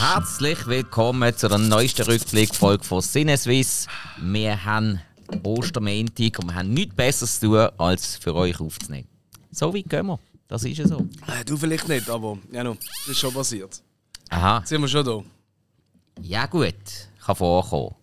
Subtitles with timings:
[0.00, 3.86] Herzlich willkommen zu der neuesten Rückblickfolge von Sinneswiss.
[4.18, 5.00] Wir haben
[5.42, 9.08] Ostermäntig und wir haben nichts Besseres zu tun, als für euch aufzunehmen.
[9.50, 10.18] So weit gehen wir.
[10.48, 10.98] Das ist ja so.
[11.26, 13.82] Äh, du vielleicht nicht, aber ja, no, das ist schon passiert.
[14.30, 14.58] Aha.
[14.58, 15.22] Jetzt sind wir schon da.
[16.22, 16.74] Ja gut,
[17.24, 17.94] kann vorkommen.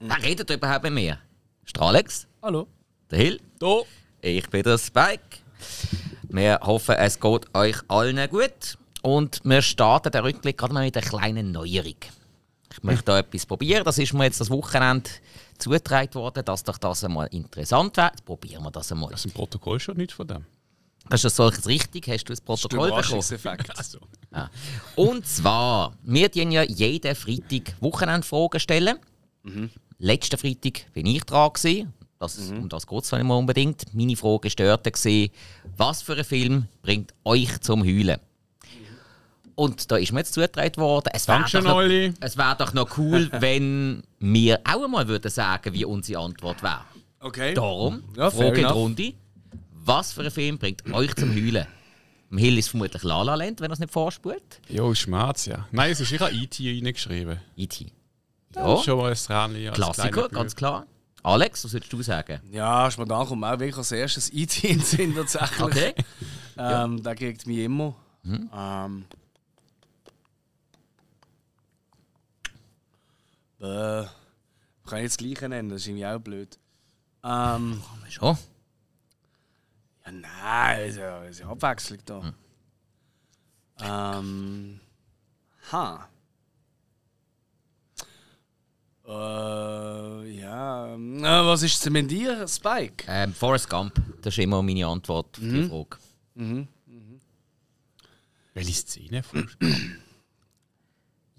[0.00, 1.18] Wer redet überhaupt mit mir?
[1.64, 2.26] Ist der Alex?
[2.42, 2.66] Hallo.
[3.10, 3.40] Der Hill?
[3.58, 3.82] Da.
[4.20, 5.38] Ich bin der Spike.
[6.24, 8.78] Wir hoffen, es geht euch allen gut.
[9.02, 11.96] Und wir starten den Rückblick gerade mal mit einer kleinen Neuerung.
[12.72, 13.84] Ich möchte da etwas probieren.
[13.84, 15.10] Das ist mir jetzt das Wochenende
[15.58, 18.10] zugetragen worden, dass doch das einmal interessant wäre.
[18.10, 19.10] Jetzt probieren wir das einmal.
[19.10, 20.46] Das ist im Protokoll schon nicht von dem.
[21.12, 22.08] Ist das solches richtig?
[22.08, 23.22] Hast du das Protokoll bekommen?
[23.76, 23.98] Also.
[24.32, 24.50] Ja.
[24.96, 28.98] Und zwar, wir tun ja jeden Freitag Wochenendfragen stellen.
[29.98, 31.52] Letzten Freitag bin ich dran.
[31.52, 31.92] Gewesen.
[32.18, 33.92] Das, Um das geht es nicht mehr unbedingt.
[33.94, 35.30] Meine Frage war dort, gewesen,
[35.76, 38.18] was für ein Film bringt euch zum Heulen?
[39.54, 41.74] Und da ist mir jetzt zugetragen worden, es wäre doch, noch-
[42.20, 46.80] es wär doch noch cool, wenn wir auch einmal würden sagen, wie unsere Antwort wäre.
[47.20, 47.54] Okay.
[47.54, 48.66] Darum, Ja, Frage in.
[48.66, 49.14] Runde.
[49.84, 51.66] Was für ein Film bringt euch zum Heulen?
[52.30, 54.60] Im Hill ist vermutlich La La Land, wenn er es nicht vorspult.
[54.68, 55.66] Jo, Schmerz, ja.
[55.70, 57.38] Nein, es ist ich habe IT reingeschrieben.
[57.56, 57.92] E.T.
[58.54, 58.68] Ja.
[58.68, 60.86] Ja, Schon mal ein Tränchen Klassiker, ganz klar.
[61.22, 62.40] Alex, was würdest du sagen?
[62.50, 65.60] Ja, spontan kommt mir auch wirklich als erstes IT in Sinn tatsächlich.
[65.60, 65.94] Okay.
[66.54, 67.96] Ähm, Der kriegt mich immer.
[68.26, 69.06] Ähm.
[73.58, 74.04] Bäh.
[74.86, 76.58] Kann ich jetzt das gleiche nennen, das ist irgendwie auch blöd.
[77.24, 77.82] Ähm.
[78.10, 78.36] Schon.
[80.04, 82.34] Ja, nein, ist ja, ist ja Abwechslung da.
[83.80, 84.80] Ähm.
[85.70, 86.08] Ha.
[89.04, 90.94] Äh, ja.
[90.94, 93.04] äh, was ist zu dir, Spike?
[93.08, 95.98] Ähm, Forrest Gump, das ist immer meine Antwort auf die Frage.
[98.54, 99.22] Welche Szene?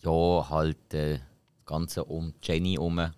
[0.01, 3.11] Ja, halt äh, das Ganze um Jenny herum.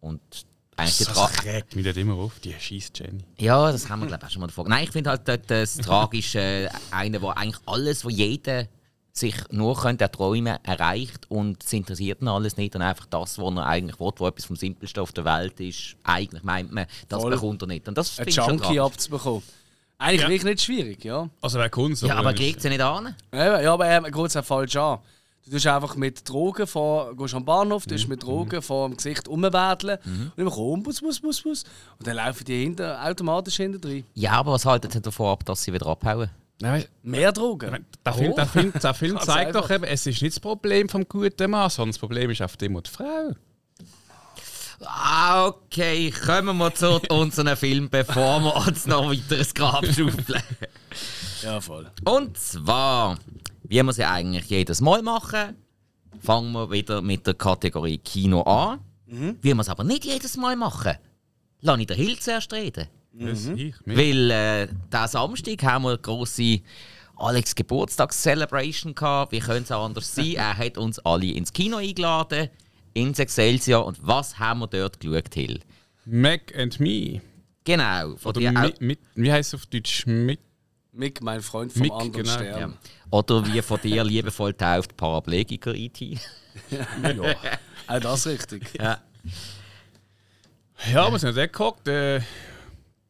[0.00, 0.46] Und
[0.78, 3.24] eigentlich Das regt mich nicht immer auf, die scheiß Jenny.
[3.38, 4.68] Ja, das haben wir glaube ich auch schon mal davon.
[4.68, 8.66] Nein, ich finde halt dort das Tragische, äh, einer, der eigentlich alles, was jeder
[9.12, 13.54] sich nur könnte erträumen, erreicht und es interessiert ihn alles nicht und einfach das, was
[13.56, 17.20] er eigentlich will, was etwas vom Simpelsten auf der Welt ist, eigentlich meint man, das
[17.22, 17.32] Voll.
[17.32, 17.88] bekommt er nicht.
[17.88, 19.42] Und das Ein Junkie abzubekommen.
[20.00, 21.28] Eigentlich wirklich nicht schwierig, ja.
[21.40, 23.16] Also wer Kunst, Ja, aber kriegt sie nicht an?
[23.34, 25.00] Ja, ja, aber er geht es auch falsch an.
[25.48, 28.96] Du tust einfach mit Drogen vor, gehst am Bahnhof, du tust mit Drogen vor dem
[28.98, 31.64] Gesicht umwedeln und immer komm, bus, bus, bus, bus.
[31.98, 34.04] Und dann laufen die hinter, automatisch hinter drin.
[34.14, 36.28] Ja, aber was haltet ihr davon ab, dass sie wieder abhauen?
[36.60, 37.86] Nein, Mehr Drogen.
[38.04, 41.08] der Film, der Film, der Film zeigt doch eben, es ist nicht das Problem vom
[41.08, 43.30] guten Mann, sondern das Problem ist auf dem und die Frau.
[44.84, 50.42] Ah, okay, kommen wir zu unserem Film, bevor wir uns noch weiter ins Grab schaufeln.
[51.42, 51.90] Ja, voll.
[52.04, 53.18] Und zwar,
[53.64, 55.56] wie wir es ja eigentlich jedes Mal machen,
[56.20, 58.80] fangen wir wieder mit der Kategorie Kino an.
[59.06, 60.94] Wie wir es aber nicht jedes Mal machen,
[61.60, 62.88] lasse ich den Hill zuerst reden.
[63.12, 63.74] Das ich.
[63.86, 66.60] Weil äh, diesen Samstag haben wir eine grosse
[67.16, 69.32] Alex Geburtstags-Celebration gehabt.
[69.32, 70.34] Wie könnte es auch anders sein?
[70.36, 72.48] Er hat uns alle ins Kino eingeladen,
[72.94, 73.86] ins Excelsior.
[73.86, 75.60] Und was haben wir dort geschaut, Hill?
[76.04, 77.20] Mac and Me.
[77.64, 80.06] Genau, von Oder dir auch, mit, mit, wie heißt es auf Deutsch?
[80.06, 80.40] Mit,
[80.92, 82.32] Mick, mein Freund vom Mick, anderen genau.
[82.34, 82.70] Stern.
[82.72, 82.78] ja.
[83.10, 86.00] Oder wie von dir liebevoll tauft, Paraplegiker E IT.
[86.00, 87.36] Ja.
[87.86, 88.74] Auch das richtig.
[88.80, 89.00] Ja.
[90.92, 91.88] Ja, wir sind dort geguckt.
[91.88, 92.18] Äh,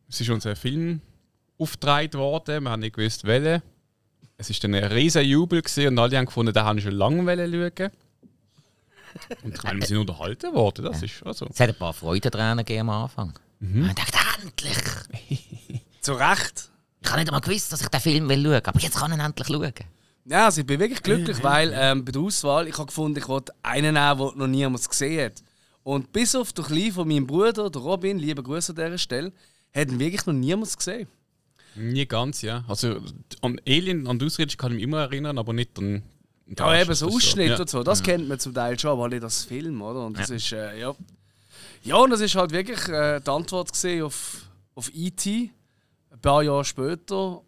[0.09, 1.00] es ist unser Film
[1.59, 2.65] aufgetragen worden.
[2.65, 3.62] Wir haben nicht gewusst, welchen.
[4.38, 7.27] Es war dann ein riesiger Jubel gewesen und alle haben gefunden, den haben schon lange
[7.27, 7.91] wollen schauen.
[9.43, 10.84] Und ich meine, wir sind unterhalten worden.
[10.87, 11.47] Das ist also.
[11.50, 13.38] Es hat ein paar Freudentränen gegeben am Anfang.
[13.61, 14.78] Und ich dachte, endlich!
[16.00, 16.68] Zu Recht.
[17.08, 19.16] Ich habe nicht einmal gewusst, dass ich den Film will schauen aber jetzt kann ich
[19.16, 19.72] ihn endlich schauen.
[20.26, 23.26] Ja, also ich bin wirklich glücklich, weil ähm, bei der Auswahl, ich habe gefunden, ich
[23.28, 25.43] wollte einen nehmen, den noch niemand gesehen hat.
[25.84, 29.32] Und bis auf den Kleinen von meinem Bruder, der Robin, liebe Grüße an dieser Stelle,
[29.75, 31.08] hat ihn wirklich noch niemand gesehen.
[31.76, 32.62] Nie ganz, ja.
[32.69, 33.00] Also
[33.40, 36.02] an Alien, an die Ausrede kann ich mich immer erinnern, aber nicht an.
[36.58, 37.61] Ja, eben so Ausschnitte Ja.
[37.61, 40.04] und so, das kennt man zum Teil schon, aber nicht als Film, oder?
[40.04, 40.94] Und das ist, äh, ja.
[41.84, 44.43] Ja, und das ist halt wirklich äh, die Antwort gesehen auf,
[44.75, 45.50] auf E.T.
[46.19, 47.43] Ein paar Jahre später,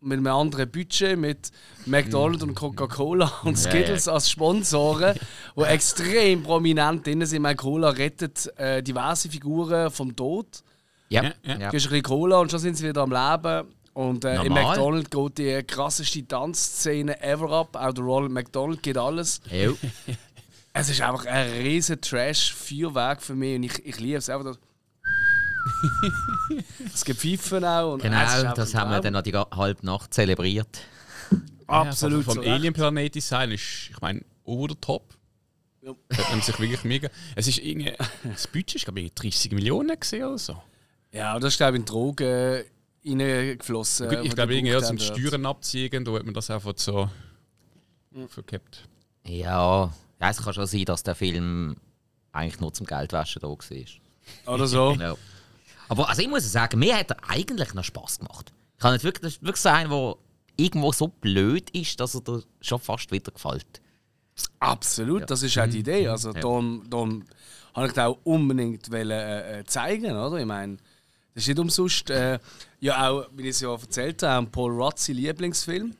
[0.00, 1.50] mit einem anderen Budget, mit
[1.86, 5.18] McDonald's und Coca-Cola und Skittles als Sponsoren,
[5.56, 7.42] die extrem prominent drin sind.
[7.42, 10.62] Meine Cola rettet äh, diverse Figuren vom Tod.
[11.08, 11.58] Ja, Ja, ja.
[11.58, 11.70] ja.
[11.70, 13.68] Gibst ein bisschen Cola und schon sind sie wieder am Leben.
[13.92, 14.52] Und äh, im.
[14.52, 17.74] McDonald's geht die krasseste Tanzszene ever ab.
[17.76, 19.40] Auch der Ronald McDonald geht alles.
[20.72, 24.56] Es ist einfach ein riesen Trash-Feuerwerk für mich und ich, ich liebe es einfach.
[26.78, 27.94] Das es gibt Pfeifen auch.
[27.94, 30.80] Und Genau, das haben wir dann noch die halbe Nacht zelebriert.
[31.66, 32.24] Absolut.
[32.24, 32.52] vom zu Recht.
[32.52, 35.14] Alien Planet Design ist, ich meine, over the top.
[35.82, 35.94] Ja.
[36.08, 37.08] Da haben sich wirklich mega.
[37.34, 37.92] Es ist irgendwie.
[38.24, 40.62] Das Budget ist, glaube ich, 30 Millionen gesehen oder so.
[41.10, 42.64] Ja, das ist, glaube ich, in Drogen äh,
[43.04, 44.08] reingeflossen.
[44.08, 44.98] Gut, ich glaube, irgendwie zum.
[44.98, 47.10] Steuern abziehen, da hat man das einfach so
[48.28, 48.88] verkippt.
[49.26, 51.76] Ja, ja, es kann schon sein, dass der Film
[52.30, 54.54] eigentlich nur zum Geldwaschen da war.
[54.54, 54.96] Oder so.
[54.98, 55.16] Ja.
[55.88, 58.52] Aber also ich muss sagen, mir hat er eigentlich noch Spass gemacht.
[58.76, 60.16] Ich kann nicht wirklich, wirklich so ein, der
[60.56, 63.80] irgendwo so blöd ist, dass er dir schon fast wieder gefällt.
[64.58, 66.08] Absolut, das ist auch die Idee.
[66.08, 67.24] Also, darum, darum
[67.74, 70.16] habe ich das auch unbedingt wollen, äh, äh, zeigen.
[70.16, 70.38] Oder?
[70.38, 70.76] Ich meine,
[71.34, 72.10] das ist nicht umsonst.
[72.10, 72.38] Äh,
[72.80, 75.94] ja, auch, wie ich es ja erzählt habe, Paul sein Lieblingsfilm.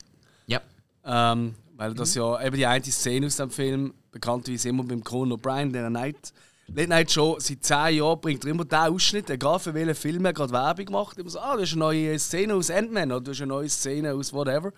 [0.47, 0.61] Ja.
[1.05, 5.37] Ähm, weil das ja eben die eine Szene aus dem Film bekanntlich immer beim Conan
[5.37, 6.33] O'Brien, der Night,
[6.67, 10.25] Late Night Show, seit 10 Jahren bringt er immer den Ausschnitt, egal für welchen Film
[10.25, 11.17] er gerade Werbung macht.
[11.17, 13.69] Immer so, ah, das ist eine neue Szene aus Ant-Man oder das ist eine neue
[13.69, 14.71] Szene aus whatever.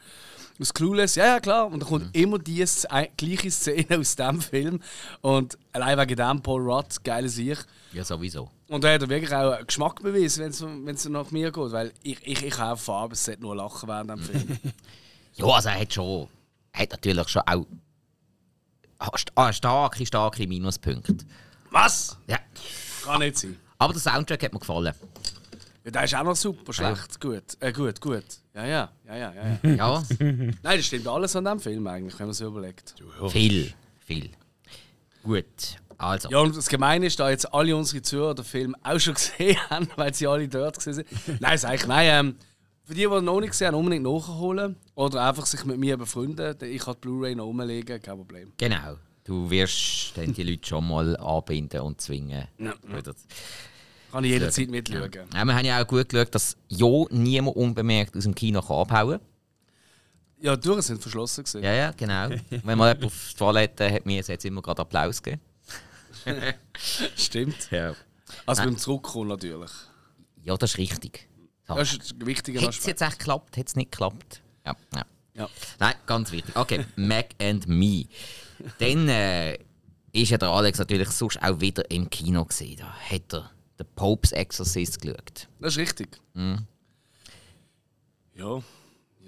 [0.60, 1.68] Aus Clueless, ja, ja, klar.
[1.68, 4.80] Und dann kommt immer die ein- gleiche Szene aus dem Film.
[5.22, 7.66] Und allein wegen dem Paul Rudd, geile Sicht.
[7.94, 8.50] Ja, sowieso.
[8.68, 10.44] Und da hat er wirklich auch einen Geschmack bewiesen,
[10.86, 11.72] wenn es nach mir geht.
[11.72, 14.58] Weil ich, ich, ich habe Farbe, es sollte nur lachen während dem Film.
[15.38, 16.30] Ja, also er hat schon,
[16.72, 17.66] er hat natürlich schon auch
[19.00, 21.26] ah, ah, starke, starke Minuspunkte.
[21.76, 22.18] Was?
[22.26, 22.40] Ja.
[23.04, 23.58] Kann nicht sein.
[23.78, 24.94] Aber der Soundtrack hat mir gefallen.
[25.84, 27.20] Ja, der ist auch noch super schlecht.
[27.20, 28.24] Gut, äh, gut, gut.
[28.54, 29.60] Ja, ja, ja, ja, ja.
[29.62, 29.76] ja.
[29.76, 32.96] Ja, Nein, das stimmt alles an dem Film eigentlich, wenn man so überlegt.
[33.28, 33.74] viel,
[34.06, 34.30] viel.
[35.22, 35.44] Gut,
[35.98, 36.30] also.
[36.30, 39.58] Ja, und das Gemeine ist, da jetzt alle unsere Zuhörer den Film auch schon gesehen
[39.70, 41.08] haben, weil sie alle dort gesehen sind.
[41.42, 42.36] Nein, sag ich, nein, ähm,
[42.86, 44.78] für die, die noch nicht gesehen haben, unbedingt nachholen.
[44.96, 46.56] Oder einfach sich mit mir befreunden.
[46.62, 48.54] Ich kann die Blu-ray noch rumlegen, kein Problem.
[48.56, 48.96] Genau.
[49.26, 52.48] Du wirst dann die Leute schon mal anbinden und zwingen.
[52.60, 52.74] Ja.
[54.12, 55.12] Kann ich jederzeit mitschauen.
[55.34, 58.78] Ja, wir haben ja auch gut geschaut, dass ja niemand unbemerkt aus dem Kino kann
[58.78, 59.20] abhauen
[60.40, 61.64] Ja, die Türen sind verschlossen gewesen.
[61.64, 62.30] Ja, ja, genau.
[62.50, 65.42] Wenn man jemand auf die Toilette hat, mir jetzt immer gerade Applaus gegeben.
[67.18, 67.70] Stimmt.
[67.72, 67.96] Ja.
[68.46, 69.72] Also beim Zurückkommen natürlich.
[70.44, 71.28] ja, das ist richtig.
[71.68, 71.74] So.
[71.74, 73.58] Das ist ein wichtiger Hat es jetzt echt geklappt?
[73.58, 74.42] Hat es nicht geklappt?
[74.66, 75.06] Ja, ja.
[75.34, 75.50] Ja.
[75.80, 76.56] Nein, ganz wichtig.
[76.56, 78.06] Okay, Mac and Me.
[78.80, 79.58] Dann äh,
[80.12, 82.78] ist ja der Alex natürlich sonst auch wieder im Kino gesehen.
[82.78, 85.48] Da hat er den Pope's Exorcist geschaut.
[85.60, 86.20] Das ist richtig.
[86.34, 86.60] Mhm.
[88.36, 88.62] Ja.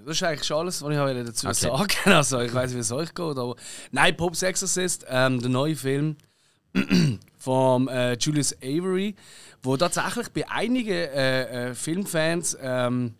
[0.05, 1.53] Das ist eigentlich schon alles, was ich wollte dazu Okay.
[1.55, 3.37] sagen Also, ich weiß, wie es euch geht.
[3.37, 3.55] Aber
[3.91, 6.15] nein, Pope's Exorcist, ähm, der neue Film
[7.37, 9.15] von äh, Julius Avery,
[9.63, 13.15] wo tatsächlich bei einigen äh, äh, Filmfans, ähm,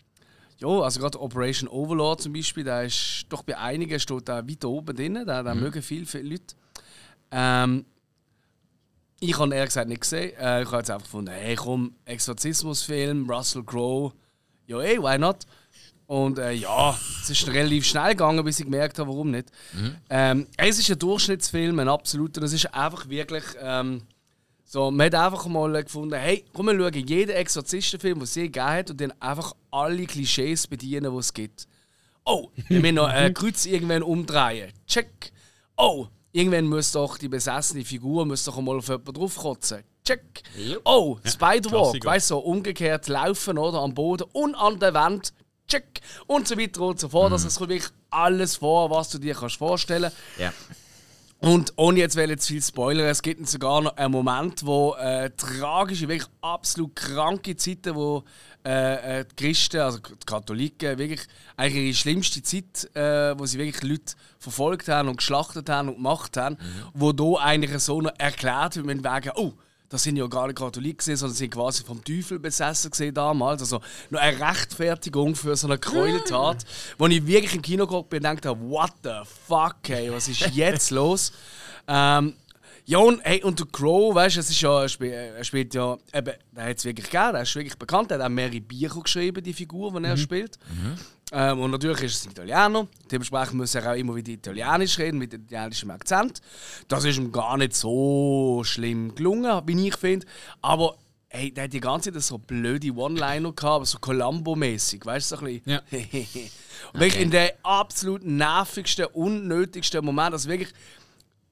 [0.59, 4.65] ja, also gerade Operation Overlord zum Beispiel, da ist doch bei einigen steht da weit
[4.65, 6.55] oben drin, da, da mögen viele, viele Leute.
[7.31, 7.85] Ähm,
[9.19, 10.35] ich habe ehrlich gesagt nicht gesehen.
[10.37, 14.13] Äh, ich habe jetzt einfach gefunden, hey komm, Exorzismusfilm, Russell Crowe,
[14.65, 15.45] ja ey, why not?
[16.07, 19.51] Und äh, ja, es ist relativ schnell gegangen, bis ich gemerkt habe, warum nicht.
[20.09, 22.41] Ähm, es ist ein Durchschnittsfilm, ein absoluter.
[22.43, 24.03] Es ist einfach wirklich ähm,
[24.69, 28.43] so, man hat einfach mal gefunden, hey, komm, wir schauen jeden Exorzistenfilm, den es je
[28.43, 31.69] gegeben hat und dann einfach alle Klischees bedienen, die es gibt.
[32.25, 34.73] Oh, wir müssen noch ein Kreuz irgendwann umdrehen.
[34.85, 35.31] Check.
[35.77, 39.83] Oh, irgendwann muss doch die besessene Figur muss doch mal auf jemanden draufkotzen.
[40.03, 40.43] Check.
[40.83, 45.33] Oh, Spider-Walk, weißt du, so umgekehrt laufen oder am Boden und an der Wand.
[45.69, 46.01] Check.
[46.25, 47.31] Und so weiter und so fort.
[47.31, 50.51] Also es kommt wirklich alles vor, was du dir kannst vorstellen Ja.
[51.39, 55.29] Und ohne jetzt will jetzt viel Spoiler, es gibt sogar noch einen Moment, wo äh,
[55.37, 58.23] tragische, wirklich absolut kranke Zeiten, wo
[58.65, 61.21] äh, äh, die Christen, also die Katholiken, wirklich
[61.55, 65.95] eigentlich ihre schlimmste Zeit, äh, wo sie wirklich Leute verfolgt haben und geschlachtet haben und
[65.95, 66.57] gemacht haben,
[66.93, 69.53] wo da eigentlich so noch erklärt wird, wegen, oh,
[69.89, 73.61] das sind ja gar nicht Katholiken, sondern sind quasi vom Teufel besessen gewesen damals.
[73.61, 76.65] Also noch eine Rechtfertigung für so eine Gräueltat,
[76.97, 80.27] wo ich wirklich im Kino geguckt bin und gedacht habe, what the fuck, hey, was
[80.27, 81.31] ist jetzt los?
[81.89, 82.35] Ähm,
[82.89, 85.73] ja, und, hey, und der Crow, weißt du, es ist ja, er spielt, er spielt
[85.73, 88.61] ja, eben, der hat es wirklich gegeben, der ist wirklich bekannt, er hat auch mehrere
[88.61, 90.57] Bücher geschrieben, die Figur, die er spielt.
[91.33, 95.17] Ähm, und natürlich ist es ein Italiener, dementsprechend muss er auch immer wieder Italienisch reden,
[95.17, 96.41] mit italienischem Akzent.
[96.87, 100.25] Das ist ihm gar nicht so schlimm gelungen, wie ich finde.
[100.61, 100.95] Aber
[101.27, 105.35] hey, der hat die ganze Zeit so blöde One-Liner gehabt, aber so Columbo-mäßig, weißt du,
[105.35, 105.71] so ein bisschen.
[105.71, 105.81] Ja.
[106.93, 110.73] und wirklich in den absolut nervigsten, unnötigsten Moment, also wirklich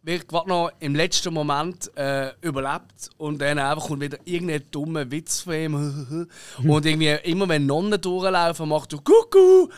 [0.05, 5.09] wird gerade noch im letzten Moment äh, überlebt und dann einfach kommt wieder irgendein dummer
[5.09, 6.27] Witz von ihm.
[6.63, 9.73] und irgendwie immer wenn Nonnen durchlaufen, macht er Kuckuck.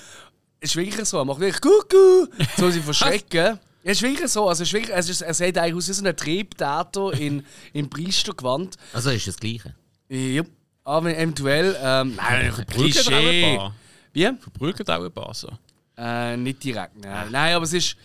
[0.59, 3.59] Ist wirklich so, er macht wirklich Kuckuck, so sie verschrecken.
[3.83, 4.49] Ja, ist wirklich so.
[4.49, 7.89] Also, ist wirklich, es, ist, es sieht eigentlich aus wie so ein Triebtäter in, in
[7.89, 8.75] Priestergewand.
[8.91, 9.75] Also ist das Gleiche.
[10.09, 10.43] Ja,
[10.83, 11.73] aber eventuell.
[11.81, 13.55] Ähm, nein, Verprügelt auch ein Klischee.
[13.55, 13.75] paar.
[14.11, 14.29] Wie?
[14.41, 15.49] Verprügelt auch ein paar so.
[15.97, 17.27] Äh, nicht direkt, nein.
[17.31, 17.95] Nein, aber es ist.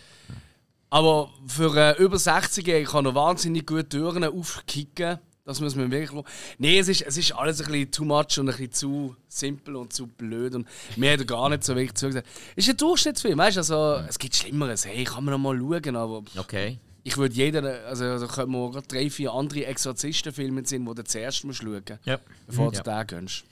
[0.93, 5.19] Aber für äh, über 60-Jährige kann er wahnsinnig gut Türen aufkicken.
[5.47, 6.23] Das muss man wirklich.
[6.59, 9.77] Nein, es ist, es ist alles ein bisschen too much und ein bisschen zu simpel
[9.77, 10.55] und zu blöd.
[10.55, 12.29] Und mir hat er gar nicht so wirklich zugesagt.
[12.57, 13.61] Es ist ein Durchschnittsfilm, weißt du?
[13.61, 14.85] Also, es gibt Schlimmeres.
[14.85, 16.79] Hey, kann man noch mal schauen, aber Okay.
[17.05, 17.65] ich würde jeden.
[17.65, 21.89] Also, da können wir drei, vier andere Exorzistenfilme sehen, die du zuerst musst schauen musst,
[22.05, 22.19] Ja.
[22.47, 22.83] bevor du Ja.
[22.83, 23.45] den gönnst.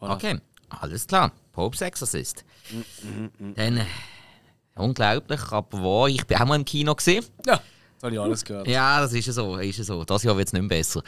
[0.00, 0.14] Voilà.
[0.14, 0.38] Okay,
[0.70, 1.30] alles klar.
[1.52, 2.42] Pope's Exorcist.
[3.54, 3.84] Dann, äh,
[4.76, 7.24] unglaublich, aber wo, ich bin auch mal im Kino gesehen.
[7.46, 7.60] Ja,
[7.94, 8.68] das habe ich alles gehört.
[8.68, 10.04] Ja, das ist ja so, ist ja so.
[10.04, 11.02] Das Jahr wird es nicht mehr besser.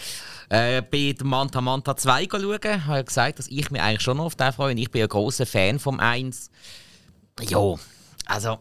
[0.48, 4.24] Äh, bei Manta Manta 2 schauen, habe ich gesagt, dass ich mich eigentlich schon noch
[4.24, 4.74] auf den freue.
[4.74, 6.50] Ich bin ein großer Fan vom 1.
[7.42, 7.74] Ja,
[8.26, 8.58] also,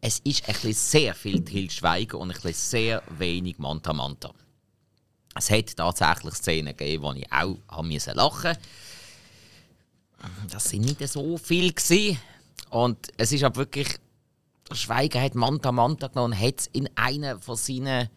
[0.00, 4.32] es ist ein bisschen sehr viel Til Schweiger und ein bisschen sehr wenig Manta Manta.
[5.34, 8.56] Es hat tatsächlich Szenen gegeben, wo ich auch haben müssen lachen
[10.50, 12.18] Das sind nicht so viel gewesen.
[12.70, 13.98] Und es ist aber wirklich
[14.76, 18.08] Schweiger hat Manta Manta genommen und hat es in einen von seinen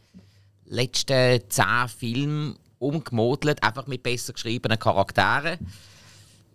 [0.65, 5.60] letzten zehn Filmen umgemodelt, einfach mit besser geschriebenen Charakteren.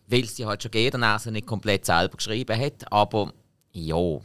[0.06, 2.90] Weil es die halt schon geht und er sie nicht komplett selber geschrieben hat.
[2.90, 3.32] Aber
[3.72, 4.20] ja,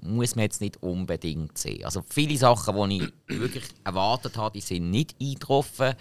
[0.00, 1.84] muss man jetzt nicht unbedingt sehen.
[1.84, 5.94] Also viele Sachen, die ich wirklich erwartet habe, die sind nicht eingetroffen.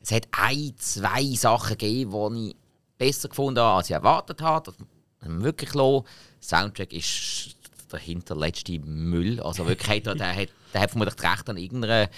[0.00, 2.56] Es hat ein, zwei Sachen gegeben, die ich
[2.96, 4.72] besser gefunden habe, als ich erwartet habe.
[4.72, 4.76] Das
[5.20, 5.72] wirklich.
[5.72, 6.04] Der
[6.40, 7.56] Soundtrack ist
[7.92, 9.40] der hinterletzte Müll.
[9.40, 12.08] Also wirklich, hat er- der, hat, der hat vermutlich das Recht an irgendeiner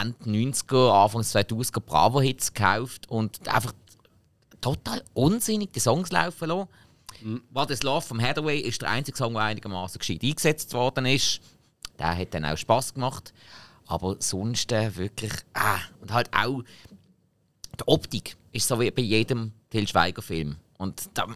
[0.00, 3.72] Ende 90er, Anfang 2000er Bravo-Hits gekauft und einfach
[4.60, 6.68] total unsinnig die Songs laufen lassen.
[7.50, 11.40] What is Love vom Hathaway ist der einzige Song, der einigermaßen gescheit eingesetzt worden ist.
[11.98, 13.32] Der hat dann auch Spaß gemacht.
[13.86, 15.32] Aber sonst äh, wirklich.
[15.52, 16.62] Ah, und halt auch
[17.78, 20.56] die Optik ist so wie bei jedem Til Schweiger-Film.
[20.78, 21.26] Und da,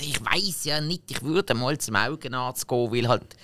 [0.00, 3.36] ich weiß ja nicht, ich würde mal zum Augenarzt gehen, weil halt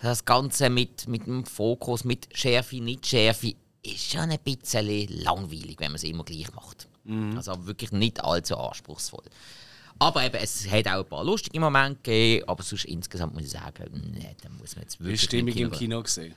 [0.00, 5.76] das Ganze mit, mit dem Fokus, mit Schärfe, nicht Schärfe, ist schon ein bisschen langweilig,
[5.78, 6.88] wenn man es immer gleich macht.
[7.36, 9.24] Also wirklich nicht allzu anspruchsvoll.
[9.98, 13.50] Aber eben, es hat auch ein paar lustige Momente gegeben, aber sonst insgesamt muss ich
[13.50, 15.70] sagen, nee, da muss man jetzt Wie wirklich die Stimmung im.
[15.70, 16.34] Kino gesehen?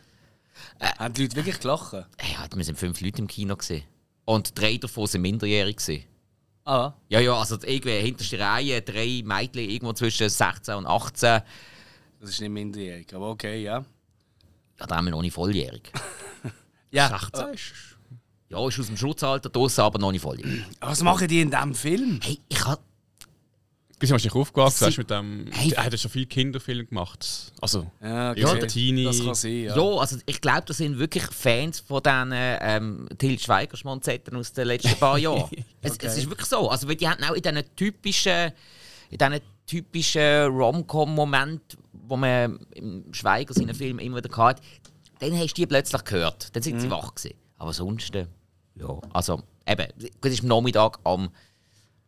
[0.79, 1.93] Haben die Leute wirklich gelacht?
[1.93, 3.83] Ja, wir sind fünf Leute im Kino gesehen.
[4.25, 6.03] Und drei davon sind minderjährig gewesen.
[6.67, 11.41] Ah, Ja, ja, also irgendwie hinterste Reihe, drei Mädchen irgendwo zwischen 16 und 18.
[12.19, 13.85] das ist nicht minderjährig, aber okay, ja.
[14.79, 15.91] Ja, da haben wir noch nicht volljährig.
[16.91, 17.73] Ja, 18 ist.
[18.49, 20.63] Ja, ist aus dem Schutzalter draussen, aber noch nicht volljährig.
[20.79, 22.19] was machen die in diesem Film?
[22.23, 22.81] Hey, ich hab.
[23.99, 25.47] Bist du wahrscheinlich aufgewachsen, Sie- hast mit dem.
[25.51, 25.71] Hey.
[25.71, 27.51] Er hat ja schon viele Kinderfilme gemacht.
[27.61, 29.05] Also, Ja, Teenie.
[29.05, 29.75] Das kann sein, ja.
[29.75, 34.67] Ja, also ich glaube, das sind wirklich Fans von diesen ähm, Til Schweiger-Schmonzetten aus den
[34.67, 35.49] letzten paar Jahren.
[35.81, 36.69] es, es ist wirklich so.
[36.69, 38.51] Also, weil die haben auch in diesen typischen,
[39.09, 44.61] in diesen typischen Rom-Com-Moment, wo man im Schweiger seinen Film immer wieder hatte,
[45.19, 46.55] dann hast du die plötzlich gehört.
[46.55, 47.35] Dann sind sie wach gewesen.
[47.57, 48.27] Aber sonst, äh,
[48.75, 49.87] ja, also eben,
[50.21, 51.29] das war am Nachmittag am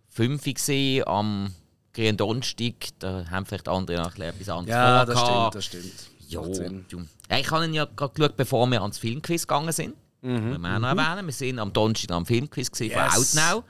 [0.10, 1.54] 5 Uhr, am
[2.00, 5.66] Grünen Donnerstag, da haben vielleicht andere noch ein bisschen etwas anderes Ja, das stimmt, das
[5.66, 6.10] stimmt.
[6.30, 6.42] Ja,
[7.36, 9.96] ja, ich habe ihn ja gerade geschaut, bevor wir ans Filmquiz gegangen sind.
[10.22, 10.64] Mhm.
[10.66, 11.26] Auch noch erwähnen.
[11.26, 12.94] Wir sind am Donnerstag am Filmquiz Yes.
[12.94, 13.02] von
[13.42, 13.64] Outnow.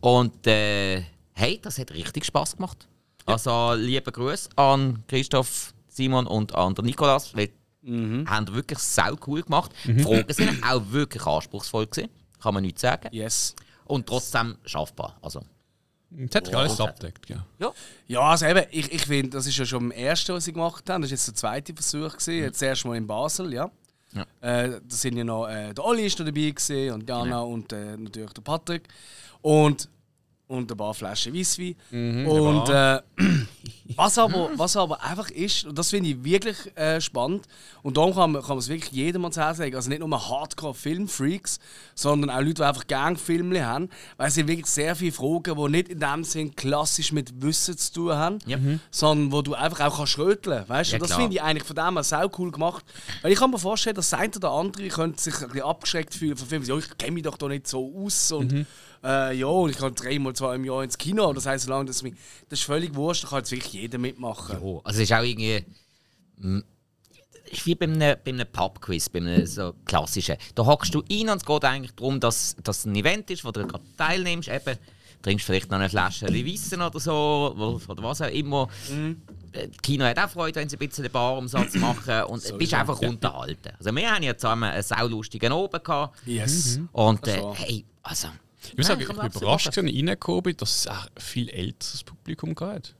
[0.00, 1.02] Und äh,
[1.32, 2.88] hey, das hat richtig Spaß gemacht.
[3.24, 7.34] Also, liebe Grüße an Christoph, Simon und an den Nikolas.
[7.36, 7.50] Weil
[7.84, 8.30] Mhm.
[8.30, 9.72] Haben wirklich sau cool gemacht.
[9.84, 12.10] Die Fragen sind auch wirklich anspruchsvoll gewesen.
[12.40, 13.08] Kann man nicht sagen.
[13.10, 13.56] Yes.
[13.86, 15.16] Und trotzdem schaffbar.
[15.20, 15.42] Also,
[16.16, 17.44] das hat sich alles abdeckt, ja.
[17.58, 17.72] ja.
[18.06, 20.88] Ja, also eben, ich, ich finde, das ist ja schon das erste, was sie gemacht
[20.90, 21.02] haben.
[21.02, 22.12] Das war jetzt der zweite Versuch.
[22.12, 22.42] Gewesen.
[22.42, 23.70] Jetzt das erste Mal in Basel, ja.
[24.14, 24.26] Ja.
[24.42, 27.48] Äh, da sind ja noch, äh, der Olli ist noch dabei gewesen, und Jana Genau.
[27.48, 28.88] und äh, natürlich der Patrick.
[29.40, 29.88] Und,
[30.52, 31.74] und ein paar Flaschen Weisswein.
[31.90, 33.00] Mhm, und äh,
[33.96, 37.46] was, aber, was aber einfach ist, und das finde ich wirklich äh, spannend,
[37.82, 40.28] und darum kann man, kann man es wirklich jedem ans Herz legen, also nicht nur
[40.28, 41.58] Hardcore-Filmfreaks,
[41.94, 45.56] sondern auch Leute, die einfach gerne Filme haben, weil es sind wirklich sehr viele Fragen,
[45.56, 48.58] die nicht in dem Sinn klassisch mit Wissen zu tun haben, Ja.
[48.90, 50.96] sondern wo du einfach auch kannst röteln weißt du?
[50.96, 52.84] Ja, Und das finde ich eigentlich von dem her sau cool gemacht.
[53.22, 56.14] Weil ich kann mir vorstellen, dass das eine oder andere könnte sich ein bisschen abgeschreckt
[56.14, 56.66] fühlen von Filmen.
[56.66, 58.66] Ja, ich kenne mich doch da nicht so aus und
[59.04, 61.32] äh, ja, und ich kann dreimal, zwei im Jahr ins Kino.
[61.32, 62.14] Das heisst, solange das, mich,
[62.48, 64.58] das ist völlig wurscht, da kann jetzt wirklich jeder mitmachen.
[64.60, 65.64] Oh, also es ist auch irgendwie.
[66.36, 66.60] mm,
[67.50, 70.36] ist wie bei einem, bei einem Pub-Quiz, bei einem so klassischen.
[70.54, 73.50] Da hockst du rein und es geht eigentlich darum, dass das ein Event ist, wo
[73.50, 74.48] du gerade teilnimmst.
[74.48, 74.78] Eben,
[75.22, 77.54] trinkst vielleicht noch eine Flasche Wissen oder so,
[77.88, 78.68] oder was auch immer.
[78.90, 79.22] Mhm.
[79.52, 82.72] Das Kino hat auch Freude, wenn sie ein bisschen den Barumsatz machen und so bist
[82.74, 83.08] einfach ja.
[83.10, 83.70] unterhalten.
[83.78, 86.18] Also wir haben ja zusammen einen saulustigen Oben gehabt.
[86.26, 86.80] Yes.
[86.92, 88.28] Und äh, hey, also...
[88.70, 92.54] Ich muss sagen, ich bin überrascht, dass ich reingekommen dass es auch viel älteres Publikum
[92.54, 92.94] geht.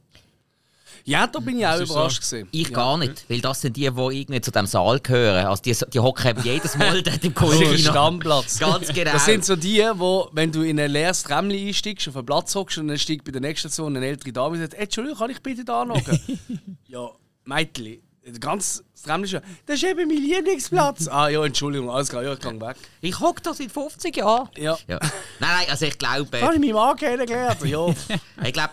[1.04, 2.23] Ja, da bin ich auch überrascht.
[2.23, 2.37] So.
[2.50, 2.75] Ich ja.
[2.75, 5.47] gar nicht, weil das sind die, die irgendwie zu dem Saal gehören.
[5.47, 7.76] Also die, die hocken jedes Mal dort im Kino.
[7.76, 8.59] Stammplatz.
[8.59, 9.12] Ganz genau.
[9.12, 12.54] Das sind so die, wo, wenn du in ein leeres Tramli einsteigst, auf einen Platz
[12.54, 15.31] hockst und dann steigt bei der nächsten Station eine ältere Dame und sagt, Entschuldigung, kann
[15.31, 16.00] ich bitte da noch?
[16.87, 17.11] ja,
[17.45, 18.02] Meitli.
[18.41, 19.41] Ganz schon.
[19.67, 21.09] Das ist eben mein Lieblingsplatz.
[21.09, 22.76] ah ja, Entschuldigung, alles klar, ja, ich gehe weg.
[23.00, 24.49] Ich hocke da seit 50 Jahren.
[24.57, 24.79] Ja.
[24.87, 24.99] ja.
[25.00, 25.11] Nein,
[25.41, 26.41] nein, also ich glaube...
[26.41, 27.64] Habe ich meinen Mann kennengelernt?
[27.64, 27.87] Ja.
[28.45, 28.73] ich glaube,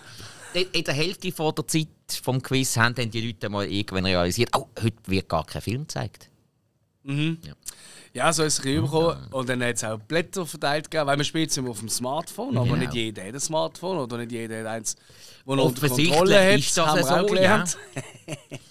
[0.54, 1.88] in der Hälfte von der Zeit
[2.22, 5.82] vom Quiz haben dann die Leute mal irgendwann realisiert, oh, heute wird gar kein Film
[5.82, 6.30] gezeigt.
[7.04, 7.40] Mhm.
[7.44, 7.54] Ja.
[8.14, 9.28] ja, so ist es rübergekommen.
[9.32, 11.90] Und dann hat es auch Blätter verteilt gegeben, weil man spielt es immer auf dem
[11.90, 12.78] Smartphone, aber genau.
[12.78, 16.60] nicht jeder hat ein Smartphone oder nicht jeder hat eins, das noch unter Kontrolle hat.
[16.60, 17.78] Ist das haben wir so, auch gelernt.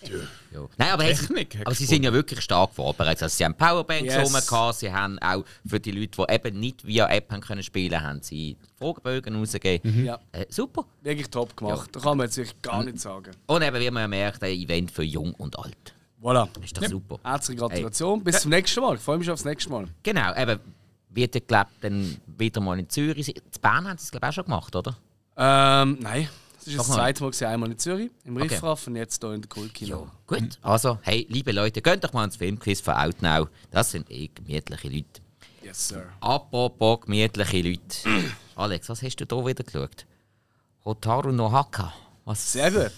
[0.04, 0.18] Ja.
[0.52, 0.60] Ja.
[0.76, 3.22] Nein, aber, Technik, aber sie sind ja wirklich stark vorbereitet.
[3.22, 4.50] Also sie haben Powerbanks yes.
[4.50, 8.00] rum, sie haben auch für die Leute, die eben nicht via App haben können spielen
[8.00, 10.00] haben sie Fragebögen rausgegeben.
[10.00, 10.04] Mhm.
[10.06, 10.18] Ja.
[10.32, 10.84] Äh, super.
[11.02, 11.86] Wirklich top gemacht.
[11.86, 11.92] Ja.
[11.92, 13.32] Da kann man jetzt gar nicht sagen.
[13.46, 15.94] Und eben, wie man ja merkt, ein Event für jung und alt.
[16.22, 16.48] Voilà.
[16.62, 16.88] Ist doch ja.
[16.88, 17.18] super.
[17.22, 18.18] Herzliche Gratulation.
[18.18, 18.24] Hey.
[18.24, 18.96] Bis zum nächsten Mal.
[18.96, 19.86] Ich freue mich aufs nächste Mal.
[20.02, 20.58] Genau, eben
[21.10, 23.34] wird ihr, glaube dann wieder mal in Zürich.
[23.34, 24.96] In Bern haben sie es, glaube ich, auch schon gemacht, oder?
[25.36, 26.28] Ähm, nein.
[26.76, 28.90] Das ist das zweite Mal, einmal in Zürich, im Riffraff okay.
[28.90, 30.06] und jetzt hier in der Kultkino.
[30.06, 33.48] Ja, gut, also, hey, liebe Leute, geht doch mal ins Filmquiz von Outnow.
[33.70, 35.22] Das sind eh gemütliche Leute.
[35.62, 36.04] Yes, sir.
[36.20, 38.30] Apropos gemütliche Leute.
[38.56, 40.04] Alex, was hast du da wieder geschaut?
[40.84, 41.94] Hotaru no Haka.
[42.26, 42.52] Was?
[42.52, 42.92] Sehr gut.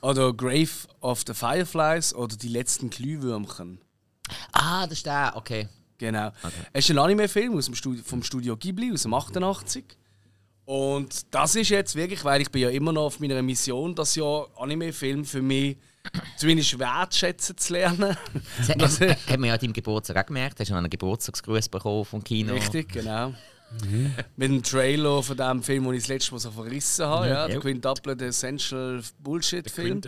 [0.00, 3.78] Oder Grave of the Fireflies oder Die letzten Glühwürmchen.
[4.52, 5.68] Ah, das ist der, okay.
[5.98, 6.28] Genau.
[6.28, 6.52] Okay.
[6.72, 7.62] Es ist ein Anime-Film
[8.04, 9.84] vom Studio Ghibli aus dem 88.
[10.64, 14.14] Und das ist jetzt wirklich, weil ich bin ja immer noch auf meiner Mission, das
[14.14, 15.76] Jahr Anime-Film für mich
[16.36, 18.16] zumindest wertschätzen zu lernen.
[18.76, 20.60] Das hat man ja an deinem Geburtstag auch gemerkt.
[20.60, 22.54] Hast du einen Geburtstagsgruß bekommen vom Kino?
[22.54, 23.34] Richtig, genau.
[23.84, 24.14] Mhm.
[24.36, 27.26] Mit dem Trailer von dem Film, den ich das letzte Mal so verrissen habe.
[27.26, 30.00] Ja, ja, der Quintuple, der Essential Bullshit-Film.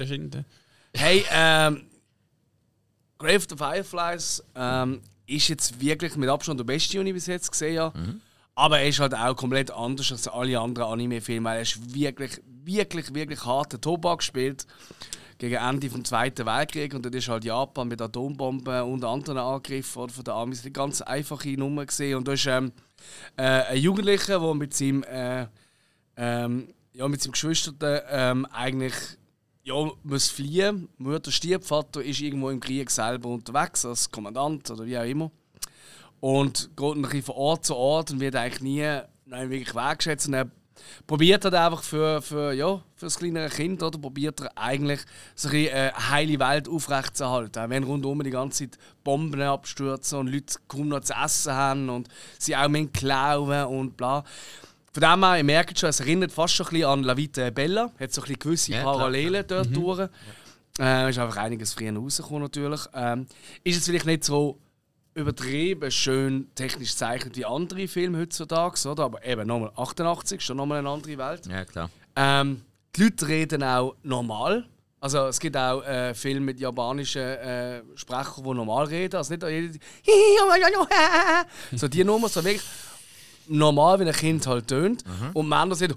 [0.92, 1.87] Hey, ähm,
[3.18, 7.26] Grave of the Fireflies ähm, ist jetzt wirklich mit Abstand der beste, den ich bis
[7.26, 7.98] jetzt gesehen habe.
[7.98, 8.20] Mhm.
[8.54, 11.50] Aber er ist halt auch komplett anders als alle anderen Anime-Filme.
[11.50, 14.66] Er ist wirklich, wirklich, wirklich harter Tobak gespielt
[15.38, 16.94] gegen Ende des Zweiten Weltkriegs.
[16.94, 21.02] Und dann ist halt Japan mit Atombomben und anderen Angriffen von der Amis eine ganz
[21.02, 22.18] einfache Nummer gesehen.
[22.18, 22.72] Und da ist ähm,
[23.36, 25.46] äh, ein Jugendlicher, der mit seinem, äh,
[26.16, 28.94] ähm, ja, mit seinem Geschwister ähm, eigentlich
[29.64, 30.88] ja, muss fliehen.
[30.98, 35.30] Mutter stirbt, Vater ist irgendwo im Krieg selber unterwegs als Kommandant oder wie auch immer.
[36.24, 40.26] Und geht ein bisschen von Ort zu Ort und wird eigentlich nie nein, wirklich wertgeschätzt.
[40.28, 40.50] Und er
[41.06, 45.00] probiert halt einfach für, für, ja, für das kleinere Kind, oder probiert er eigentlich
[45.34, 47.62] so eine äh, heile Welt aufrechtzuerhalten.
[47.62, 51.90] Auch wenn rundum die ganze Zeit Bomben abstürzen und Leute kaum noch zu essen haben
[51.90, 52.08] und
[52.38, 54.24] sie auch mit klauen und bla.
[54.94, 57.50] Von dem her, ihr merkt schon, es erinnert fast schon ein bisschen an La Vita
[57.50, 57.92] Bella.
[58.00, 59.62] Hat so ein bisschen gewisse ja, Parallelen klar.
[59.62, 59.74] dort mhm.
[59.74, 60.08] durch.
[60.78, 62.80] Äh, ist einfach einiges früher rausgekommen natürlich.
[62.94, 63.26] Ähm,
[63.62, 64.58] ist es vielleicht nicht so
[65.14, 69.05] übertrieben schön technisch zeichnet wie andere Filme heutzutage, oder?
[69.05, 71.46] Aber eben nochmal 88, schon nochmal eine andere Welt.
[71.46, 71.90] Ja, klar.
[72.16, 72.62] Ähm,
[72.96, 74.66] die Leute reden auch normal.
[75.00, 79.16] Also es gibt auch äh, Filme mit japanischen äh, Sprechern, die normal reden.
[79.16, 79.87] Also nicht jeder
[81.74, 82.62] so die Nummer, so wirklich
[83.46, 85.05] normal, wie ein Kind halt tönt.
[85.07, 85.31] Mhm.
[85.35, 85.94] Und Männer sind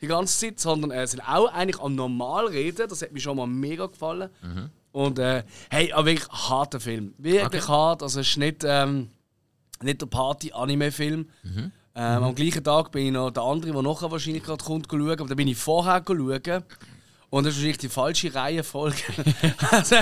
[0.00, 2.88] die ganze Zeit, sondern äh, sind auch eigentlich am normal reden.
[2.88, 4.30] Das hat mir schon mal mega gefallen.
[4.42, 4.70] Mhm.
[4.92, 7.14] Und äh, hey, aber wirklich harter Film.
[7.18, 7.72] Wirklich okay.
[7.72, 8.02] hart.
[8.02, 9.08] Also es ist nicht, ähm,
[9.82, 11.28] nicht der Party-Anime-Film.
[11.42, 11.72] Mhm.
[11.94, 12.24] Ähm, mhm.
[12.24, 15.10] Am gleichen Tag bin ich noch der andere, der nachher wahrscheinlich gerade kommt, schauen.
[15.10, 16.64] Aber da bin ich vorher schauen.
[17.30, 19.02] Und das ist wahrscheinlich die falsche Reihenfolge.
[19.70, 19.96] also,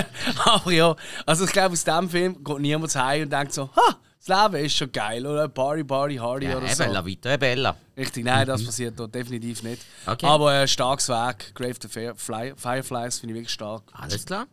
[0.45, 0.95] aber ja,
[1.25, 4.65] also ich glaube, aus diesem Film geht niemand heim und denkt so, ha, das Leben
[4.65, 5.47] ist schon geil, oder?
[5.49, 6.83] Party, Party, Hardy ja, oder so.
[6.85, 7.75] La Vita è Bella.
[7.97, 8.65] Richtig, nein, das mhm.
[8.67, 9.81] passiert dort definitiv nicht.
[10.05, 10.25] Okay.
[10.25, 13.83] Aber ein äh, starkes Werk, Grave the Fireflies, finde ich wirklich stark.
[13.91, 14.47] Alles klar.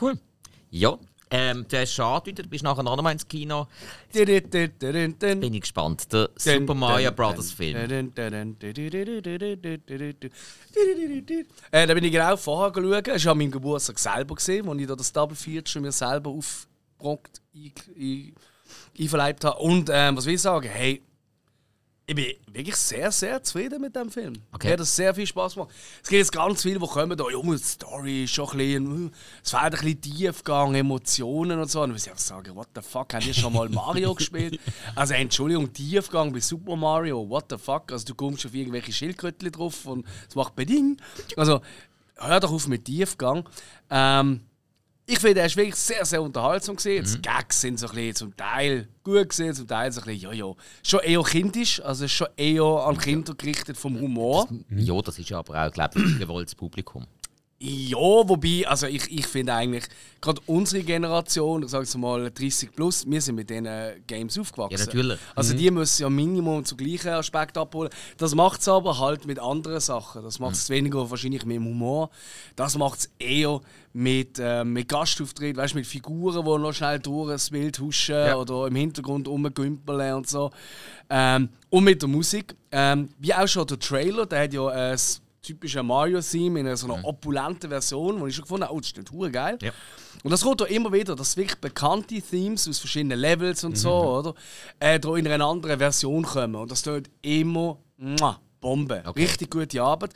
[0.00, 0.18] Cool.
[0.70, 0.98] Ja,
[1.36, 3.66] ähm, der ist schade wieder, du bist nachher noch einmal ins Kino.
[4.12, 6.12] Bin ich gespannt.
[6.12, 7.74] Der Super Mario Brothers Film.
[7.74, 7.88] Äh,
[11.86, 13.08] da bin ich genau vorher geschaut.
[13.08, 16.30] Es war an meinem Geburtstag selber, gesehen, wo ich da das Double Feature mir selber
[16.30, 17.40] aufgebrockt
[18.96, 19.58] einverleibt habe.
[19.58, 20.68] Und ähm, was will ich sagen?
[20.68, 21.02] Hey,
[22.06, 24.34] Ich bin wirklich sehr, sehr zufrieden mit dem Film.
[24.52, 24.66] Okay.
[24.66, 25.70] Mir hat das sehr viel Spaß gemacht.
[26.02, 29.10] Es gibt jetzt ganz viele, die kommen, da, Junge, die Story ist schon ein bisschen,
[29.42, 31.82] es fehlt ein bisschen Tiefgang, Emotionen und so.
[31.82, 34.60] Und ich sagen, what the fuck, haben die schon mal Mario gespielt?
[34.94, 37.90] Also, Entschuldigung, Tiefgang bei Super Mario, what the fuck?
[37.90, 40.98] Also, du kommst auf irgendwelche Schildkrötchen drauf und es macht Beding.
[41.38, 41.62] Also,
[42.16, 43.48] hör doch auf mit Tiefgang.
[43.88, 44.40] Ähm,
[45.06, 47.04] ich finde, er ist wirklich sehr, sehr unterhaltsam gesehen.
[47.04, 50.32] Die Gags sind so ein bisschen zum Teil gut gesehen, zum Teil so ein bisschen,
[50.32, 50.52] ja.
[50.82, 54.48] Schon eher kindisch, also schon eher an Kinder gerichtet vom Humor.
[54.70, 57.06] Ja, das ist ja aber auch, glaube ich, ein gewolltes Publikum.
[57.60, 59.84] Ja, wobei, also ich, ich finde eigentlich,
[60.20, 63.66] gerade unsere Generation, ich sage jetzt mal 30 plus, wir sind mit diesen
[64.06, 64.76] Games aufgewachsen.
[64.78, 65.18] Ja, natürlich.
[65.34, 67.90] Also die müssen ja Minimum zu gleichen Aspekt abholen.
[68.18, 70.22] Das macht es aber halt mit anderen Sachen.
[70.24, 72.10] Das macht es weniger wahrscheinlich mit dem Humor.
[72.56, 73.60] Das macht es eher
[73.92, 78.36] mit, äh, mit Gastauftritt, weißt, mit Figuren, die noch schnell durch das Bild huschen Ja.
[78.36, 80.50] oder im Hintergrund rumgümpeln und so.
[81.08, 82.54] Ähm, und mit der Musik.
[82.72, 86.92] Ähm, wie auch schon der Trailer, der hat ja äh, das typische Mario-Theme in so
[86.92, 89.58] einer opulenten Version, wo ich schon gefunden habe, oh, das ist nicht geil.
[89.62, 89.72] Ja.
[90.22, 93.92] Und das kommt auch immer wieder, dass wirklich bekannte Themes aus verschiedenen Levels und so,
[93.92, 94.34] oder?
[94.80, 96.54] Äh, da in einer anderen Version kommen.
[96.54, 99.02] Und das tut immer muah, Bombe.
[99.04, 99.22] Okay.
[99.22, 100.12] Richtig gute Arbeit.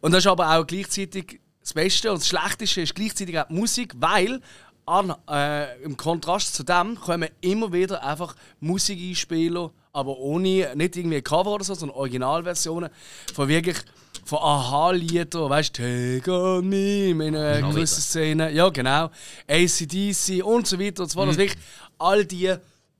[0.00, 3.54] Und das ist aber auch gleichzeitig das Beste und das Schlechteste ist gleichzeitig auch die
[3.54, 4.40] Musik, weil
[4.84, 11.22] an, äh, im Kontrast zu dem kommen immer wieder einfach Musikeinspieler, aber ohne, nicht irgendwie
[11.22, 12.90] Cover oder so, sondern Originalversionen
[13.32, 13.76] von wirklich
[14.24, 15.82] von Aha-Liedern, weißt du,
[16.20, 18.00] Take on Me, in einer gewissen.
[18.00, 19.10] Szene, ja genau,
[19.48, 21.28] ACDC und so weiter und so fort.
[21.28, 21.58] Also wirklich
[21.98, 22.54] all die,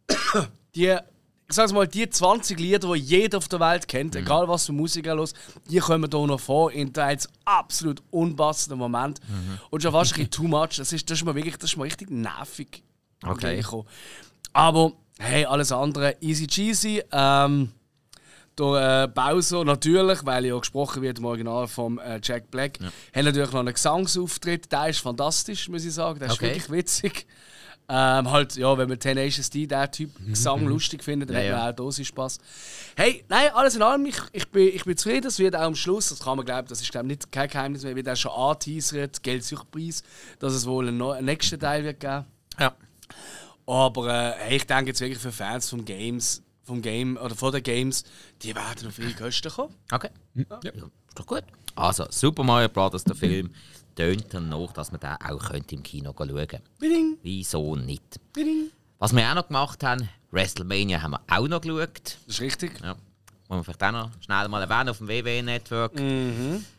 [0.74, 4.66] die, ich sag's mal, die 20 Lieder, die jeder auf der Welt kennt, egal was
[4.66, 5.34] für Musik er los,
[5.68, 9.20] die kommen hier noch vor in teils absolut unpassenden Moment
[9.70, 10.76] und schon fast ein bisschen too much.
[10.76, 12.82] Das ist, das ist mir wirklich, das ist mir richtig nervig.
[13.24, 13.62] Okay.
[14.52, 17.02] Aber hey, alles andere easy cheesy.
[17.12, 17.70] Ähm,
[18.58, 23.24] der äh, Bowser natürlich, weil ja gesprochen wird im Original vom äh, Jack Black, hat
[23.24, 24.70] natürlich noch einen Gesangsauftritt.
[24.70, 26.18] Der ist fantastisch, muss ich sagen.
[26.18, 26.46] Der ist Okay.
[26.48, 27.26] wirklich witzig.
[27.88, 31.42] Ähm, halt, ja, wenn man Tenacious D, der Typ Gesang lustig findet, dann Mhm.
[31.42, 31.70] Ja, hat man ja.
[31.72, 32.38] auch Dosis Spaß.
[32.96, 35.26] Hey, nein, alles in allem, ich, ich, bin, ich bin zufrieden.
[35.26, 37.82] Es wird auch am Schluss, das kann man glauben, das ist glaub, nicht kein Geheimnis
[37.82, 40.04] mehr, wird auch schon angeteasert, Geldsuchtpreis,
[40.38, 42.24] dass es wohl einen, einen nächsten Teil wird geben.
[42.58, 42.72] Ja.
[43.66, 47.62] Aber äh, ich denke jetzt wirklich für Fans vom Games, vom Game oder von den
[47.62, 48.04] Games,
[48.40, 49.74] die werden auf ihre Kosten kommen.
[49.90, 50.08] Okay.
[50.34, 50.58] Ja.
[50.62, 51.44] Ist doch gut.
[51.74, 53.50] Also, Super Mario Bros., der Film,
[53.94, 56.62] tönt dann noch, dass man den auch könnte im Kino schauen könnte.
[57.22, 58.18] Wieso nicht?
[58.32, 58.70] biding.
[58.98, 62.16] Was wir auch noch gemacht haben, WrestleMania haben wir auch noch geschaut.
[62.26, 62.80] Das ist richtig.
[62.80, 62.96] Ja.
[63.48, 65.92] Wollen wir vielleicht auch noch schnell mal erwähnen auf dem WWE-Network.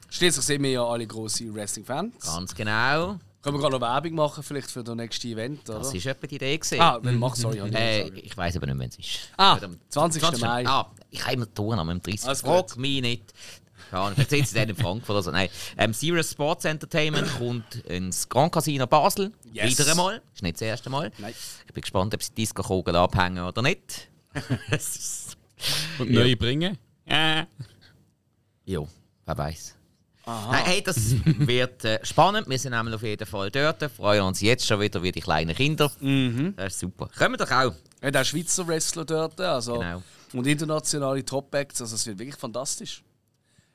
[0.09, 2.25] Schließlich sind wir ja alle grosse Wrestling-Fans.
[2.25, 3.19] Ganz genau.
[3.43, 5.79] Können wir gerade noch Werbung machen, vielleicht für das nächste Event, oder?
[5.79, 6.57] Das war etwa die Idee.
[6.57, 6.79] Gewesen.
[6.79, 7.61] ah, dann mach, sorry.
[7.67, 9.29] ich Äh, ich weiß aber nicht, wann es ist.
[9.35, 10.39] Ah, Nicht am 20.
[10.39, 10.65] Mai.
[10.65, 12.25] Ah, ich habe immer Touren am 30.
[12.25, 13.33] Alles Frag mich nicht.
[13.89, 15.31] Keine Ahnung, Vielleicht sehen Sie den in Frankfurt oder so.
[15.31, 15.49] Nein.
[15.77, 19.33] Ähm, Serious Sports Entertainment kommt ins Grand Casino Basel.
[19.51, 19.77] Yes.
[19.77, 20.21] Wieder einmal.
[20.33, 21.11] Ist nicht das erste Mal.
[21.17, 21.33] Nein.
[21.67, 24.09] Ich bin gespannt, ob sie die Disco-Kugel abhängen oder nicht.
[25.99, 26.77] Und neue bringen.
[27.05, 27.45] Ja.
[28.65, 28.87] jo,
[29.25, 29.75] wer weiß.
[30.25, 32.47] Nein, hey, das wird äh, spannend.
[32.49, 33.83] Wir sind nämlich auf jeden Fall dort.
[33.91, 35.91] Freuen uns jetzt schon wieder wie die kleinen Kinder.
[35.99, 36.53] Mhm.
[36.55, 37.09] Das ist super.
[37.17, 37.73] Kommen doch auch.
[38.01, 39.79] Ja, der Schweizer Wrestler dort, also.
[39.79, 40.01] Genau.
[40.33, 43.03] Und internationale Top-Acts, also es wird wirklich fantastisch.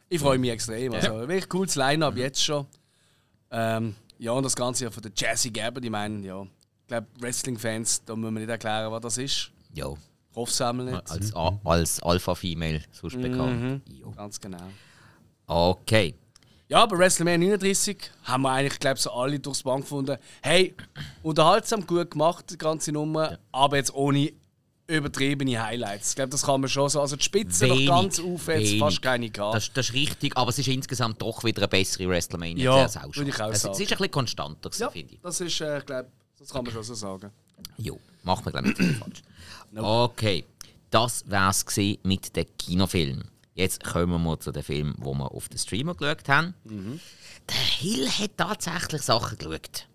[0.09, 0.93] Ich freue mich extrem.
[0.95, 2.67] Also, wirklich cooles Line-Up jetzt schon.
[3.51, 6.43] Ähm, ja, und das Ganze ja von der Jazzy Gabber, ich meine, ja.
[6.43, 9.51] Ich glaube, Wrestling-Fans, da müssen wir nicht erklären, was das ist.
[9.75, 9.99] Jo,
[10.31, 11.11] Ich hoffe es nicht.
[11.11, 11.35] als,
[11.65, 13.23] als Alpha-Female sonst Mhm.
[13.23, 13.83] bekannt.
[13.93, 14.11] Jo.
[14.13, 14.63] Ganz genau.
[15.47, 16.15] Okay.
[16.71, 20.19] Ja, bei WrestleMania 39 haben wir eigentlich, glaube so alle durchs Bank gefunden.
[20.43, 20.75] Hey,
[21.23, 24.31] unterhaltsam, gut gemacht, die ganze Nummer, aber jetzt ohne
[24.87, 26.11] übertriebene Highlights.
[26.11, 27.01] Ich glaube, das kann man schon so.
[27.01, 29.55] Also die Spitze noch Wenig, ganz auf, jetzt fast keine gehabt.
[29.55, 32.99] Das, das ist richtig, aber es ist insgesamt doch wieder eine bessere WrestleMania Ja, als
[32.99, 33.27] auch schon.
[33.27, 33.73] ich auch es, sagen.
[33.73, 35.21] es ist ein bisschen konstanter, ja, finde ich.
[35.23, 37.31] das ist, äh, ich glaube, das kann man schon so sagen.
[37.79, 39.23] Jo, macht man glaube ich nicht falsch.
[39.75, 40.45] Okay,
[40.91, 43.38] das wär's gewesen mit den Kinofilmen.
[43.59, 46.55] Jetzt kommen wir zu den Filmen, die wir auf den Streamer geschaut haben.
[46.65, 47.01] Mhm.
[47.49, 49.89] Der Hill hat tatsächlich Sachen geschaut.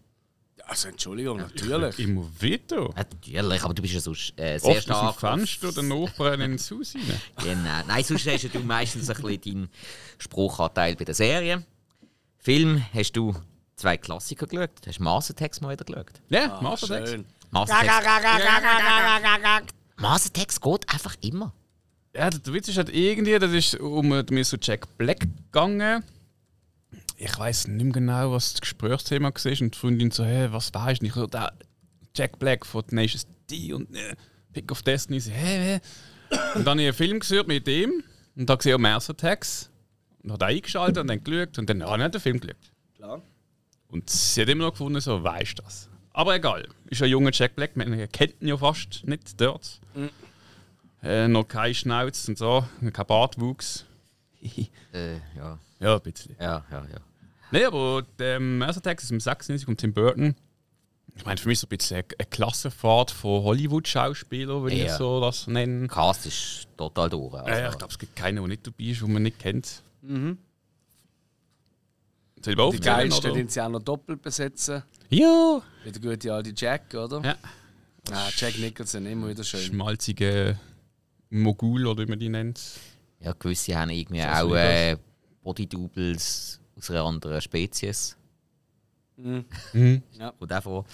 [0.66, 2.00] Also Entschuldigung, natürlich.
[2.00, 2.84] Immer wieder.
[2.84, 5.20] Ja, Natürlich, aber du bist ja sonst äh, sehr Oft aus stark.
[5.20, 7.22] dem Fenster oder Nachbarn ins Haus rein.
[7.44, 7.82] Genau.
[7.88, 9.70] Nein, sonst hast ja du meistens ein bisschen deinen
[10.18, 11.66] Spruchanteil bei der Serie.
[12.38, 13.34] Film hast du
[13.76, 14.72] zwei Klassiker geschaut.
[14.86, 16.22] Du hast Attacks mal wieder geschaut.
[16.30, 17.12] Ja, Ah, Master Text.
[17.14, 17.26] schön.
[17.52, 18.06] Mars Attacks.
[19.98, 21.54] Mars Attacks geht einfach immer.
[22.16, 26.04] Ja, der Witz ist halt irgendwie, das ist um mir so Jack Black gegangen.
[27.18, 29.62] Ich weiß nicht mehr genau, was das Gesprächsthema war.
[29.62, 31.06] Und die Freundin so, hey, was weißt du?
[31.08, 31.52] Ich so, der
[32.16, 34.16] Jack Black von Tenacious D und äh,
[34.52, 35.20] Pick of Destiny.
[35.20, 35.80] So, hey,
[36.30, 36.40] hey.
[36.56, 38.04] Und dann habe ich einen Film gesehen mit ihm
[38.36, 39.72] und da gesehen Mars Attacks.
[40.22, 42.56] Und hat eingeschaltet und dann geschaut und dann habe ich den Film geschaut.
[42.96, 43.22] Klar.
[43.88, 45.90] Und sie hat immer noch gefunden, so, weißt du das?
[46.12, 49.82] Aber egal, ist ein junger Jack Black, man kennt ihn ja fast nicht dort.
[51.04, 53.86] Äh, noch kein Schnauz und so, kein Bartwuchs.
[54.94, 55.58] Äh, ja.
[55.80, 56.36] ja, ein bisschen.
[56.40, 57.00] Ja, ja, ja.
[57.50, 60.36] Nein, aber der Attacks ist im 96 von Tim Burton.
[61.16, 64.98] Ich meine, für mich so ein bisschen eine, Klassenfahrt von Hollywood-Schauspielern, wenn ich Ja.
[64.98, 65.88] so das nenne.
[65.88, 67.34] Cast ist total durch.
[67.34, 67.50] Also.
[67.50, 69.82] Äh, ich glaube, es gibt keinen, der nicht dabei ist, den man nicht kennt.
[70.04, 70.38] Soll
[72.46, 74.84] ich Die geilsten, den sie auch noch doppelt besetzen.
[75.10, 75.62] Ja!
[75.84, 77.22] Wie der gute alte Jack, oder?
[77.24, 77.36] Ja.
[78.12, 79.62] Ah, Jack Nicholson, immer wieder schön.
[79.62, 80.60] Schmalzige
[81.42, 82.62] Mogul, oder wie man die nennt.
[83.20, 84.98] Ja, gewisse haben irgendwie So auch äh,
[85.44, 88.18] Bodydoubles aus einer anderen Spezies.
[89.18, 89.46] Mhm.
[90.40, 90.86] Und davon.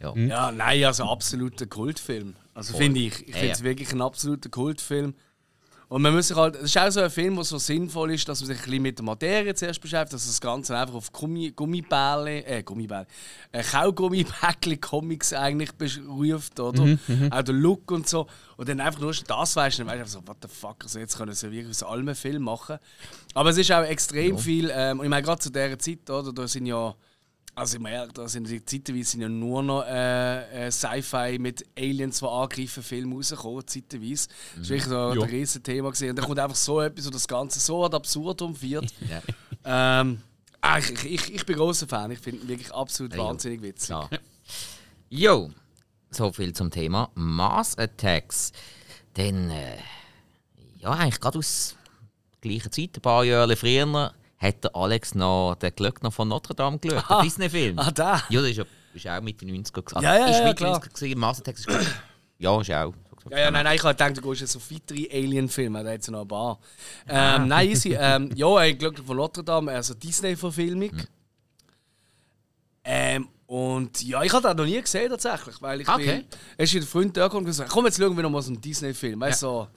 [0.00, 0.14] Ja.
[0.16, 2.34] Ja, nein, also absoluter Kultfilm.
[2.54, 3.22] Also finde ich.
[3.22, 3.64] Ich Ja, finde es ja.
[3.64, 5.14] wirklich ein absoluter Kultfilm.
[5.92, 8.26] Und man muss sich halt, es ist auch so ein Film, der so sinnvoll ist,
[8.26, 11.12] dass man sich ein bisschen mit der Materie zuerst beschäftigt, dass das Ganze einfach auf
[11.12, 13.06] Gummi, Gummibälle, äh, Gummibälle,
[13.52, 16.96] äh, Kaugummibäckli Comics eigentlich beruft, oder?
[17.30, 18.26] Auch der Look und so.
[18.56, 20.76] Und dann einfach nur schon das weißt, dann weißt du einfach so, what the fuck,
[20.82, 22.78] also jetzt können sie wirklich aus allem einen Film machen.
[23.34, 26.48] Aber es ist auch extrem viel, ähm, ich meine, gerade zu dieser Zeit, oder, da
[26.48, 26.94] sind ja,
[27.54, 31.66] also ich meine, da sind die zeitweise sind ja nur noch äh, äh, Sci-Fi mit
[31.76, 34.28] Aliens, die angreifen, Filme rausgekommen, zeitweise.
[34.56, 35.90] Das war wirklich so ein riesen Thema.
[35.90, 36.10] Gewesen.
[36.10, 38.92] Und dann kommt einfach so etwas, wo das Ganze so ad absurdum wird.
[39.64, 40.00] Ja.
[40.00, 40.22] ähm,
[40.60, 43.88] ah, ich, ich, ich, bin großer Fan, ich finde ihn wirklich absolut Ja, wahnsinnig witzig.
[43.88, 44.08] Klar.
[45.10, 45.50] Jo,
[46.10, 48.52] so viel zum Thema Mars Attacks.
[49.14, 49.76] Dann, äh,
[50.78, 51.76] ja, eigentlich gerade aus
[52.42, 56.54] der gleichen Zeit, ein paar Jahre früher, hat der Alex noch den Glöckner von Notre
[56.54, 57.78] Dame geschaut, der Disney-Film.
[57.78, 58.22] Ah, da!
[58.28, 60.02] Ja, das ist, ja, ist auch mit den 90er gewesen.
[60.02, 60.80] Ja, ja, ist ja, mit klar.
[60.80, 61.90] 90er gewesen, ist.
[62.38, 62.94] Ja, ist auch.
[63.30, 66.00] Ja, ja, nein, nein, ich habe gedacht, du gehst jetzt auf weitere Alien-Filme, da hat
[66.00, 66.58] es ja noch ein paar.
[67.08, 67.96] Ähm, nein, easy.
[67.98, 70.90] Ähm, ja, ich glaube von Notre Dame, also Disney-Verfilmung.
[72.84, 76.16] Ähm, und ja, ich habe das noch nie gesehen tatsächlich, weil ich Okay.
[76.16, 76.24] bin,
[76.58, 79.20] erst ein Freund da und gesagt, komm jetzt schauen wir noch mal so einen Disney-Film,
[79.20, 79.68] weißt du, so.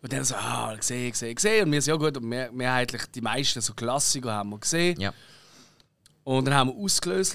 [0.00, 1.64] Und dann so, ah, gesehen, gesehen, gesehen.
[1.64, 5.00] Und wir sind ja gut, und mehr, mehrheitlich die meisten so Klassiker haben wir gesehen.
[5.00, 5.12] Ja.
[6.24, 7.34] Und dann haben wir ausgelöst,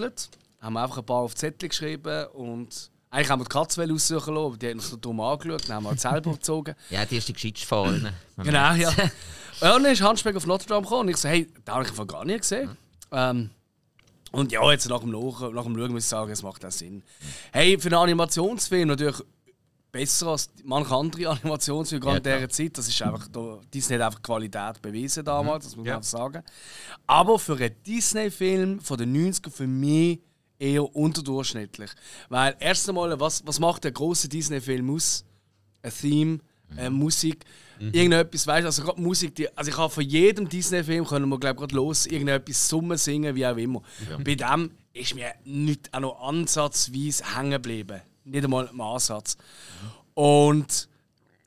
[0.61, 4.33] haben wir einfach ein paar auf Zettel geschrieben und eigentlich haben wir die Katze aussuchen
[4.33, 6.75] lassen, aber die hat uns so dumm angeschaut, dann haben wir halt selber gezogen.
[6.89, 8.07] ja, die ist die Geschichte von.
[8.37, 8.89] Genau, ja.
[8.89, 11.91] und dann ist Hansberg auf Notre Dame gekommen und ich so, hey, da habe ich
[11.91, 12.77] von gar nicht gesehen.
[13.11, 13.49] Ähm,
[14.31, 16.71] und ja, jetzt nach dem, Nach nach dem Schauen muss ich sagen, es macht auch
[16.71, 17.03] Sinn.
[17.51, 19.17] Hey, für einen Animationsfilm natürlich
[19.93, 22.77] besser als manche andere Animationsfilme, Ja, in dieser Zeit.
[22.77, 25.95] Das ist einfach, da, Disney hat einfach Qualität bewiesen damals, das muss man Ja.
[25.97, 26.43] einfach sagen.
[27.07, 30.19] Aber für einen Disney-Film von den 90ern für mich
[30.59, 31.91] eher unterdurchschnittlich.
[32.27, 35.23] Weil erst einmal, was, was macht der große Disney-Film aus?
[35.83, 36.39] Ein Theme,
[36.77, 37.43] äh, Musik,
[37.79, 41.37] irgendetwas, weißt du, also gerade Musik, die, also ich habe von jedem Disney-Film können wir
[41.39, 43.81] glaube gerade los irgendetwas summen, singen, wie auch immer.
[44.23, 48.01] Bei dem ist mir nicht auch noch ansatzweise hängen geblieben.
[48.25, 49.37] Nicht einmal im Ansatz.
[50.13, 50.89] Und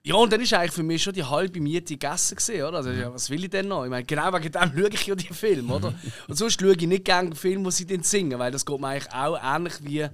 [0.02, 2.76] ja, und dann ist eigentlich für mich schon die halbe Miete gegessen gewesen, oder?
[2.76, 3.82] Also, ja, was will ich denn noch?
[3.82, 5.94] Ich meine, genau wegen dem schaue ich ja die Filme, oder?
[6.28, 8.86] Und sonst schaue ich nicht gerne Filme, wo sie dann singen, weil das geht mir
[8.86, 10.06] eigentlich auch ähnlich wie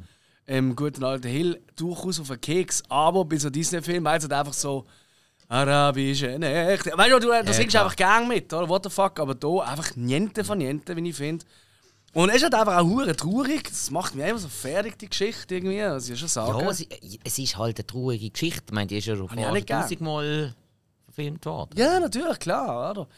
[0.46, 2.82] im guten alten Hill durchaus auf den Keks.
[2.88, 4.86] Aber bei so Disney-Filmen, es halt einfach so
[5.46, 6.92] arabische Nächte.
[6.96, 7.84] Weißt du, du, singst du klar.
[7.84, 8.68] einfach gern mit, oder?
[8.70, 9.20] What the fuck?
[9.20, 11.44] Aber da einfach niente von niente, wie ich finde.
[12.14, 13.64] Und es ist halt einfach auch hure traurig.
[13.64, 15.78] Das macht mich einfach so fertig, die Geschichte irgendwie.
[15.78, 16.60] Das ich schon sagen.
[16.60, 16.86] Ja, es,
[17.24, 18.64] es ist halt eine traurige Geschichte.
[18.66, 19.82] Ich meine, die ist ja schon vor nicht gern.
[19.82, 20.54] tausendmal
[21.06, 21.70] verfilmt worden.
[21.76, 22.90] Ja, natürlich, klar.
[22.90, 23.08] Oder?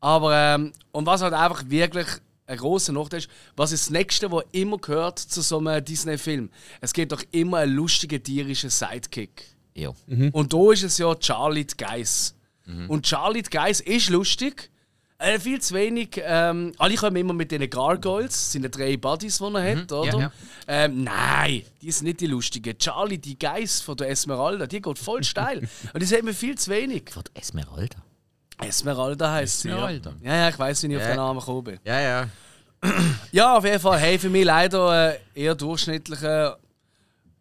[0.00, 2.06] Aber, ähm, und was halt einfach wirklich
[2.46, 6.50] ein grosser Nachteil ist, was ist das Nächste, was immer gehört zu so einem Disney-Film?
[6.80, 9.44] Es gibt doch immer einen lustigen tierischen Sidekick.
[9.74, 9.92] Ja.
[10.32, 12.34] Und da ist es ja Charlie Geiss.
[12.88, 14.70] Und Charlie Geiss ist lustig.
[15.18, 16.20] Äh, viel zu wenig.
[16.22, 18.32] Ähm, alle kommen immer mit diesen Gargoyles.
[18.32, 20.06] Das sind die drei Buddies, die er hat, oder?
[20.12, 20.32] ja, ja.
[20.68, 22.76] Ähm, nein, die sind nicht die lustigen.
[22.78, 25.60] Charlie die Geiss von der Esmeralda, die geht voll steil.
[25.94, 27.10] Und die sehen wir viel zu wenig.
[27.10, 27.96] Von der Esmeralda.
[28.58, 29.68] Esmeralda heisst sie.
[29.68, 29.76] Ja.
[29.76, 30.14] Esmeralda.
[30.22, 31.08] ja, ja, ich weiß, wie ich auf Ja.
[31.08, 31.78] den Namen gekommen bin.
[31.84, 32.28] Ja, ja.
[33.32, 33.98] Ja, auf jeden Fall.
[33.98, 36.58] Hey, für mich leider äh, eher durchschnittlicher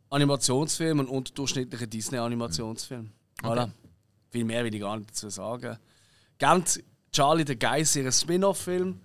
[0.09, 3.11] Animationsfilm und unterdurchschnittlicher Disney-Animationsfilm.
[3.43, 3.69] Voilà.
[4.31, 5.77] Viel mehr will ich gar nicht dazu sagen.
[6.39, 6.79] Ganz
[7.15, 8.99] Charlie der Geiss, ihr Spin-off-Film.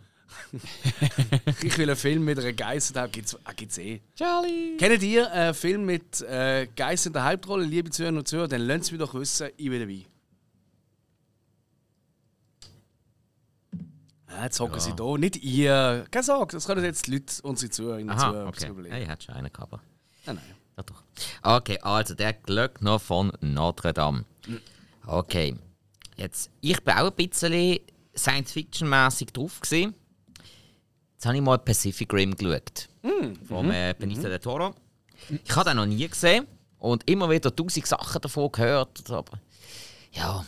[1.63, 4.01] ich will einen Film mit einer Geiss, da gibt es eh.
[4.17, 4.77] Charlie!
[4.79, 8.49] Kennt ihr einen Film mit äh, Geiss in der Hauptrolle, liebe Zuhörer und Zuhörer?
[8.49, 10.07] Dann lasst es mich doch wissen, ich bin dabei.
[14.29, 15.17] Ja, jetzt hocken sie da.
[15.17, 16.05] Nicht ihr.
[16.11, 18.69] Keine Sorge, das können jetzt die Leute, unsere Zuhörerinnen und Zuhörer okay.
[18.71, 18.95] überlegen.
[18.97, 19.73] Ja, ich hatte schon einen gehabt.
[20.27, 20.45] Nein, nein.
[20.77, 21.05] Ja, doch.
[21.43, 24.25] Okay, also der Glöckner von Notre Dame.
[25.07, 25.55] Okay.
[26.21, 27.79] Jetzt, ich bin auch ein bisschen
[28.17, 29.61] Science-Fiction-mäßig drauf.
[29.61, 29.95] Gewesen.
[31.15, 32.89] Jetzt habe ich mal Pacific Rim geschaut.
[33.03, 33.35] Mm.
[33.47, 34.75] Von äh, Benicio del Toro.
[35.45, 36.47] Ich habe den noch nie gesehen
[36.79, 39.11] und immer wieder tausend Sachen davon gehört.
[39.11, 39.39] Aber
[40.13, 40.45] ja,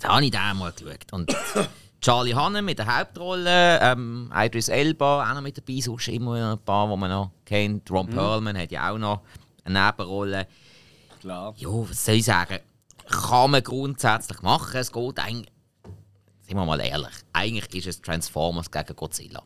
[0.00, 1.12] da habe ich den mal geschaut.
[1.12, 1.36] Und
[2.00, 6.58] Charlie Hannem mit der Hauptrolle, ähm, Idris Elba auch noch mit dabei, sonst immer ein
[6.58, 7.90] paar, die man noch kennt.
[7.90, 8.10] Ron mhm.
[8.10, 9.20] Perlman hat ja auch noch
[9.64, 10.46] eine Nebenrolle.
[11.20, 11.54] Klar.
[11.58, 12.60] Ja, was soll ich sagen?
[13.06, 14.76] Kann man grundsätzlich machen.
[14.78, 15.52] Es geht eigentlich,
[16.50, 19.42] sind wir mal ehrlich, eigentlich ist es Transformers gegen Godzilla.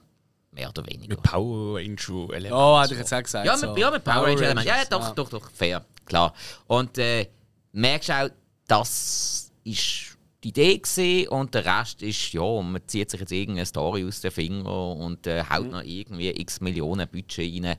[0.52, 1.08] Mehr oder weniger.
[1.08, 2.52] Mit Power Ranger Element.
[2.54, 3.44] Oh, hätte ich jetzt auch gesagt.
[3.44, 3.76] Ja, mit, so.
[3.76, 4.66] ja, mit Power, Power Ranger Element.
[4.66, 5.10] Ja, doch, ja.
[5.10, 6.32] doch, doch, fair, klar.
[6.66, 7.28] Und äh,
[7.72, 8.28] merkst auch,
[8.66, 13.66] das ist die Idee gewesen und der Rest ist, ja, man zieht sich jetzt irgendeine
[13.66, 15.70] Story aus den Fingern und äh, haut mhm.
[15.70, 17.76] noch irgendwie x Millionen Budget rein.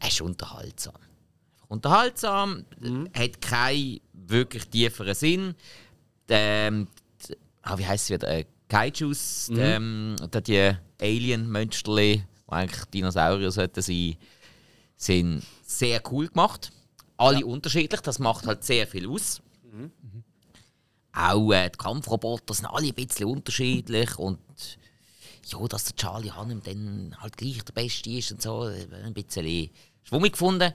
[0.00, 0.94] Es ist unterhaltsam.
[1.66, 3.08] Unterhaltsam, mhm.
[3.14, 5.54] hat keinen wirklich tieferen Sinn.
[6.28, 6.86] Ähm,
[7.68, 8.28] ah, wie heißt es wieder?
[8.28, 9.58] Äh, Kaijus, mhm.
[9.58, 14.16] ähm, die Alien-Mönsterli, die eigentlich Dinosaurier sollten sein,
[14.96, 16.72] sind sehr cool gemacht.
[17.16, 17.46] Alle ja.
[17.46, 19.40] unterschiedlich, das macht halt sehr viel aus.
[19.72, 19.92] Mhm.
[21.12, 24.38] Auch äh, die Kampfroboter sind alle ein bisschen unterschiedlich und
[25.46, 29.14] ja, dass der Charlie Hannem dann halt gleich der Beste ist und so, äh, ein
[29.14, 29.70] bisschen
[30.04, 30.72] schwummig gefunden.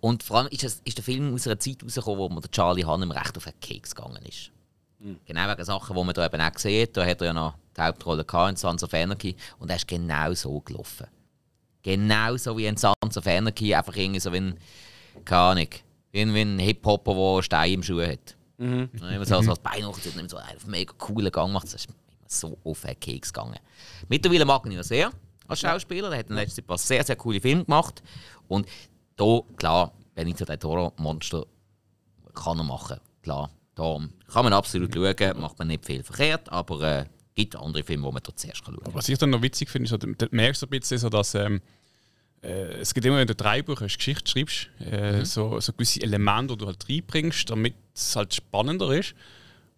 [0.00, 2.50] Und vor allem ist, es, ist der Film aus einer Zeit rausgekommen, wo man der
[2.50, 4.50] Charlie Hannem recht auf den Keks gegangen ist.
[4.98, 5.20] Mhm.
[5.24, 6.96] Genau wegen Sachen, die man da eben auch sieht.
[6.96, 10.32] Da hat er ja noch die Hauptrolle in Sons of Anarchy und er ist genau
[10.34, 11.06] so gelaufen.
[11.82, 14.58] Genau so wie in Sons of Anarchy, einfach irgendwie so wie ein,
[15.24, 15.68] keine Ahnung,
[16.12, 18.36] wie ein Hip-Hopper, der einen Stein im Schuh hat.
[18.58, 18.90] Mhm.
[18.92, 21.64] Und immer so, so das Bein hochzieht und so einen mega coolen Gang macht.
[21.64, 21.88] Das ist
[22.26, 23.58] so auf den Keks gegangen.
[24.08, 25.10] Mittlerweile mag ich ihn ja sehr
[25.46, 26.10] als Schauspieler.
[26.10, 28.02] Er hat in letzter Zeit sehr, sehr coole Filme gemacht.
[28.48, 28.66] Und
[29.16, 31.46] da, klar, Benito del Toro Monster
[32.34, 32.98] kann er machen.
[33.22, 34.00] Klar, da
[34.32, 38.10] kann man absolut schauen, macht man nicht viel verkehrt, aber äh, gibt andere Filme, wo
[38.10, 38.94] man dort zuerst schauen kann.
[38.94, 41.60] Was ich dann noch witzig finde, ist, du merkst so ein bisschen, so, dass ähm,
[42.42, 45.24] äh, es gibt immer, wenn du drei Buch hast, Geschichte schreibst, äh, mhm.
[45.26, 49.14] so, so gewisse Elemente, die du halt reinbringst, damit es halt spannender ist.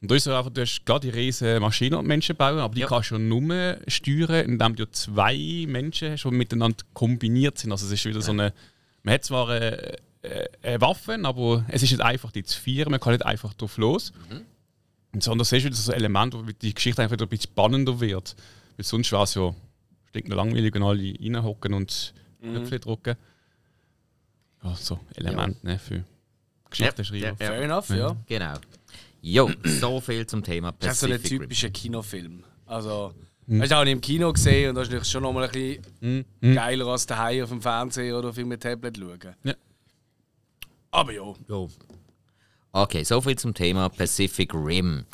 [0.00, 2.82] Und da ist einfach, du hast gerade die riesen Maschinen und Menschen bauen, aber die
[2.82, 2.86] ja.
[2.86, 7.72] kannst du nur steuern, indem du zwei Menschen die miteinander kombiniert sind.
[7.72, 8.22] Also es ist wieder ja.
[8.22, 8.52] so eine,
[9.02, 9.96] man hat zwar eine,
[10.62, 13.76] eine Waffe, aber es ist nicht einfach, die zu führen, man kann nicht einfach drauf
[13.76, 14.12] los.
[14.30, 14.42] Mhm.
[15.12, 17.50] Und sondern es ist wieder so ein Element, wo die Geschichte einfach wieder ein bisschen
[17.50, 18.36] spannender wird.
[18.76, 19.54] Weil sonst wäre es ja
[20.08, 22.50] stinkt langweilig, wenn alle reinhocken und mhm.
[22.50, 23.16] Knöpfe drücken.
[24.62, 25.70] Ja, so Element ja.
[25.70, 26.04] ne, für
[26.70, 27.24] Geschichte schreiben.
[27.24, 28.16] Ja, fair enough, ja.
[28.26, 28.54] Genau.
[29.20, 32.44] Jo, so viel zum Thema Pacific Das ist so ein typischer Kinofilm.
[32.66, 33.12] Also,
[33.46, 33.62] hm.
[33.62, 35.84] hast du auch nicht im Kino gesehen und das ist schon noch mal ein bisschen
[36.00, 36.24] hm.
[36.40, 36.54] hm.
[36.54, 39.34] geiler als daheim auf dem Fernseher oder auf einem Tablet schauen.
[39.44, 39.54] Ja.
[40.90, 41.34] Aber ja.
[41.48, 41.70] jo.
[42.72, 45.04] Okay, so viel zum Thema Pacific Rim.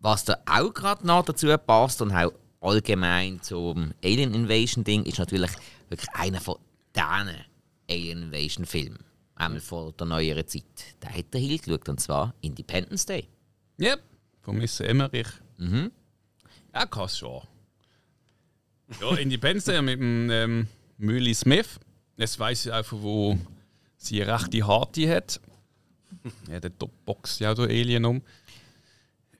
[0.00, 5.18] Was da auch gerade noch dazu passt und auch allgemein zum Alien Invasion Ding ist
[5.18, 5.50] natürlich
[5.88, 6.56] wirklich einer von
[6.94, 7.44] diesen
[7.88, 8.98] Alien Invasion Filmen
[9.38, 10.64] einmal vor der neueren Zeit.
[11.00, 13.28] Da hat er Hill geschaut, und zwar Independence Day.
[13.78, 14.02] Ja, yep.
[14.40, 15.28] von Miss Emmerich.
[15.56, 15.90] Mhm.
[16.74, 17.42] Ja, kann schon.
[19.00, 21.78] Ja, Independence Day mit dem ähm, Smith.
[22.16, 23.38] Jetzt weiß ich einfach, wo
[23.98, 25.40] sie eine rechte Harte hat.
[26.50, 28.22] Ja, der Topbox ja der Alien um.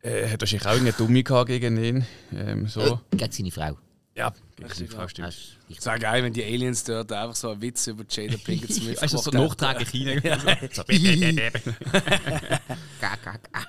[0.02, 2.06] Äh, hat wahrscheinlich auch eine Dumme gegen ihn.
[2.32, 2.80] Ähm, so.
[2.80, 3.78] Äh, gegen seine Frau.
[4.14, 5.56] Ja, gegen seine Frau stimmt.
[5.68, 8.98] Ich sage geil, wenn die Aliens dort einfach so einen Witz über Jada Pinkett Smith
[9.02, 10.20] Also so nachträglich hinein.
[10.24, 10.36] ja,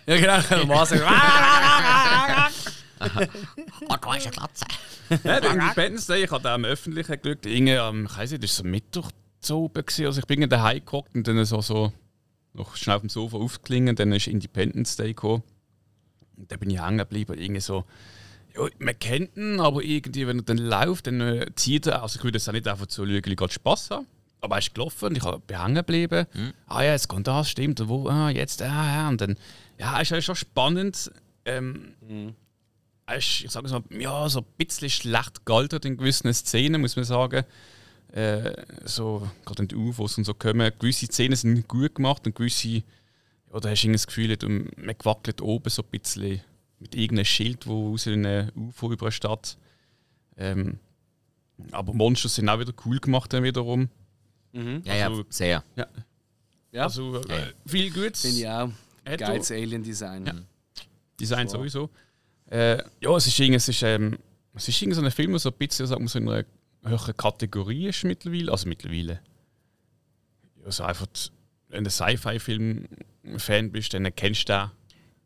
[0.08, 0.66] ja, genau.
[0.66, 1.04] Mal sagen.
[3.00, 4.66] Und du hast eine Glatze.
[5.24, 7.46] Ja, der Independence Day, ich habe auch im Öffentlichen geschaut.
[7.46, 9.84] Irgendwie am, ich weiß nicht, das war so Mittwoch zu oben.
[9.86, 11.92] Also ich bin daheim geguckt und dann so, so
[12.54, 13.96] noch schnell auf dem Sofa aufgelingen.
[13.96, 15.44] Dann ist Independence Day gekommen.
[16.38, 17.38] Und da bin ich hängen geblieben.
[17.38, 17.86] Irgendwie so
[18.56, 22.02] ja, man kennt ihn, aber irgendwie, wenn er dann läuft, dann äh, zieht er.
[22.02, 24.08] Also, ich würde das auch nicht einfach so lügen, gerade Spaß haben.
[24.42, 26.26] Aber er ist gelaufen und ich bin hängen geblieben.
[26.34, 26.54] Mhm.
[26.68, 27.82] Ah ja, jetzt kommt das, stimmt.
[27.82, 29.10] Und wo, ah, jetzt, ah, ja.
[29.10, 29.36] Und dann,
[29.78, 31.12] ja, ist schon spannend.
[31.46, 32.36] Ähm, mhm.
[33.06, 36.96] Er ist, ich sage mal, ja, so ein bisschen schlecht gealtert in gewissen Szenen, muss
[36.96, 37.44] man sagen.
[38.12, 38.54] Äh,
[38.86, 40.72] so, gerade in den UFOs und so kommen.
[40.80, 42.84] Gewisse Szenen sind gut gemacht und gewisse,
[43.54, 44.36] ja, da hast du das Gefühl,
[44.78, 46.42] man gewackelt oben so ein bisschen
[46.80, 49.58] mit irgendeinem Schild, wo aus einer UFO über eine Stadt.
[50.38, 50.80] Ähm,
[51.72, 53.90] aber Monster sind auch wieder cool gemacht dann wiederum.
[54.54, 54.82] Mhm.
[54.86, 55.64] Ja, also, ja, sehr.
[55.76, 55.88] Ja.
[56.72, 56.84] ja.
[56.84, 58.22] Also äh, viel Gutes.
[58.22, 58.70] Finde ich auch.
[59.18, 60.26] Geiles Alien-Design.
[60.26, 60.34] Ja.
[61.20, 61.58] Design so.
[61.58, 61.90] sowieso.
[62.50, 64.18] Äh, ja, es ist, es ist, ähm,
[64.54, 66.46] es ist irgendwie so ein Film, so ein bisschen sagen wir, so in einer
[66.84, 68.52] höheren Kategorie ist mittlerweile.
[68.52, 69.20] Also mittlerweile.
[70.66, 71.08] Also einfach,
[71.70, 72.88] wenn der Sci-Fi-Film
[73.38, 74.54] Fan bist, dann kennst du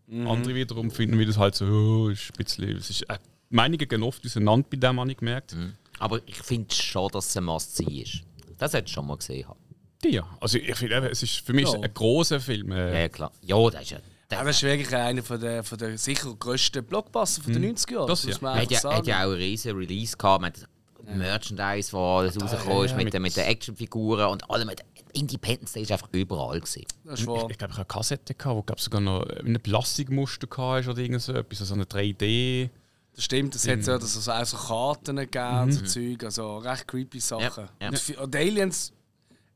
[0.07, 0.27] den.
[0.27, 2.77] Andere wiederum finden wir das halt so, oh, ist ein bisschen.
[2.77, 3.17] Es ist, äh,
[3.49, 5.55] Meinungen gehen oft auseinander, bei dem habe ich gemerkt.
[5.99, 8.21] Aber ich finde schon, dass es ein Must-See ist.
[8.57, 9.47] Das hättest du schon mal gesehen.
[9.47, 9.59] haben.
[10.05, 11.79] Ja, also ich finde, eben, es ist für mich Ja.
[11.79, 12.71] ein großer Film.
[12.71, 13.31] Äh, Ja, klar.
[13.41, 13.99] Ja, das ist ja.
[14.29, 17.75] Der, Ja, das ist wirklich einer von der, von der sicher grössten Blockbuster von den
[17.75, 18.07] 90er Jahren.
[18.07, 18.41] Das muss ja.
[18.41, 18.97] man hat, ja, sagen.
[18.97, 20.41] hat ja auch einen riesen Release gehabt.
[20.41, 20.67] Man hat
[21.05, 24.69] Merchandise, wo alles rausgekommen ist, ja, mit, mit- den- mit den Actionfiguren und allem.
[25.15, 26.59] Independence Day ist einfach überall.
[26.59, 26.85] Gewesen.
[27.03, 27.47] Das ist wahr.
[27.49, 30.99] Ich glaube, ich hatte eine Kassette, gehabt, wo glaub, sogar noch ein Plastikmuster hatte oder
[31.01, 32.69] irgend so etwas, also eine 3D.
[33.15, 36.87] Das stimmt, es hat ja das also auch so Karten gegeben, so Zeug, also recht
[36.87, 37.69] creepy Sachen.
[37.79, 37.89] ja.
[37.89, 38.91] Und, fi- und die Aliens,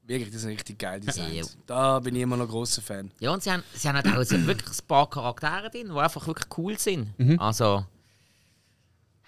[0.04, 1.34] wirklich, die sind richtig geil designt.
[1.34, 1.44] Ja.
[1.66, 3.10] Da bin ich immer noch großer Fan.
[3.20, 5.98] Ja, und sie haben, sie haben halt auch so wirklich ein paar Charaktere drin, die
[6.00, 7.16] einfach wirklich cool sind.
[7.40, 7.84] Also,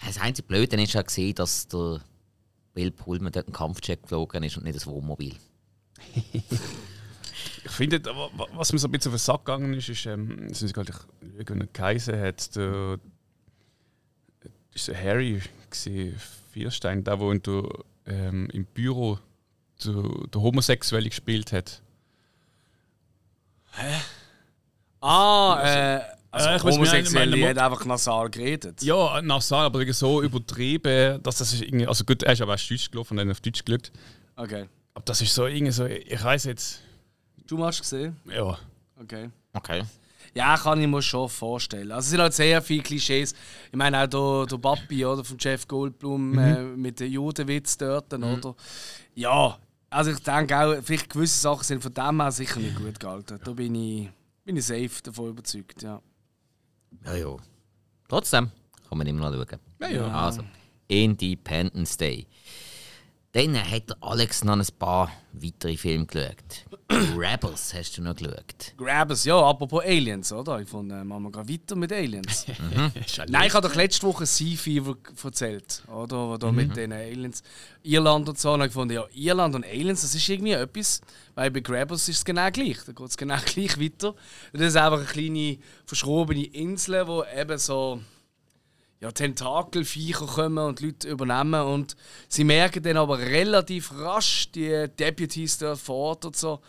[0.06, 2.02] das einzige Blöde ist ja gesehen, dass der
[2.74, 5.36] Bill Pullman dort einen Kampfjet geflogen ist und nicht das Wohnmobil.
[7.64, 10.06] Ich finde, wa- wa- was mir so ein bisschen auf den Sack gegangen ist, ist,
[10.06, 10.94] ähm, das ist gerade
[11.38, 13.00] ein Kaiser hat, der,
[14.74, 16.20] ist der Harry gewesen,
[16.52, 17.64] Vierstein, der, wo in der,
[18.06, 19.20] ähm, im Büro
[19.84, 19.94] der,
[20.34, 21.82] der Homosexuelle gespielt hat.
[25.02, 26.02] Ah, äh,
[26.32, 28.82] also Äh, ich muss mir Homosexuelle, einen- die hat einfach nasal geredet.
[28.84, 32.68] Ja, Nassar, aber so übertrieben, dass das ist irgendwie, also gut, er ist aber auf
[32.68, 33.92] Deutsch gelaufen und dann auf Deutsch geschaut.
[34.36, 34.68] Okay.
[34.94, 36.82] Aber das ist so irgendwie so, ich weiß jetzt,
[37.48, 38.16] Du hast gesehen?
[38.26, 38.58] ja.
[39.02, 39.30] Okay.
[39.54, 39.82] Okay.
[40.36, 41.92] Ja, kann ich mir schon vorstellen.
[41.92, 43.34] Also es sind halt sehr viele Klischees.
[43.72, 48.14] Ich meine auch der, der Papi oder, von Jeff Goldblum äh, mit dem Judenwitz dort,
[48.14, 48.56] oder?
[49.16, 49.58] Ja,
[49.90, 53.40] also ich denke auch, vielleicht gewisse Sachen sind von dem her sicher nicht gut gehalten.
[53.44, 54.10] Da bin ich,
[54.46, 56.00] bin ich safe davon überzeugt, ja.
[57.06, 57.36] Ja, ja.
[58.08, 58.52] Trotzdem
[58.88, 59.60] kann man immer noch schauen.
[59.82, 60.08] Ja, ja.
[60.08, 60.44] Also,
[60.88, 62.28] Independence Day.
[63.32, 65.12] Dann hat der Alex noch ein paar
[65.42, 66.66] weitere Filme geschaut.
[67.18, 68.74] Rebels hast du noch geschaut.
[68.78, 70.60] Grabbers, ja, apropos Aliens, oder?
[70.60, 72.46] Ich fand, äh, machen wir gerade weiter mit Aliens.
[73.28, 76.30] Nein, ich habe doch letzte Woche Sea Fever erzählt, oder?
[76.30, 77.44] Wo da mit den Aliens.
[77.84, 78.54] Irland und so.
[78.54, 81.02] Und ich fand, ja, Irland und Aliens, das ist irgendwie etwas.
[81.36, 82.78] Weil bei Grabbers ist es genau gleich.
[82.86, 84.16] Da geht es genau gleich weiter.
[84.54, 88.02] Das ist einfach eine kleine, verschrobene Insel, wo eben so
[89.02, 91.62] ja, Tentakelviecher kommen und Leute übernehmen.
[91.62, 91.96] Und
[92.28, 96.60] sie merken dann aber relativ rasch, die Deputies dort vor Ort und so,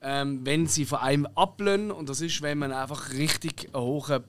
[0.00, 1.90] ähm, wenn sie von einem ablehnen.
[1.90, 4.24] Und das ist, wenn man einfach richtig einen hohen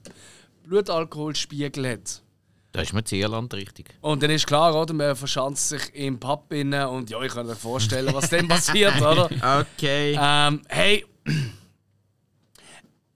[0.63, 2.21] Blutalkoholspiegel hat.
[2.73, 3.95] Da ist mir zu Irland richtig.
[4.01, 4.93] Und dann ist klar, oder?
[4.93, 8.97] Man verschanzt sich im Pub innen und ja, ich kann mir vorstellen, was dann passiert,
[8.97, 9.29] oder?
[9.77, 10.17] Okay.
[10.19, 11.05] Ähm, hey.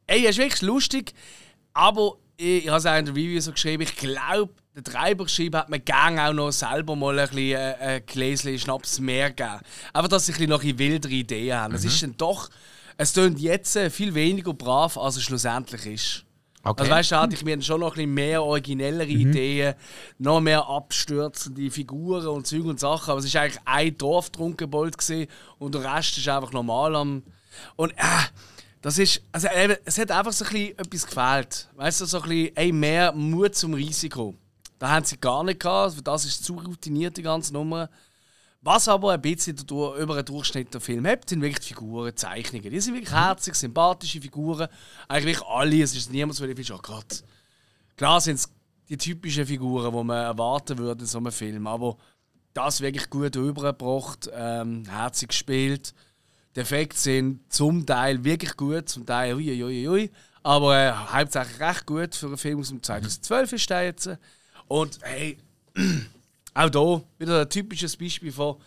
[0.08, 1.14] Ey, es ist wirklich lustig,
[1.74, 5.60] aber ich, ich habe es auch in der Review so geschrieben, ich glaube, der Treiberschreiber
[5.60, 9.60] hat mir gerne auch noch selber mal ein, bisschen, äh, ein Gläschen Schnaps mehr gegeben.
[9.94, 11.76] Einfach, dass sie ein bisschen noch ein wildere Ideen haben.
[11.76, 12.50] Es ist dann doch,
[12.98, 16.26] es tönt jetzt äh, viel weniger brav, als es schlussendlich ist.
[16.64, 16.82] Okay.
[16.82, 19.76] Also weißt du, hatte ich mir schon noch ein bisschen mehr originellere Ideen,
[20.18, 23.12] noch mehr abstürzende Figuren und Zeug und Sachen.
[23.12, 25.28] Aber es war eigentlich ein Dorftrunkenbold gewesen
[25.58, 27.24] und der Rest ist einfach normal am.
[27.76, 28.04] Und äh,
[28.82, 29.22] das ist.
[29.32, 31.70] Also eben, es hat einfach so ein bisschen etwas gefehlt.
[31.76, 34.36] Weißt du, so ein bisschen ey, mehr Mut zum Risiko.
[34.78, 37.90] Da haben sie gar nicht gehabt, für das ist zu routiniert, die ganze Nummer.
[38.62, 42.08] Was aber ein bisschen dadurch, über einen Durchschnitt der Film hat, sind wirklich die Figuren,
[42.10, 42.70] die Zeichnungen.
[42.70, 44.68] Die sind wirklich herzig, sympathische Figuren.
[45.08, 45.82] Eigentlich alle.
[45.82, 47.24] Es ist niemand, so der findet, oh Gott.
[47.96, 48.50] Klar sind es
[48.90, 51.68] die typischen Figuren, die man erwarten würde in so einem Film.
[51.68, 51.98] Aber
[52.54, 55.94] das wirklich gut übergebracht, ähm, herzig gespielt.
[56.56, 60.12] Die Effekte sind zum Teil wirklich gut, zum Teil ui, ui, ui, ui.
[60.42, 64.10] Aber äh, hauptsächlich recht gut für einen Film aus dem 2012 ist der jetzt.
[64.68, 65.38] Und hey,
[66.54, 68.58] auch hier wieder ein typisches Beispiel von,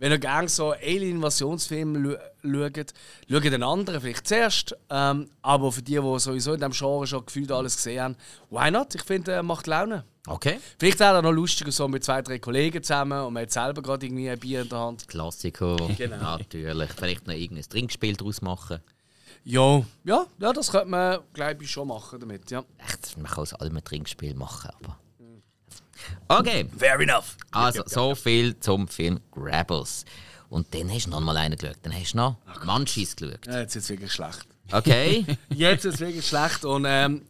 [0.00, 2.94] wenn ihr gerne so Alien-Invasionsfilme schaut,
[3.30, 4.74] schaut den anderen vielleicht zuerst.
[4.88, 8.16] Ähm, aber für die, die sowieso in diesem Genre schon gefühlt alles gesehen haben,
[8.48, 8.94] why not?
[8.94, 10.04] Ich finde, er macht Laune.
[10.26, 10.58] Okay.
[10.78, 14.06] Vielleicht auch noch lustiger so mit zwei, drei Kollegen zusammen und man hat selber gerade
[14.06, 15.06] irgendwie ein Bier in der Hand.
[15.06, 15.76] Klassiker.
[15.98, 16.16] Genau.
[16.38, 16.90] Natürlich.
[16.92, 18.80] Vielleicht noch irgendein Trinkspiel daraus machen.
[19.44, 22.64] Ja, ja, ja das könnte man, glaube ich, schon machen damit, ja.
[22.78, 24.98] Echt, man kann aus allem ein Trinkspiel machen, aber.
[26.28, 27.36] Okay, Fair enough.
[27.52, 30.04] also so viel zum Film Grabbers.
[30.48, 31.76] Und dann hast du noch mal einen geschaut.
[31.82, 33.46] Dann hast du noch Munchies geschaut.
[33.46, 34.46] Ja, jetzt ist es wirklich schlecht.
[34.72, 35.24] Okay.
[35.50, 36.64] Jetzt ist es wirklich schlecht.
[36.64, 37.22] Und ähm,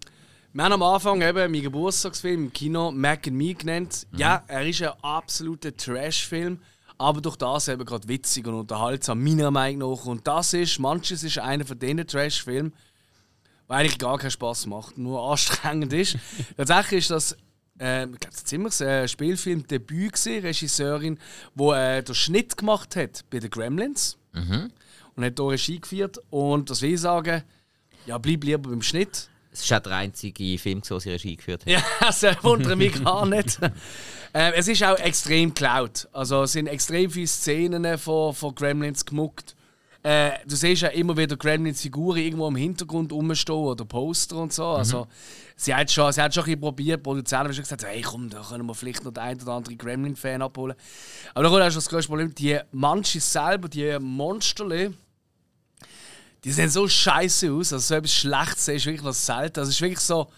[0.52, 4.06] wir haben am Anfang eben meinen Geburtstagsfilm im Kino Mac and Me genannt.
[4.14, 6.60] Ja, er ist ein absoluter Trash-Film,
[6.98, 10.04] aber durch das eben gerade witzig und unterhaltsam, meiner Meinung nach.
[10.04, 12.74] Und das ist, manches ist einer von diesen Trash-Filmen,
[13.68, 16.18] der eigentlich gar keinen Spaß macht, nur anstrengend ist.
[16.58, 17.36] Tatsächlich ist das
[17.81, 21.18] äh, ich glaube, ziemlich ein Spielfilm-Debüt gewesen, Regisseurin,
[21.55, 24.18] die äh, den Schnitt gemacht hat bei den Gremlins
[25.16, 26.18] und hat hier Regie geführt.
[26.31, 27.43] Und das will ich sagen,
[28.07, 29.28] ja, bleib lieber beim Schnitt.
[29.53, 31.72] Es ist auch der einzige Film, den sie Regie geführt hat.
[31.72, 33.59] Ja, das wundert mich gar nicht.
[34.35, 36.09] ähm, es ist auch extrem geklaut.
[36.12, 39.57] Also es sind extrem viele Szenen von, von Gremlins gemuckt.
[40.03, 44.64] Äh, du siehst ja immer wieder Gremlins-Figuren irgendwo im Hintergrund rumstehen oder Poster und so.
[44.64, 45.07] Also,
[45.57, 48.01] sie, hat schon, sie hat schon ein bisschen probiert, die Produzenten haben schon gesagt, hey
[48.01, 50.74] komm, da können wir vielleicht noch den einen oder anderen Gremlin-Fan abholen.
[51.34, 54.94] Aber da kommt schon das größte Problem, die Manches selber, die Monsterle,
[56.44, 57.72] die sehen so scheiße aus.
[57.72, 59.61] Also so etwas Schlechtes ist wirklich was selten.
[59.61, 60.28] Also es ist wirklich so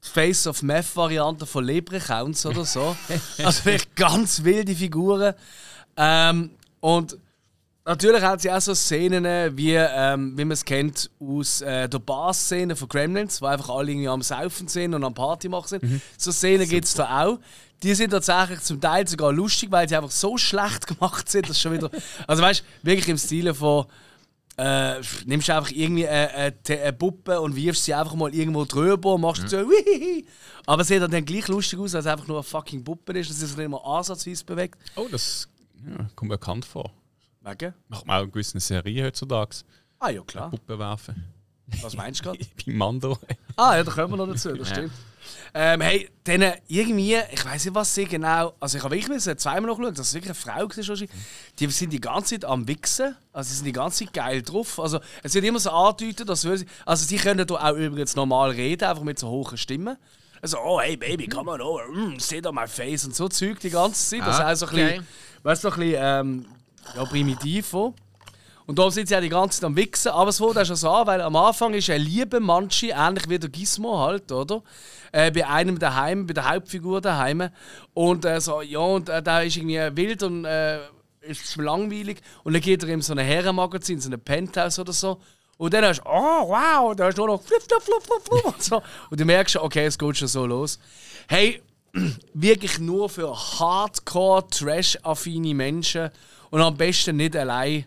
[0.00, 2.96] Face of Meth Variante von Leprechaunts oder so.
[3.38, 5.34] also wirklich ganz wilde Figuren.
[5.96, 6.50] Ähm,
[6.80, 7.16] und
[7.86, 11.98] natürlich hat sie auch so Szenen, wie, ähm, wie man es kennt aus äh, der
[11.98, 16.02] Bar-Szene von Gremlins, wo einfach alle irgendwie am Saufen sind und am Party machen sind.
[16.18, 17.38] So Szenen gibt es da auch.
[17.82, 21.60] Die sind tatsächlich zum Teil sogar lustig, weil sie einfach so schlecht gemacht sind, dass
[21.60, 21.90] schon wieder.
[22.26, 23.86] Also weißt du, wirklich im Stile von
[24.56, 28.64] äh, nimmst du einfach irgendwie eine, eine, eine Puppe und wirfst sie einfach mal irgendwo
[28.64, 30.26] drüber und machst so Wihihi.
[30.64, 33.30] Aber es sieht dann gleich lustig aus, als es einfach nur eine fucking Puppe ist,
[33.30, 34.78] dass sie sich nicht mal ansatzweise bewegt.
[34.96, 35.48] Oh, das
[35.86, 36.90] ja, kommt mir bekannt vor.
[37.46, 37.74] Wegen?
[37.88, 39.56] Macht man auch in gewissen Serien heutzutage.
[39.98, 40.50] Ah ja, klar.
[40.50, 41.24] Puppen werfen.
[41.82, 42.38] Was meinst du gerade?
[42.66, 43.18] Bei Mando.
[43.56, 44.92] Ah ja, da kommen wir noch dazu, das stimmt.
[45.54, 48.54] Ähm, hey, dann irgendwie, ich weiß nicht, was sie genau.
[48.60, 51.08] Also, ich habe wirklich müssen zweimal noch geschaut, dass es wirklich eine Frau war.
[51.58, 53.16] Die sind die ganze Zeit am Wichsen.
[53.32, 54.78] Also, sie sind die ganze Zeit geil drauf.
[54.78, 56.64] Also, es wird immer so andeutet, dass sie.
[56.84, 59.96] Also, sie können da auch übrigens normal reden, einfach mit so hohen Stimmen.
[60.42, 63.58] Also, oh, hey Baby, come on over, mm, sit on my face und so Zeug
[63.58, 64.20] die ganze Zeit.
[64.28, 65.06] Das Ah, ist auch so ein bisschen, okay.
[65.42, 66.46] weißt du, so ein bisschen ähm,
[66.94, 67.66] ja, primitiv.
[67.68, 67.94] So.
[68.66, 70.10] Und da sind sie ja die ganze Zeit am Wichsen.
[70.10, 73.28] Aber es fängt auch schon so an, weil am Anfang ist ein lieber Manchi, ähnlich
[73.28, 74.62] wie der Gizmo halt, oder?
[75.12, 77.48] Äh, bei einem daheim, bei der Hauptfigur daheim.
[77.94, 80.80] Und äh, so, ja, und äh, der ist irgendwie wild und äh,
[81.20, 82.20] ist langweilig.
[82.42, 85.20] Und dann geht er in so ein Herrenmagazin, so ein Penthouse oder so.
[85.58, 88.62] Und dann hast du, oh wow, da ist nur noch flip, flip, flip, flip und
[88.62, 88.82] so.
[89.10, 90.78] Und du merkst schon, okay, es geht schon so los.
[91.28, 91.62] Hey,
[92.34, 96.10] wirklich nur für hardcore, trash-affine Menschen.
[96.50, 97.84] Und am besten nicht allein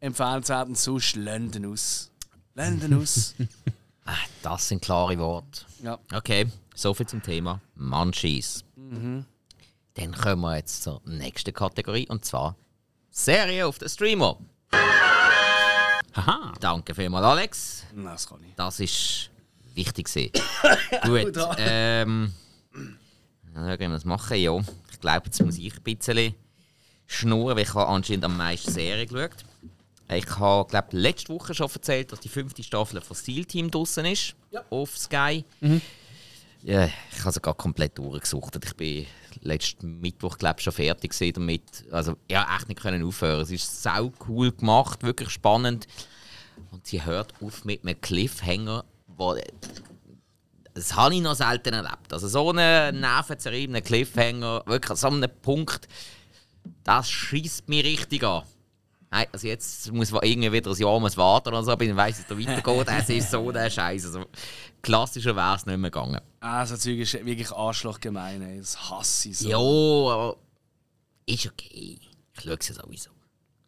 [0.00, 2.10] empfehlenswert und sonst London aus.
[2.54, 3.34] London aus.
[4.08, 5.62] Ah, Das sind klare Worte.
[5.82, 5.98] ja.
[6.14, 6.46] Okay,
[6.76, 8.62] soviel zum Thema Munchies.
[8.76, 12.54] Dann kommen wir jetzt zur nächsten Kategorie und zwar
[13.10, 14.38] Serie auf den Streamer.
[16.14, 16.52] Haha.
[16.60, 17.84] Danke vielmals, Alex.
[17.94, 18.54] Nein, das kann ich.
[18.54, 19.30] Das ist
[19.74, 20.08] wichtig.
[21.04, 22.32] Gut, ähm.
[22.72, 24.36] Wie wir das machen?
[24.36, 24.56] Ja,
[24.92, 26.32] ich glaube, jetzt muss ich ein bisschen
[27.06, 29.44] schnurren, weil ich habe anscheinend am meisten Serien geschaut.
[30.08, 34.04] Ich habe, glaube letzte Woche schon erzählt, dass die fünfte Staffel von Steel Team draußen
[34.06, 34.34] ist.
[34.70, 35.44] Auf Sky.
[36.62, 38.56] Ja, ich habe sogar komplett durchgesucht.
[38.64, 39.06] Ich bin
[39.42, 41.62] letzten Mittwoch glaube schon fertig damit.
[41.90, 43.42] Also ja, echt nicht können aufhören.
[43.42, 45.86] Es ist sau cool gemacht, wirklich spannend.
[46.70, 49.36] Und sie hört auf mit einem Cliffhanger, wo
[50.74, 52.12] das habe ich noch selten erlebt.
[52.12, 55.88] Also so einen nervenzerriebenen Cliffhanger, wirklich an so einem Punkt,
[56.84, 58.42] das schießt mich richtig an.
[59.10, 61.96] Nein, also jetzt muss man irgendwie wieder ein Jahr muss warten oder so, bis ich
[61.96, 62.88] weiss, dass es da weitergeht.
[62.98, 64.06] Es ist so der Scheiß.
[64.06, 64.24] Also,
[64.82, 66.20] klassischer wäre es nicht mehr gegangen.
[66.40, 68.58] Ah, so Zeug ist wirklich arschlochgemein, ey.
[68.58, 69.48] Das hasse ich so.
[69.48, 70.36] Ja, aber
[71.24, 71.98] ist okay.
[72.34, 73.10] Ich schaue es ja sowieso.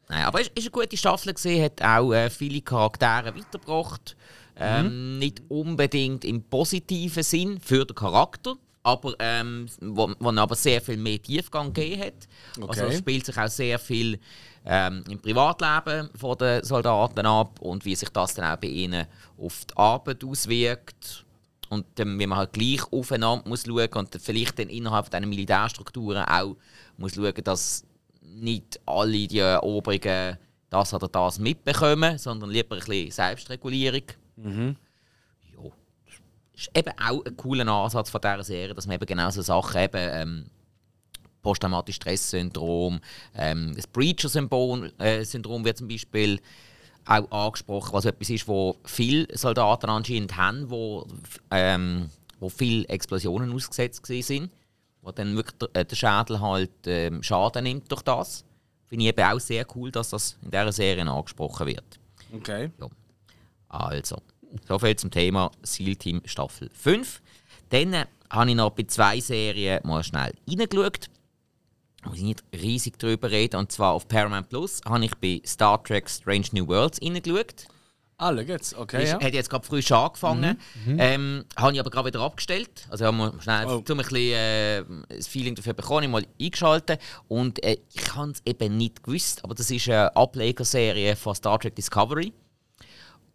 [0.09, 4.16] Nein, aber es ist eine gute Staffel gesehen, hat auch äh, viele Charaktere weitergebracht.
[4.57, 8.57] Ähm, Nicht unbedingt im positiven Sinn für den Charakter,
[8.89, 12.28] aber ähm, wo, wo aber sehr viel mehr Tiefgang gegeben hat.
[12.68, 12.93] Also Okay.
[12.95, 14.18] es spielt sich auch sehr viel
[14.64, 19.07] ähm, im Privatleben von den Soldaten ab und wie sich das dann auch bei ihnen
[19.36, 21.24] auf die Arbeit auswirkt.
[21.70, 26.24] Und dann, wie man halt gleich aufeinander muss schauen und vielleicht dann innerhalb dieser Militärstrukturen
[26.24, 26.57] auch
[26.97, 27.84] muss schauen, dass
[28.22, 30.39] nicht alle die Oberen
[30.70, 34.03] das oder das mitbekommen, sondern lieber ein bisschen Selbstregulierung.
[34.36, 34.74] Ja.
[36.59, 39.42] Das ist eben auch ein cooler Ansatz von dieser Serie, dass man eben genau so
[39.42, 40.46] Sachen eben, ähm,
[41.40, 43.00] posttraumatisches Stresssyndrom,
[43.36, 46.40] ähm, das Breacher-Syndrom äh, wird zum Beispiel
[47.06, 51.06] auch angesprochen, was etwas ist, wo viele Soldaten anscheinend haben, wo,
[51.52, 54.50] ähm, wo viele Explosionen ausgesetzt sind,
[55.02, 58.44] wo dann wirklich der, äh, der Schädel halt ähm, Schaden nimmt durch das.
[58.88, 62.00] Finde ich eben auch sehr cool, dass das in dieser Serie angesprochen wird.
[62.34, 62.72] Okay.
[62.80, 62.88] Ja.
[63.68, 64.16] Also,
[64.66, 67.20] soviel zum Thema SEAL Team Staffel 5.
[67.70, 71.07] Dann habe ich noch bei zwei Serien mal schnell reingeschaut.
[72.03, 73.57] Da muss ich nicht riesig drüber reden.
[73.57, 77.66] Und zwar auf Paramount Plus habe ich bei Star Trek Strange New Worlds reingeschaut.
[78.20, 78.74] Ah, jetzt.
[78.76, 79.20] Okay, Ich ja.
[79.20, 80.59] hat jetzt gerade frisch angefangen.
[80.99, 82.86] Ähm, habe ich aber gerade wieder abgestellt.
[82.90, 83.76] Also haben wir schnell Oh.
[83.78, 87.01] ein bisschen äh, das Feeling dafür bekommen, ich mal eingeschaltet.
[87.28, 91.61] Und äh, ich habe es eben nicht gewusst, aber das ist eine Ablegerserie von Star
[91.61, 92.32] Trek Discovery.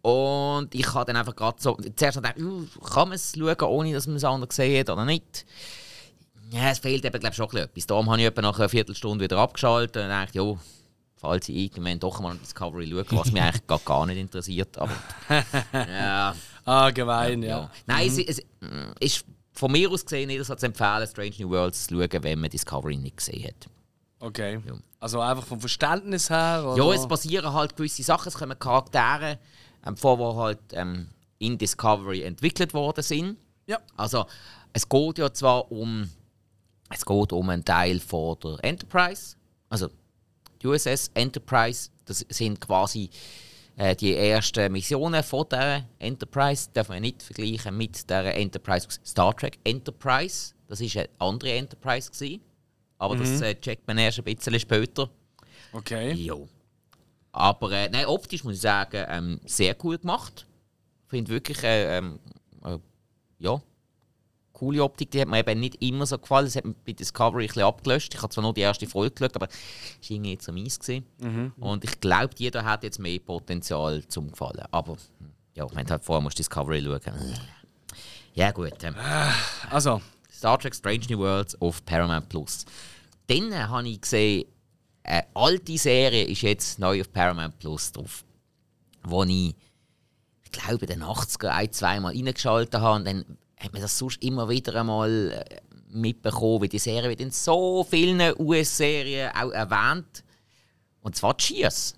[0.04, 3.94] Und ich habe dann einfach gerade so, zuerst gedacht, uh, kann man es schauen, ohne
[3.94, 5.46] dass man es anders gesehen hat oder nicht?
[6.50, 7.86] Ja, es fehlt eben, glaube ich, schon etwas.
[7.86, 10.58] Darum habe ich etwa nach einer Viertelstunde wieder abgeschaltet und dachte, jo,
[11.16, 14.76] falls ich irgendwann doch mal ein Discovery schaue, was mich eigentlich gar, gar nicht interessiert.
[14.76, 14.92] Aber,
[15.72, 16.34] ja.
[16.66, 17.48] Ah, gemein, ja.
[17.48, 17.70] ja.
[17.86, 18.24] Nein, mhm.
[18.28, 18.44] es, es
[19.00, 22.40] ist von mir aus gesehen nicht so zu empfehlen, Strange New Worlds zu schauen, wenn
[22.40, 23.70] man Discovery nicht gesehen hat.
[24.18, 24.60] Okay.
[24.66, 24.74] Ja.
[25.00, 26.62] Also einfach vom Verständnis her?
[26.66, 26.84] Oder?
[26.84, 28.28] Ja, es passieren halt gewisse Sachen.
[28.28, 29.38] Es kommen Charaktere
[29.86, 31.08] ähm, vor, die halt ähm,
[31.38, 33.36] in Discovery entwickelt worden sind.
[33.66, 33.78] Ja.
[33.96, 34.26] Also
[34.72, 36.08] es geht ja zwar um
[36.90, 39.36] es geht um einen Teil von der Enterprise,
[39.68, 39.88] also
[40.62, 41.90] die USS Enterprise.
[42.04, 43.10] Das sind quasi
[43.76, 46.68] äh, die ersten Missionen von der Enterprise.
[46.72, 50.54] Darf man nicht vergleichen mit der Enterprise Star Trek Enterprise.
[50.68, 52.40] Das ist eine andere Enterprise gewesen.
[52.98, 53.20] Aber mhm.
[53.20, 55.10] das äh, checkt man erst ein bisschen später.
[55.72, 56.12] Okay.
[56.12, 56.48] Jo.
[57.34, 60.46] Aber äh, nein, optisch muss ich sagen, ähm, sehr cool gemacht.
[61.06, 62.20] Ich finde wirklich, äh, ähm,
[62.64, 62.78] äh,
[63.40, 63.60] ja,
[64.52, 65.10] coole Optik.
[65.10, 66.46] Die hat mir eben nicht immer so gefallen.
[66.46, 68.14] Das hat mir bei Discovery ein bisschen abgelöscht.
[68.14, 70.78] Ich habe zwar nur die erste Folge geschaut, aber es war irgendwie nicht so mies.
[71.18, 71.52] Mhm.
[71.58, 74.64] Und ich glaube, jeder hat jetzt mehr Potenzial zum Gefallen.
[74.70, 74.96] Aber
[75.54, 77.34] ja, wenn du halt vorher musst Discovery schauen.
[78.34, 78.82] Ja, gut.
[78.84, 78.94] Ähm,
[79.70, 80.00] also.
[80.30, 82.66] Star Trek Strange New Worlds auf Paramount Plus.
[83.28, 84.44] Dann äh, habe ich gesehen,
[85.04, 88.24] eine alte Serie ist jetzt neu auf Paramount Plus drauf.
[89.02, 89.54] Wo ich,
[90.44, 93.24] ich glaube, in den 80er ein, zweimal reingeschaltet habe und dann
[93.58, 97.86] hat man das sonst immer wieder einmal äh, mitbekommen, wie die Serie wird in so
[97.88, 100.24] vielen US-Serien auch erwähnt.
[101.02, 101.94] Und zwar Cheers.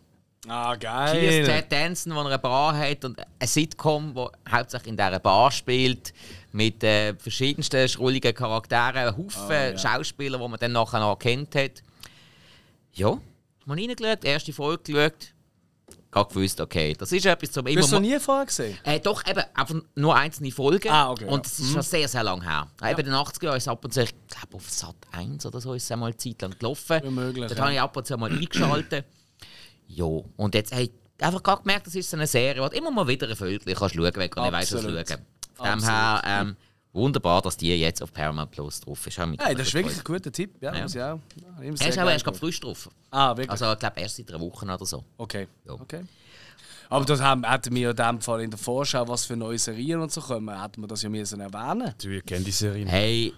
[0.49, 1.13] Ah, geil.
[1.13, 5.51] Cheers Ted Danson, der eine Bar hat und ein Sitcom, wo hauptsächlich in dieser Bar
[5.51, 6.13] spielt,
[6.53, 9.79] mit äh, verschiedensten schrulligen Charakteren, Haufen oh, ja.
[9.79, 11.83] Schauspieler, die man dann nachher noch erkannt hat.
[12.97, 13.19] Ja,
[13.67, 15.35] mal reingeschaut, erste Folge geschaut,
[16.11, 17.83] gerade gewusst, okay, das ist etwas zum immer.
[17.83, 18.79] Hast du noch nie vorher gesehen?
[18.85, 20.89] Äh, doch, eben, einfach nur einzelne Folgen.
[20.89, 21.27] Ah, okay.
[21.27, 21.83] Und es ist schon mhm.
[21.83, 22.69] sehr, sehr lange her.
[22.81, 22.91] Ja.
[22.91, 25.61] Eben in den 80er Jahren ist ab und zu, ich glaube auf Sat 1 oder
[25.61, 27.01] so, ist es einmal eine Zeit lang gelaufen.
[27.05, 27.65] Ja, möglich, Dort ja.
[27.65, 29.05] habe ich ab und zu mal eingeschaltet.
[29.89, 30.91] ja, und jetzt hey,
[31.21, 33.75] einfach gerade gemerkt, das ist so eine Serie, wo du immer mal wieder ein Viertel
[33.75, 35.27] kannst schauen, wenn du nicht weißt, was schauen.
[35.55, 36.57] Von dem her, ähm,
[36.97, 39.19] Wunderbar, dass die jetzt auf Paramount Plus drauf ist.
[39.19, 40.55] Hey, das ist wirklich ein guter Tipp.
[40.63, 40.83] Ja, ja.
[40.83, 41.21] Muss ich auch.
[41.61, 42.89] er ist aber erst gerade frisch drauf.
[43.11, 43.51] Ah, wirklich?
[43.51, 45.05] Also, ich glaube, erst seit einer Woche oder so.
[45.19, 45.47] Okay.
[45.67, 45.75] Ja.
[45.75, 46.05] okay.
[46.89, 50.01] Aber das haben, hätten wir in dem Fall in der Vorschau, was für neue Serien
[50.01, 52.89] und so kommen, hätten wir das ja müssen erwähnen Du, ihr kennt die Serien.
[52.89, 53.35] Hey.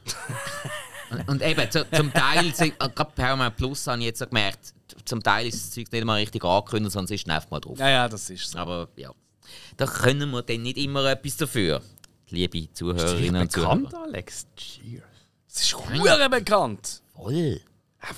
[1.10, 4.72] und, und, eben, zu, zum Teil, gerade Paramount Plus habe ich jetzt so gemerkt,
[5.04, 7.78] zum Teil ist das Zeug nicht mal richtig angekündigt, sondern es ist einfach mal drauf.
[7.80, 8.58] Ja, ja, das ist so.
[8.58, 9.10] Aber ja,
[9.76, 11.82] da können wir dann nicht immer etwas dafür
[12.30, 13.76] liebe Zuhörerinnen und Zuhörer.
[13.76, 14.46] bekannt, Alex?
[14.56, 15.02] Cheers.
[15.48, 17.02] Es ist hure bekannt.
[17.14, 17.60] Voll.
[18.00, 18.08] Ah,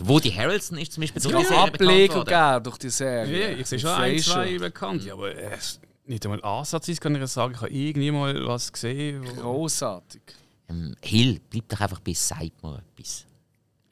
[0.00, 3.52] Woody Harrelson ist zum Beispiel durch die Serie Ableger gegeben durch die Serie.
[3.52, 5.04] Ja, ich sehe schon ein, zwei bekannt.
[5.04, 5.58] Ja, aber äh,
[6.06, 7.52] nicht einmal Ansatz ist, kann ich sagen.
[7.54, 9.24] Ich habe irgendwie mal was gesehen.
[9.24, 10.22] Großartig.
[10.68, 13.26] Ähm, Hill, bleib doch einfach bis sagt mir etwas.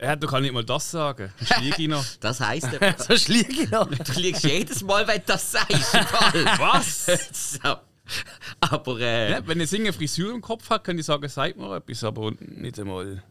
[0.00, 1.32] Ja, du kannst nicht mal das sagen.
[1.42, 2.04] Schliege ich noch.
[2.20, 2.68] das heisst
[2.98, 3.88] so schliege ich noch.
[3.88, 5.94] Du liegst jedes Mal, wenn du das sagst.
[5.94, 7.06] was?
[7.62, 7.76] so.
[8.60, 11.76] aber äh, ja, wenn ich eine Frisur im Kopf habe, kann ich sagen, sagt mir
[11.76, 13.22] etwas, aber nicht einmal.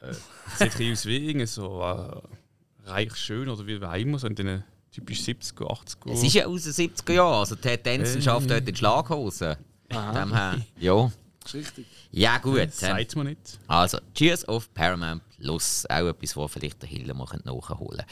[0.00, 0.14] Äh,
[0.56, 5.20] sieht aus wie so äh, reich schön oder wie auch immer, so in den typisch
[5.20, 6.12] 70er, 80er.
[6.12, 9.56] Es ist ja aus den 70er Jahren, also Ted Danson äh, schafft dort in Schlaghosen.
[9.90, 11.10] Dem her, ja.
[11.52, 11.86] Richtig.
[12.10, 12.58] Ja, gut.
[12.58, 13.58] Das sagt man nicht.
[13.68, 15.86] Also, Cheers auf Paramount Plus.
[15.86, 18.04] Auch etwas, was vielleicht der Hiller mal nachholen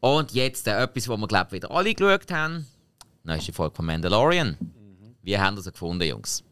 [0.00, 2.66] Und jetzt äh, etwas, was wir, glaube ich, wieder alle geschaut haben.
[3.24, 4.56] Die Folge von Mandalorian.
[5.22, 6.42] Wie haben Sie sie gefunden, Jungs?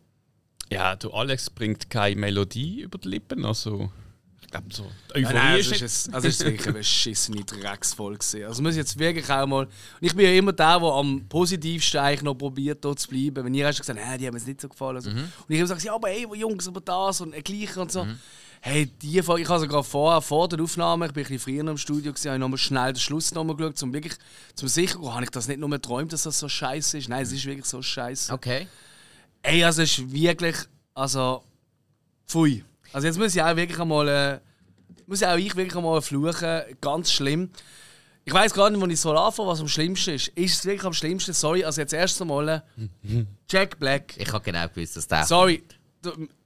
[0.71, 3.91] Ja, du Alex bringt keine Melodie über die Lippen, also
[4.49, 4.91] ich glaube so.
[5.11, 8.79] Die Euphorie nein, nein, ist, ist, also ist wirklich eine beschissene Drecksfolge Also muss ich
[8.79, 9.65] jetzt wirklich auch mal.
[9.65, 13.45] Und ich bin ja immer der, der am positivsten eigentlich noch probiert, dort zu bleiben.
[13.45, 14.97] Wenn ihr hast gesagt, hey, die haben mir nicht so gefallen.
[14.97, 15.11] Also.
[15.11, 15.19] Mhm.
[15.19, 18.05] Und ich habe gesagt, ja, aber ey, Jungs, aber das und gleiche und so.
[18.05, 18.19] Mhm.
[18.61, 21.71] Hey, die Folge, ich habe sogar vorher, vor der Aufnahme, ich bin ein bisschen früher
[21.71, 24.15] im Studio, gewesen, habe ich nochmal schnell den Schluss nochmal geschaut, um wirklich
[24.55, 27.09] zum sicher, habe ich das nicht nur geträumt, dass das so scheiße ist.
[27.09, 28.33] Nein, es ist wirklich so scheiße.
[28.33, 28.67] Okay.
[29.43, 30.57] Ey, also es ist wirklich,
[30.95, 31.45] also,
[32.27, 32.65] pfui.
[32.93, 34.41] Also jetzt muss ich auch wirklich einmal, äh,
[35.07, 37.51] muss auch ich wirklich einmal fluchen, ganz schlimm.
[38.25, 40.29] Ich weiß gar nicht, wo ich so anfange, was am schlimmsten ist.
[40.29, 41.33] Ist es wirklich am schlimmsten?
[41.33, 44.15] Sorry, also jetzt erst einmal äh, Jack Black.
[44.19, 45.25] Ich habe genau gewusst, dass der.
[45.25, 45.63] Sorry,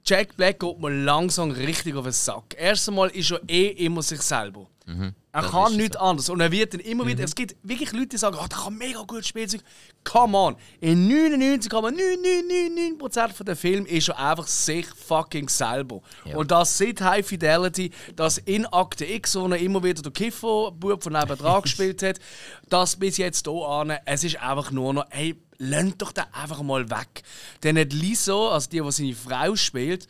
[0.05, 2.55] Jack Black geht mir langsam richtig auf den Sack.
[2.57, 4.67] Erst einmal ist er eh immer sich selber.
[4.85, 5.13] Mhm.
[5.33, 6.03] Er Das kann nichts so.
[6.03, 6.29] anderes.
[6.29, 7.23] Und er wird dann immer wieder.
[7.23, 9.49] Es gibt wirklich Leute, die sagen, oh, der kann mega gut spielen.
[10.03, 10.55] Come on.
[10.79, 16.01] In 99,999% der Film ist er einfach sich fucking selber.
[16.25, 16.37] Ja.
[16.37, 21.01] Und das seit High Fidelity, das in Akte X, wo er immer wieder der Kiffer-Bub
[21.01, 22.19] von nebenan gespielt hat,
[22.69, 23.89] das bis jetzt hier an.
[24.05, 27.23] Es ist einfach nur noch, hey, Lasst doch den einfach mal weg.
[27.61, 30.07] Dann hat Liso, also die, die seine Frau spielt,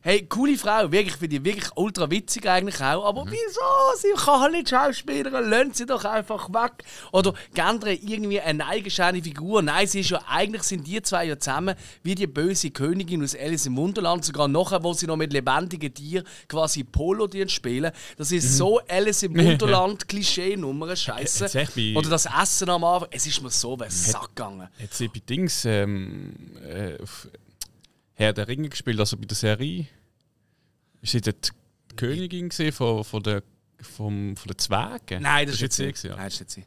[0.00, 3.04] hey, coole Frau, wirklich, finde ich wirklich ultra witzig eigentlich auch.
[3.04, 3.60] Aber wieso?
[3.98, 6.84] Sie kann halt nicht Schauspielerin, lasst sie doch einfach weg.
[7.12, 9.62] Oder gerne irgendwie eine eigenständige Figur.
[9.62, 13.34] Nein, sie ist ja, eigentlich sind die zwei ja zusammen wie die böse Königin aus
[13.36, 14.24] Alice im Wunderland.
[14.24, 17.92] Sogar nachher, wo sie noch mit lebendigen Tieren quasi Polo spielen.
[18.16, 21.68] Das ist so Alice im Wunderland Klischee-Nummer, scheiße.
[21.94, 24.68] Oder das Essen am Anfang, es ist mir so den Sack gegangen.
[24.80, 26.34] Hat sie bei Dings ähm,
[26.64, 26.96] äh,
[28.14, 29.86] Herr der Ringe gespielt, also bei der Serie?
[31.02, 31.52] Ist sie dort
[31.90, 33.42] die Königin gewesen von, von, der,
[33.80, 35.22] vom, von den Zwergen?
[35.22, 36.08] Nein, das, ist jetzt jetzt sie.
[36.08, 36.08] sie.
[36.08, 36.64] gewesen, Nein, das ist jetzt sie.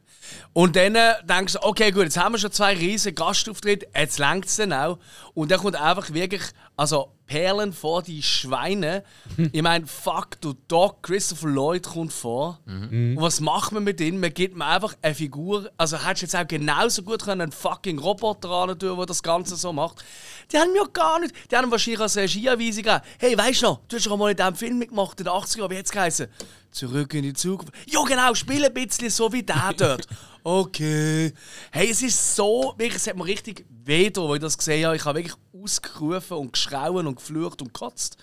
[0.53, 4.19] Und dann äh, denkst du, okay, gut, jetzt haben wir schon zwei riesige Gastauftritte, jetzt
[4.19, 4.99] längt es dann auch.
[5.33, 6.43] Und dann kommt einfach wirklich,
[6.75, 9.03] also Perlen vor die Schweine.
[9.51, 12.59] ich meine, fuck, du Doc, Christopher Lloyd kommt vor.
[12.65, 14.19] Und was macht man mit ihm?
[14.19, 17.51] Man gibt ihm einfach eine Figur, also hättest du jetzt auch genauso gut können einen
[17.51, 20.03] fucking Roboter ran tun, der das Ganze so macht.
[20.51, 23.81] Die haben ja gar nicht, die haben wahrscheinlich als Regieanweisung gegeben, hey, weißt du noch,
[23.87, 26.27] du hast doch mal in diesem Film mitgemacht in den 80er Jahren, wie jetzt geheißen?
[26.71, 27.73] Zurück in die Zukunft.
[27.87, 30.07] Ja, genau, spiel ein bisschen so wie der dort.
[30.41, 31.33] Okay.
[31.69, 34.95] Hey, es ist so, wirklich, es hat mir richtig da, wo ich das gesehen habe.
[34.95, 38.17] Ich habe wirklich ausgerufen und geschrauen und geflucht und gekotzt.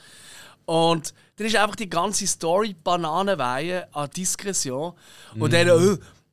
[0.64, 4.94] Und dann ist einfach die ganze Story Bananenweihe an Diskretion.
[5.38, 5.72] Und dann, äh,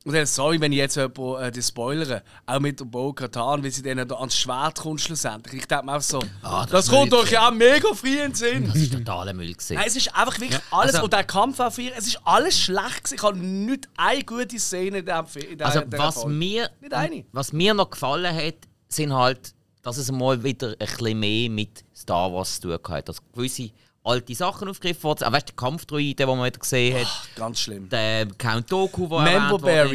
[0.06, 3.62] und dann, sorry, wenn ich jetzt jemanden äh, das spoilere, auch mit der Bo Katan,
[3.62, 5.60] wie sie dann da ans Schwert kommt schlussendlich.
[5.62, 8.32] Ich denke mir auch so, Ah, das, das kommt euch ja auch mega früh in
[8.32, 8.66] den Sinn.
[8.66, 9.74] Das ist totaler Müll gewesen.
[9.76, 10.94] Nein, es ist einfach wirklich alles.
[10.94, 13.04] also- und der Kampf auf ihr, es ist alles schlecht.
[13.04, 13.14] gewesen.
[13.14, 15.58] Ich habe nicht eine gute Szene in diesem Film.
[15.60, 17.24] Also was mir, Nicht eine.
[17.32, 18.54] was mir noch gefallen hat,
[18.96, 23.08] sind halt, dass es mal wieder ein bisschen mehr mit Star Wars zu tun hat.
[23.08, 23.70] Dass gewisse
[24.04, 25.24] alte Sachen aufgegriffen wurden.
[25.24, 27.08] Auch weißt du, die Kampfdroiden, die man wieder gesehen hat.
[27.36, 27.88] Ganz schlimm.
[27.88, 29.20] Der Count Doku, der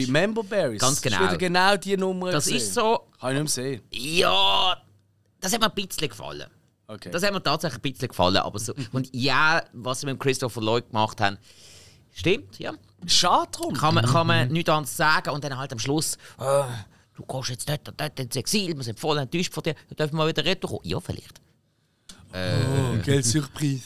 [0.08, 0.82] Member Berry, ist.
[0.82, 1.18] Ganz Das genau.
[1.18, 2.32] ist wieder genau die Nummer.
[2.32, 2.58] Das gewesen.
[2.68, 3.82] ist so, Kann ich nicht sehen.
[3.92, 4.78] ja,
[5.40, 6.50] das hat mir ein bisschen gefallen.
[6.88, 7.12] Okay.
[7.12, 8.38] Das hat mir tatsächlich ein bisschen gefallen.
[8.38, 11.38] Aber so, und ja, was sie mit Christopher Lloyd gemacht haben,
[12.12, 12.74] stimmt, ja.
[13.06, 13.74] Schade drum.
[13.76, 16.64] Kann man, kann man nichts anderes sagen und dann halt am Schluss, äh,
[17.20, 19.98] du gehst jetzt dort und dort ins Exil, wir sind voll enttäuscht von dir, dann
[19.98, 20.82] dürfen wir mal wieder retour kommen.
[20.84, 21.42] Ja, vielleicht.
[22.32, 23.84] Oh, quelle Surprise.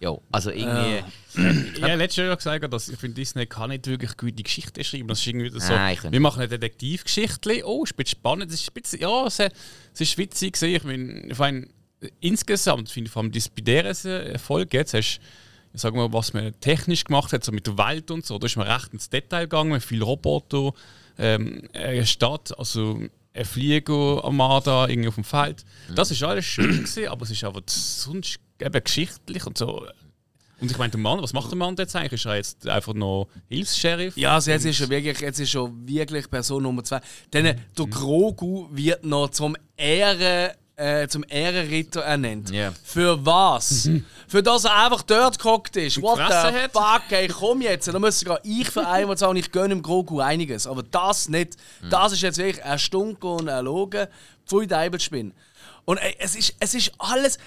[0.00, 1.04] Ja, also irgendwie.
[1.76, 5.06] Ich habe letztes Jahr gesagt, dass ich finde, Disney kann nicht wirklich gute Geschichten schreiben.
[5.06, 7.64] Das ist irgendwie so, Nein, wir machen eine Detektivgeschichte.
[7.64, 8.50] Oh, ist ein bisschen spannend.
[8.50, 10.60] Es ist ein bisschen, ja, es, es ist witzig.
[10.60, 15.20] Ich meine, ich insgesamt finde ich vor allem das bei dieser Erfolg jetzt hast
[15.74, 18.46] ich sag mal, was man technisch gemacht hat, so mit der Welt und so, da
[18.46, 20.72] ist man recht ins Detail gegangen, viel Roboter,
[21.18, 23.00] ähm, eine Stadt, also
[23.34, 25.64] ein Fliegerarmada irgendwie auf dem Feld.
[25.94, 29.86] Das ist alles schön gewesen, aber es ist aber sonst eben geschichtlich und so.
[30.60, 32.20] Und ich meine, der Mann, was macht der Mann jetzt eigentlich?
[32.20, 34.16] Ist er jetzt einfach noch Hilfs-Sheriff?
[34.16, 37.00] Ja, also jetzt ist er wirklich, jetzt ist er wirklich Person Nummer zwei.
[37.32, 42.50] Denn äh, der Grogu wird noch zum Ehren, äh, zum Ehrenritter ernannt.
[42.50, 42.72] Ja.
[42.82, 43.88] Für was?
[44.28, 46.00] Für das er einfach dort gehockt ist.
[46.00, 46.72] What the gefressen hat?
[46.72, 47.88] fuck, ey, komm jetzt.
[47.88, 50.66] Da müsste sogar ich für einmal sagen, ich gönne dem Grogu einiges.
[50.66, 51.56] Aber das nicht.
[51.90, 54.06] Das ist jetzt wirklich ein Stunk und ein Logen.
[54.46, 55.34] Pfui Deibelspinn.
[55.84, 57.38] Und ey, es ist, es ist alles.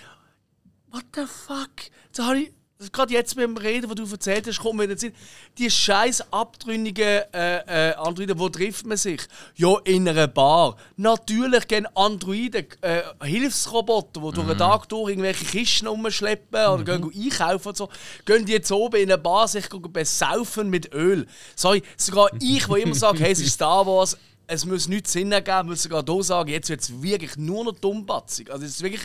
[0.91, 1.91] What the fuck?
[2.15, 2.51] Da habe ich.
[2.91, 5.13] Gerade jetzt beim Reden, was du erzählt hast, kommt mir in den Sinn.
[5.57, 9.21] Die scheiß abtrünnigen äh, äh, Androiden, wo trifft man sich?
[9.55, 10.76] Ja, in einer Bar.
[10.97, 17.09] Natürlich gehen Androiden, äh, Hilfsroboter, die durch den Tag durch irgendwelche Kisten rumschleppen oder gehen
[17.15, 17.89] einkaufen und so,
[18.26, 21.28] gehen die jetzt oben in eine Bar sich besaufen mit Öl.
[21.55, 24.17] Sorry, sogar ich, der immer sagt, hey, es ist Star Wars,
[24.47, 27.80] es muss nichts Sinn ergeben, muss sogar hier sagen, jetzt wird es wirklich nur noch
[27.80, 28.51] dummbatzig.
[28.51, 29.01] Also es ist wirklich...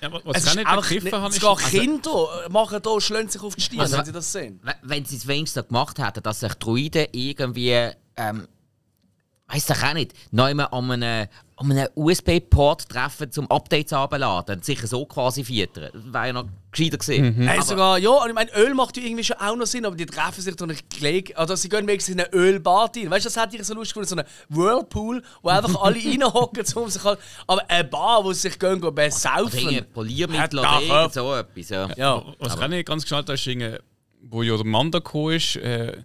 [0.00, 2.82] Ja, was was Es ist nicht einfach begriffen nicht, habe, ist, sogar also, Kinder machen
[2.82, 4.60] da, schlagen sich auf die Stirn, Also, wenn sie das sehen.
[4.82, 7.90] Wenn sie es wenigstens gemacht hätten, dass sich Druiden irgendwie.
[8.16, 8.48] Ähm,
[9.48, 10.12] Weiß ich auch nicht.
[10.30, 11.28] Neu an einem,
[11.60, 14.62] an einem USB-Port treffen, zum Updates abladen.
[14.62, 15.90] Sicher so quasi füttern.
[15.92, 17.36] Das wäre ja noch gescheiter gewesen.
[17.36, 17.48] Mhm.
[17.48, 19.96] Aber- sogar, ja, und ich meine, Öl macht ja irgendwie schon auch noch Sinn, aber
[19.96, 21.36] die treffen sich doch nicht gleich.
[21.36, 23.10] Also sie gehen wenigstens in ein Ölbad rein.
[23.10, 26.64] Weißt du, das hätte ich so lustig gefunden, so einen Whirlpool, wo einfach alle reinhocken,
[26.76, 27.18] um sich halt.
[27.46, 29.86] Aber eine Bar, wo sie sich gehen, gehen Oder besaufen.
[29.92, 31.68] Poliermittel Ja, oder da- so etwas.
[31.70, 31.88] Ja.
[31.96, 32.24] Ja.
[32.38, 33.80] Was ich auch nicht ganz geschnallt habe,
[34.22, 35.96] wo ja der Mando gekommen ist, äh,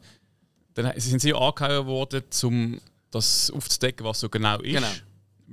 [0.73, 2.81] dann sind sie ja angehauen worden, um
[3.11, 4.73] das aufzudecken, was so genau ist.
[4.73, 4.87] Genau.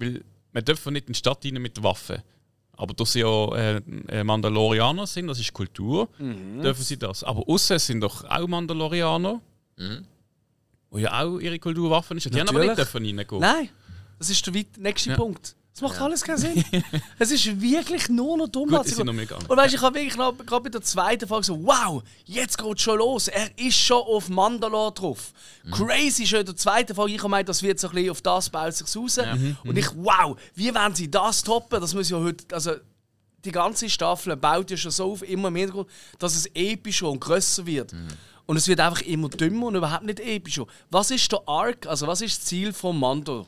[0.00, 2.22] Weil man darf nicht in die Stadt rein mit Waffen.
[2.72, 3.76] Aber dass sie ja äh,
[4.08, 6.62] äh, Mandalorianer sind, das ist Kultur, Mhm.
[6.62, 7.22] dürfen sie das.
[7.24, 9.40] Aber außen sind doch auch Mandalorianer.
[10.90, 12.24] wo ja auch ihre Kulturwaffen ist.
[12.26, 12.68] Die haben aber Natürlich.
[12.70, 13.40] nicht dürfen reingehen.
[13.40, 13.68] Nein,
[14.18, 15.16] das ist der weit- nächste Ja.
[15.16, 15.54] Punkt.
[15.80, 16.64] Das macht alles keinen Sinn.
[17.18, 18.68] es ist wirklich nur noch dumm.
[18.68, 19.48] Gut, noch.
[19.48, 22.98] Und weißt, ich habe wirklich gerade bei der zweiten Folge so, wow, jetzt geht schon
[22.98, 23.28] los.
[23.28, 25.32] Er ist schon auf Mandalore drauf.
[25.64, 25.70] Mhm.
[25.70, 27.12] Crazy schon in der zweiten Folge.
[27.12, 29.16] Ich habe gemeint, das wird so ein bisschen auf das baut sich raus.
[29.16, 29.56] Mhm.
[29.64, 31.80] Und ich, wow, wie werden sie das toppen?
[31.80, 32.72] Das muss ja heute, also
[33.42, 35.86] die ganze Staffel baut ja schon so auf, immer mehr,
[36.18, 37.94] dass es epischer und grösser wird.
[37.94, 38.08] Mhm.
[38.44, 40.66] Und es wird einfach immer dümmer und überhaupt nicht epischer.
[40.90, 43.46] Was ist der Arc, also was ist das Ziel von Mando?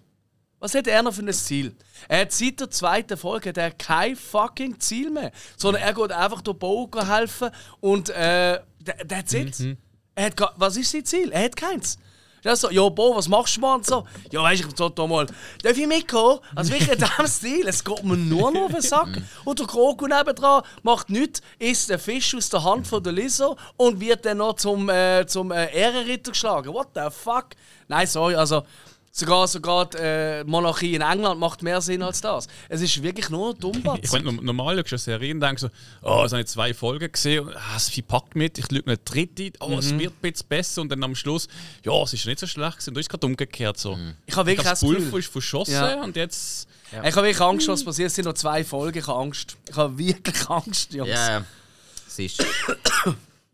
[0.62, 1.74] Was hat er noch für ein Ziel?
[2.08, 5.32] Er hat seit der zweiten Folge hat er kein fucking Ziel mehr.
[5.56, 7.50] Sondern er geht einfach durch den Bau helfen
[7.80, 9.76] und äh, that- that's it.
[10.14, 11.32] Er hat was ist sein Ziel?
[11.32, 11.98] Er hat keins.
[12.44, 13.76] Er so, ja, Bo, was machst du mal?
[13.76, 15.26] Und so, ja, weißt du, ich so da mal,
[15.62, 16.40] darf ich mitkommen?
[16.56, 19.20] Also wirklich in diesem Stil, es geht mir nur noch auf den Sack.
[19.44, 23.56] Und der Kroku nebendran macht nichts, isst einen Fisch aus der Hand von der Lizzo
[23.76, 26.72] und wird dann noch zum, äh, zum äh, Ehrenritter geschlagen.
[26.72, 27.50] What the fuck?
[27.88, 28.64] Nein, sorry, also
[29.14, 32.48] sogar, sogar die äh, Monarchie in England macht mehr Sinn als das.
[32.68, 34.12] Es ist wirklich nur noch Ich Dummbatz.
[34.12, 35.68] meine, norm- normal schaust du eine Serie und denkst so,
[36.02, 38.82] oh, es habe ich zwei Folgen gesehen, und, ah, es viel packt mit, ich schaue
[38.86, 39.78] eine dritte, oh, Mhm.
[39.78, 41.46] es wird ein bisschen besser und dann am Schluss,
[41.84, 42.90] ja, es ist nicht so schlecht gewesen.
[42.90, 43.98] Und da ist gerade umgekehrt so.
[44.26, 46.02] Ich habe wirklich Das Pulver ist verschossen Ja.
[46.02, 46.66] und jetzt...
[46.90, 48.08] ich habe wirklich Angst, was passiert.
[48.08, 49.56] Es sind noch zwei Folgen, ich habe Angst.
[49.68, 51.10] Ich habe wirklich Angst, Jungs.
[51.10, 51.44] Ja, ja.
[52.08, 52.44] es ist.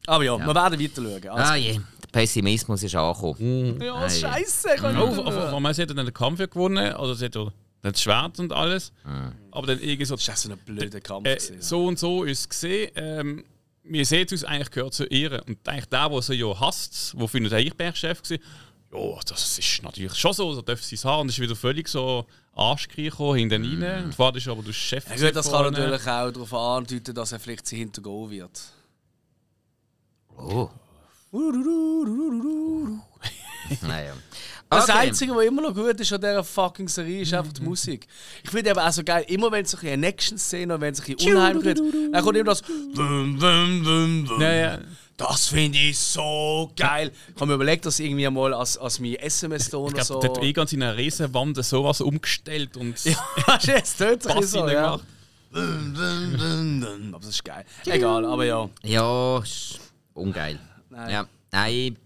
[0.07, 1.29] Aber ja, wir werden weiter schauen.
[1.39, 1.81] Also, Ah je,
[2.19, 3.81] Pessimismus ist angekommen.
[3.81, 4.09] ja, Ei.
[4.09, 4.69] scheiße.
[4.71, 7.45] Nicht auf, auf sie hat dann den Kampf ja gewonnen, also sie hat ja
[7.83, 8.93] dann das Schwert und alles.
[9.53, 11.29] Aber dann irgendwie so, Das so ein blöder Kampf.
[11.29, 11.62] äh, gewesen.
[11.62, 12.91] so und so ist es gesehen.
[12.97, 13.45] Ähm,
[13.85, 15.43] wir sehen es eigentlich gehört zu ihr.
[15.47, 18.43] Und eigentlich der, der sie ja hasst, wo findet er ich bin Chef gewesen,
[18.93, 21.21] ja, das ist natürlich schon so, so darf sie es haben.
[21.23, 24.05] Und ist wieder völlig so Arschkrieg gekommen, hinten rein.
[24.07, 25.05] Und vorher ist aber der Chef.
[25.09, 28.61] Ja, gut, das kann natürlich auch darauf andeuten, dass er vielleicht sie hintergehen wird.
[30.37, 30.69] Oh.
[33.83, 34.12] Naja.
[34.70, 34.99] Das Okay.
[34.99, 38.07] Einzige, was immer noch gut ist an dieser fucking Serie, ist einfach die Musik.
[38.45, 41.01] Ich finde eben auch so geil, immer wenn es so eine Action-Szene oder wenn es
[41.01, 41.79] ein bisschen unheimlich wird,
[42.12, 42.62] dann kommt immer das.
[44.41, 44.79] Ja.
[45.16, 47.11] Das finde ich so geil.
[47.29, 50.20] Ich habe mir überlegt, das irgendwie mal als, als mein SMS-Ton Ich oder so.
[50.20, 53.18] der hat eh ganz in einer Riesenwand sowas umgestellt und Ja,
[53.74, 55.01] es tönt sich so, ja.
[55.53, 57.64] Aber das ist geil.
[57.87, 58.68] Egal, aber ja.
[58.83, 59.81] Ja, ist
[60.14, 60.61] ungeil.
[60.99, 61.11] Nein.
[61.11, 61.97] Ja, nein, eben,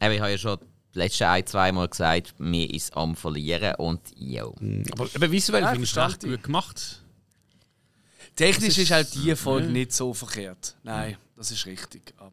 [0.00, 0.58] ich habe ja schon
[0.94, 4.44] die letzten ein, zwei Mal gesagt, mir ist am Verlieren und ja.
[4.44, 6.36] Aber eben visuell Ja, finde ich es verstehe ich.
[6.36, 7.02] gut gemacht.
[8.36, 10.74] Technisch ist halt die Folge nicht so verkehrt.
[10.82, 12.14] Nein, das ist richtig.
[12.16, 12.32] Aber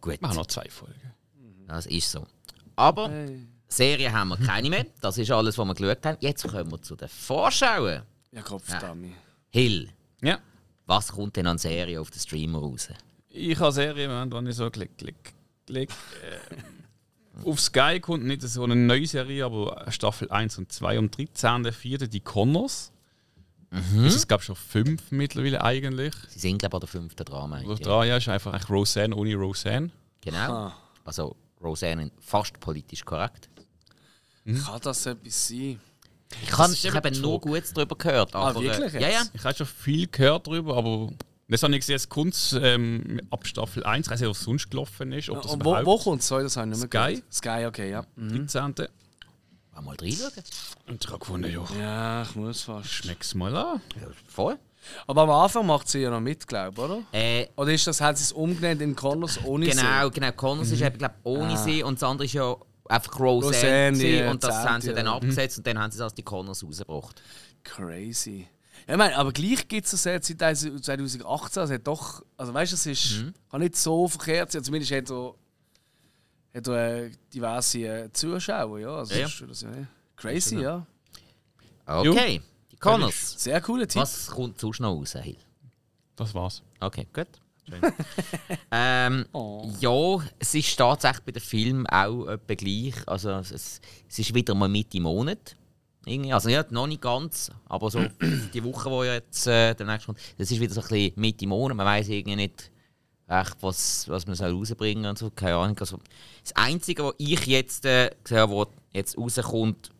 [0.00, 1.12] Gut, Wir haben noch zwei Folgen.
[1.66, 2.26] das ist so.
[2.76, 3.46] Aber hey.
[3.68, 4.86] Serien haben wir keine mehr.
[5.00, 6.16] Das ist alles, was wir geschaut haben.
[6.20, 8.02] Jetzt kommen wir zu den Vorschauen.
[8.32, 9.12] ja, Kopfdummy.
[9.50, 9.88] Hill,
[10.22, 10.38] Ja.
[10.86, 12.88] was kommt denn an Serie auf den Streamer raus?
[13.34, 15.32] Ich habe Serien, Moment, wenn ich so klick, klick,
[15.66, 15.90] klick.
[15.90, 21.06] Äh, auf Sky kommt nicht so eine neue Serie, aber Staffel 1 und 2 am
[21.06, 22.06] 13.04.
[22.06, 22.92] die Connors.
[23.70, 24.04] Mhm.
[24.04, 26.12] Es gab schon fünf mittlerweile eigentlich.
[26.28, 27.56] Sie sind, glaube ich, an der fünften Drama.
[27.56, 27.80] Oder eigentlich.
[27.80, 29.90] drei, ja, ist einfach eigentlich Roseanne ohne Roseanne.
[30.20, 30.52] Genau.
[30.52, 30.76] Ah.
[31.04, 33.48] Also Roseanne fast politisch korrekt.
[34.44, 35.80] Kann das etwas sein?
[36.42, 37.40] Ich habe ist ich habe nur.
[37.40, 38.34] Gutes darüber gehört.
[38.34, 39.08] Aber, äh, wirklich ja, ja.
[39.08, 39.30] jetzt?
[39.34, 41.10] Ich habe schon viel gehört darüber, aber
[41.52, 44.06] das habe ich gesehen, es kommt ähm, ab Staffel 1.
[44.06, 45.30] Ich weiß nicht, was sonst gelaufen ist.
[45.30, 46.28] Ob das Und wo, überhaupt wo kommt es?
[46.28, 47.14] Das habe ich nicht mehr Sky?
[47.14, 47.34] gehört.
[47.34, 48.04] Sky, okay, ja.
[48.16, 48.46] Mhm.
[48.46, 48.74] 13.
[49.80, 50.30] Mal reinschauen.
[50.88, 52.88] Und ich habe gefunden, ja, Ja, ich muss fast.
[52.90, 53.80] schmeck's mal an.
[54.00, 54.58] Ja, voll.
[55.06, 57.02] Aber am Anfang macht sie ja noch mit, glaube ich, oder?
[57.12, 60.10] Äh, Oder ist das, haben sie es umgenannt in Connors ohne genau, sie?
[60.10, 60.32] genau.
[60.32, 61.56] Connors ist eben, glaube ohne Ah.
[61.56, 62.54] sie und das andere ist ja
[62.88, 63.56] einfach Roseanne.
[63.92, 65.14] Roseanne, die und das haben sie dann ja.
[65.14, 67.22] abgesetzt und dann haben sie es als die Connors rausgebracht.
[67.64, 68.48] Crazy.
[68.86, 71.60] Ja, ich meine, aber gleich gibt es das jetzt seit 2018.
[71.60, 74.64] Also, hat doch, also weißt du, es ist kann nicht so verkehrt sein.
[74.64, 75.34] Zumindest hat er,
[76.54, 78.78] hat er äh, diverse äh, Zuschauer.
[78.80, 79.26] Ja, also Ja, ja.
[79.26, 79.68] ist das, ja.
[80.16, 80.86] Crazy, ja.
[81.86, 83.34] Okay, die Connors.
[83.42, 84.02] Sehr cooler Tipp.
[84.02, 85.36] Was kommt sonst noch raus, Hill?
[86.16, 86.62] Das war's.
[86.80, 87.28] Okay, gut.
[88.70, 89.70] Ähm, Oh.
[89.80, 92.94] Ja, es ist tatsächlich bei den Filmen auch etwa gleich.
[93.06, 95.56] Also es, es ist wieder mal Mitte Monat.
[96.04, 96.32] Irgendwie.
[96.32, 98.00] Also ja, noch nicht ganz, aber so
[98.54, 101.76] die Woche, die jetzt äh, demnächst kommt, das ist wieder so ein bisschen Mitte Monat.
[101.76, 102.70] Man weiß irgendwie nicht
[103.28, 105.30] recht, was, was man soll rausbringen und so.
[105.30, 105.78] Keine Ahnung.
[105.78, 105.98] Also,
[106.42, 109.90] das Einzige, was ich jetzt äh, sehe, was jetzt rauskommt,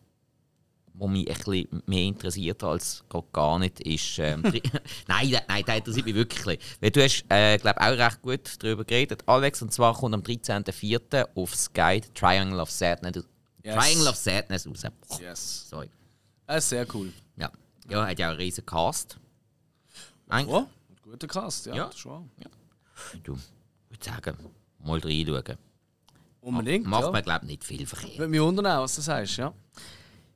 [0.95, 4.19] was mich ein bisschen mehr interessiert als gar nicht, ist.
[4.19, 4.43] Ähm,
[5.07, 6.59] nein, der- nein, der interessiert mich wirklich.
[6.81, 9.61] Weil du hast, äh, glaube auch recht gut darüber geredet, Alex.
[9.61, 11.29] Und zwar kommt am 13.04.
[11.35, 13.23] auf Sky Triangle of Sadness,
[13.63, 13.75] Yes.
[13.75, 15.19] Triangle of Sadness raus.
[15.19, 15.69] Yes.
[15.69, 15.89] Sorry.
[16.45, 17.11] Das ist sehr cool.
[17.37, 17.49] Ja.
[17.89, 19.17] ja, hat ja auch einen riesen Cast.
[20.27, 20.67] Eigentlich, Oh,
[21.03, 21.75] guter Cast, ja.
[21.75, 21.85] Ja.
[21.87, 22.23] das ist wahr.
[23.23, 23.33] du,
[23.89, 24.37] ich würde sagen,
[24.83, 25.57] mal reinschauen.
[26.41, 27.11] Unbedingt, Macht ja.
[27.11, 28.17] man, glaube ich, nicht viel verkehrt.
[28.17, 29.53] Würde mich wundern, auch, was du sagst, ja.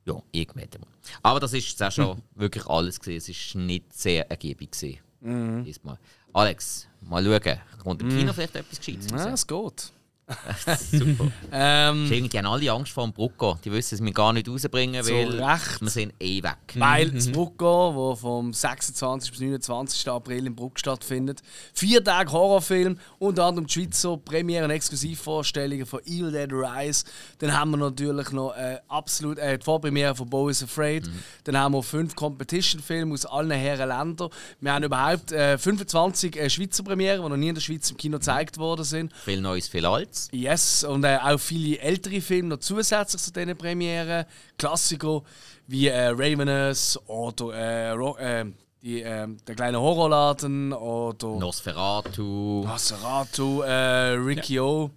[0.06, 0.88] Ja, irgendwann mal.
[1.22, 3.30] Aber das ist jetzt auch schon wirklich alles gewesen.
[3.32, 4.98] Es war nicht sehr ergiebig gewesen.
[5.20, 5.64] Mhm.
[5.64, 5.98] Diesmal.
[6.32, 7.60] Alex, mal schauen.
[7.82, 9.92] Kommt im Kino vielleicht etwas Gescheites Ja, es geht.
[10.92, 11.30] Super.
[11.52, 13.58] Ähm, Die haben alle Angst vor dem Brucko.
[13.64, 15.80] Die wissen es mir gar nicht rausbringen, Zu weil Recht.
[15.80, 16.56] wir sind eh weg.
[16.74, 19.30] Weil das Brucko, wo vom 26.
[19.30, 20.08] bis 29.
[20.08, 21.40] April in Bruck stattfindet,
[21.72, 27.04] vier Tage Horrorfilm, unter anderem die Schweizer Premieren, Exklusivvorstellungen von Evil Dead Rise.
[27.38, 31.08] Dann haben wir natürlich noch äh, absolut äh, die Vorpremiere von Bo is Afraid.
[31.44, 34.28] Dann haben wir fünf Competition-Filme aus allen Herren Ländern.
[34.60, 37.96] Wir haben überhaupt äh, 25 äh, Schweizer Premieren, die noch nie in der Schweiz im
[37.96, 39.12] Kino gezeigt worden sind.
[39.24, 40.17] Viel Neues, viel Altes.
[40.32, 44.24] Yes, und äh, auch viele ältere Filme noch zusätzlich zu diesen Premieren.
[44.56, 45.22] Klassiker
[45.66, 48.52] wie äh, Ravenous oder äh, äh,
[48.82, 52.64] die, äh, Der kleine Horrorladen oder Nosferatu.
[52.66, 54.90] Nosferatu, äh, Ricky O.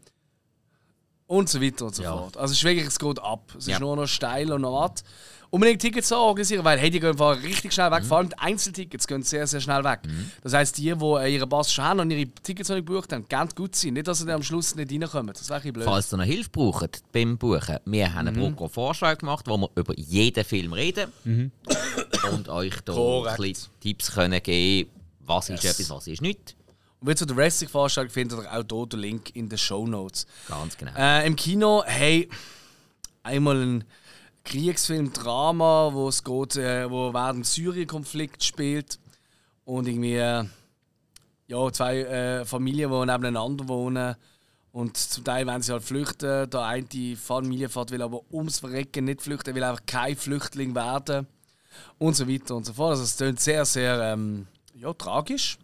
[1.27, 2.11] Und so weiter und so Ja.
[2.17, 2.35] fort.
[2.37, 3.53] Also es ist wirklich, es geht ab.
[3.57, 3.75] Es Ja.
[3.75, 5.03] ist nur noch steil und noch was.
[5.53, 7.93] Unbedingt Tickets zu organisieren, weil hey, die gehen richtig schnell Mhm.
[7.95, 8.05] weg.
[8.05, 9.99] Vor allem die Einzeltickets gehen sehr, sehr schnell weg.
[10.41, 13.11] Das heisst, die, die äh, ihre Pass schon haben und ihre Tickets noch nicht gebucht
[13.11, 13.93] haben, ganz gut sein.
[13.93, 15.33] Nicht, dass sie dann am Schluss nicht reinkommen.
[15.37, 15.83] Das wäre ein blöd.
[15.83, 18.55] Falls ihr noch Hilfe braucht beim Buchen, wir haben einen Mhm.
[18.55, 23.37] Brucko-Vorschlag gemacht, wo wir über jeden Film reden und euch da ein Korrekt.
[23.41, 24.89] bisschen Tipps können geben
[25.25, 25.79] was ist Yes.
[25.79, 26.55] etwas, was ist nicht.
[27.01, 30.25] Und wie zu der Wrestling-Vorstellung findet ihr auch hier den Link in den Show Notes.
[30.47, 30.91] Ganz genau.
[30.97, 32.29] Äh, Im Kino, hey,
[33.23, 33.83] einmal ein
[34.43, 38.99] Kriegsfilm, Drama, wo es geht, äh, wo während dem Syrien-Konflikt spielt
[39.65, 40.45] und irgendwie äh,
[41.47, 44.15] ja, zwei äh, Familien, die nebeneinander wohnen
[44.71, 46.49] und zum Teil wollen sie halt flüchten.
[46.49, 51.27] Der eine die Familienvater will aber ums Verrecken nicht flüchten, will einfach kein Flüchtling werden
[51.99, 52.91] und so weiter und so fort.
[52.91, 55.57] Also es klingt sehr, sehr ähm, ja, tragisch.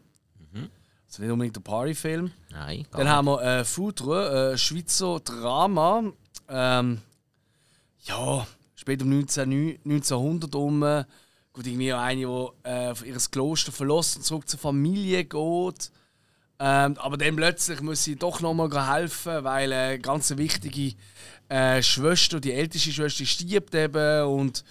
[1.08, 2.32] Also nicht unbedingt ein Partyfilm.
[2.52, 6.04] Nein, Dann haben wir äh, Foudre, äh, Schweizer Drama.
[6.50, 7.02] Ähm,
[8.04, 8.46] ja,
[8.78, 11.04] später um 19, 1900 um.
[11.52, 12.26] Gut, irgendwie auch eine,
[13.04, 15.92] die äh, ihr Kloster verlässt und zurück zur Familie geht.
[16.60, 20.96] Ähm, aber dann plötzlich muss sie doch nochmal helfen, weil eine ganz wichtige
[21.50, 24.28] äh, Schwester, die älteste Schwester, stirbt eben.
[24.28, 24.64] Und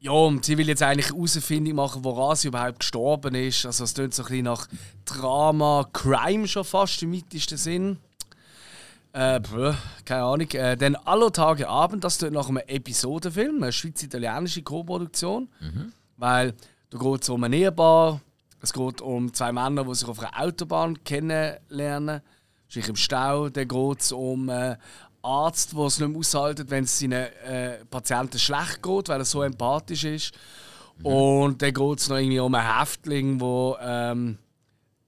[0.00, 3.66] ja, und sie will jetzt eigentlich eine Herausfindung machen, woran sie überhaupt gestorben ist.
[3.66, 4.68] Also es klingt so ein bisschen nach
[5.04, 7.98] Drama, Crime schon fast im weitesten Sinn.
[9.18, 10.48] Äh, pff, keine Ahnung.
[10.52, 15.48] Äh, dann Aller Tage Abend, das tut nach einem Episodenfilm, eine schweiz-italienische Co-Produktion.
[16.16, 16.54] Weil
[16.90, 18.20] da geht es um ein Ehepaar,
[18.60, 22.20] es geht um zwei Männer, die sich auf einer Autobahn kennenlernen,
[22.68, 23.48] sich im Stau.
[23.48, 24.76] Dann geht es um einen
[25.20, 29.24] Arzt, der es nicht mehr aushaltet, wenn es seinen äh, Patienten schlecht geht, weil er
[29.24, 30.32] so empathisch ist.
[31.02, 34.38] Und dann geht es noch irgendwie um einen Häftling, der ähm,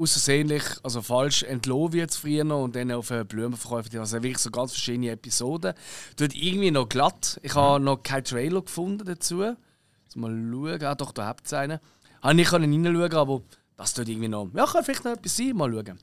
[0.00, 4.00] außersehentlich, also falsch entlohnt wird früher und dann auf einen Blumenverkäufer.
[4.00, 5.74] Also wirklich so ganz verschiedene Episoden.
[6.16, 7.38] Dort irgendwie noch glatt.
[7.42, 9.42] Ich habe noch keinen Trailer gefunden dazu.
[9.42, 10.82] Jetzt mal schauen.
[10.82, 11.78] Ah, doch, da habt ihr einen.
[12.22, 13.42] Habe ich nicht reinschauen, aber
[13.76, 14.48] das tut irgendwie noch.
[14.54, 15.56] Ja, kann vielleicht noch etwas sein.
[15.56, 15.98] Mal schauen.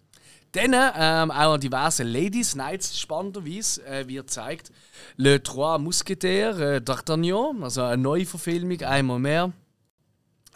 [0.54, 4.72] Dann ähm, auch diverse Ladies Nights spannenderweise äh, wird gezeigt
[5.18, 9.52] Le Trois Mousquetaires äh, d'Artagnan, also eine Neuverfilmung, einmal mehr.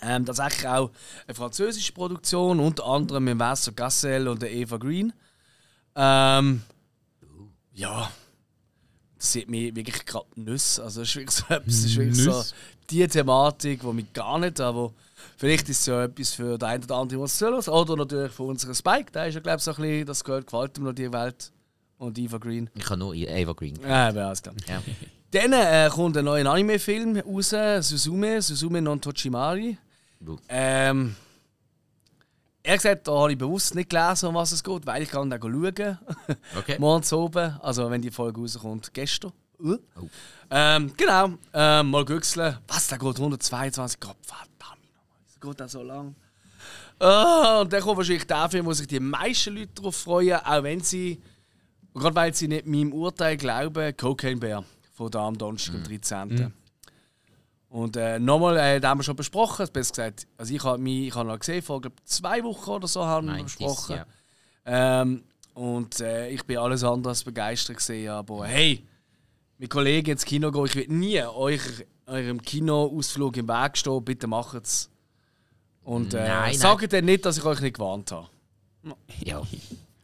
[0.01, 0.91] Ähm, das ist eigentlich auch
[1.27, 5.13] eine französische Produktion, unter anderem mit Vincent Gassel und der Eva Green.
[5.95, 6.61] Ähm,
[7.73, 8.11] ja,
[9.17, 10.83] das sieht mir wirklich gerade Nüsse.
[10.83, 12.43] Also, das ist wirklich so, etwas, das ist wirklich so
[12.89, 14.91] die Thematik, die mich gar nicht, aber
[15.37, 17.69] vielleicht ist es ja etwas für den einen oder anderen, was zulässt.
[17.69, 20.47] Oder natürlich für unseren Spike, der ist ja, glaube ich, so ein bisschen, das gehört,
[20.47, 21.51] gefällt ihm noch die Welt.
[21.97, 22.67] Und Eva Green.
[22.73, 23.79] Ich habe nur Eva Green.
[23.83, 24.55] Ja, aber alles klar.
[24.67, 24.81] Ja.
[25.29, 27.51] Dann äh, kommt ein neuer Anime-Film raus,
[27.87, 29.77] Suzume, Suzume non Tochimari.
[30.49, 31.15] Ähm,
[32.63, 35.29] ehrlich gesagt, da habe ich bewusst nicht gelesen, um was es geht, weil ich kann
[35.29, 35.97] da schauen.
[36.57, 36.77] Okay.
[36.79, 39.33] Morgens oben, also wenn die Folge rauskommt, gestern.
[39.59, 39.77] Uh.
[39.95, 40.07] Oh.
[40.49, 42.57] Ähm, genau, ähm, mal güchseln.
[42.67, 44.17] Was, der geht 122 Grad?
[44.25, 44.51] Verdammt
[45.25, 46.15] das geht auch so lang.
[46.99, 50.63] Ah, und dann kommt wahrscheinlich der Film, wo sich die meisten Leute darauf freuen, auch
[50.63, 51.21] wenn sie,
[51.95, 54.63] gerade weil sie nicht meinem Urteil glauben, Cocaine Bear
[54.93, 56.53] von da am Donnerstag, am 13.
[57.71, 61.07] Und äh, nochmal, äh, den haben wir schon besprochen, besser gesagt, also ich habe mich,
[61.07, 63.95] ich habe noch gesehen, vor glaub, zwei Wochen oder so haben wir 90s, besprochen.
[63.95, 64.05] ja.
[65.01, 68.85] Ähm, und äh, ich bin alles andere als begeistert gesehen, aber hey,
[69.57, 71.61] mit Kollegen ins Kino gehen, ich will nie euch,
[72.07, 74.89] eurem Kinoausflug im Weg stehen, bitte macht es.
[75.83, 76.53] Und äh, Nein, nein.
[76.57, 78.27] sagt dann nicht, dass ich euch nicht gewarnt habe.
[79.23, 79.41] Ja.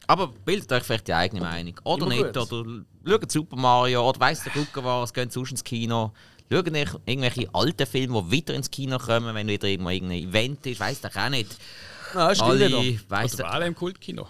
[0.07, 1.77] Aber bildet euch vielleicht die eigene Meinung.
[1.83, 2.33] Oder Immer nicht.
[2.33, 2.53] gut.
[2.53, 6.13] Oder schaut Super Mario oder weiss der Gucker was, geht sonst ins Kino.
[6.49, 10.79] Schaut irgendwelche alten Filme, die wieder ins Kino kommen, wenn wieder irgendwo irgendein Event ist.
[10.79, 11.51] Weiss doch auch nicht.
[11.51, 12.99] Ist still Alle, wieder.
[13.09, 14.27] weiss alle im Kultkino.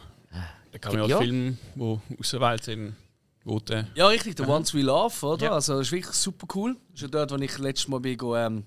[0.71, 1.21] Da kann man ja, Ja.
[1.21, 2.95] Filme, die auserwählt sind,
[3.69, 5.45] der, Ja, richtig, The Ones We Love, oder?
[5.45, 5.51] Ja.
[5.53, 6.75] Also, das ist wirklich super cool.
[6.89, 8.63] Das ist ja dort, wo ich letztes Mal bin, ähm,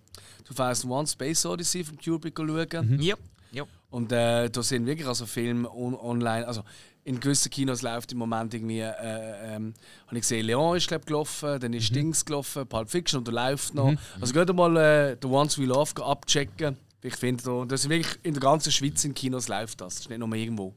[0.55, 2.99] 2001 Space Odyssey vom Kubrick schauen.
[3.01, 3.17] Ja,
[3.53, 3.65] ja.
[3.91, 6.63] Und äh, da sind wirklich also Filme on online, also
[7.11, 9.75] in gewissen Kinos läuft im Moment irgendwie, äh, ähm,
[10.07, 13.35] habe ich gesehen, Leon ist glaub, gelaufen, dann ist Dings gelaufen, Pulp Fiction und der
[13.35, 13.95] läuft noch.
[14.21, 16.77] Also geht mal äh, The Ones We Love abchecken.
[17.03, 19.95] Ich finde, da, das ist wirklich in der ganzen Schweiz in Kinos läuft das.
[19.95, 20.75] Das ist nicht nur irgendwo.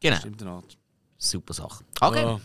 [0.00, 0.16] Genau.
[0.16, 0.78] Stimmt Art.
[1.16, 1.84] Super Sache.
[2.00, 2.22] Okay.
[2.22, 2.40] Ja.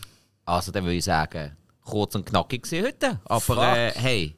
[0.46, 3.20] Also dann würde ich sagen, kurz und knackig gewesen heute.
[3.26, 4.36] Aber äh, hey.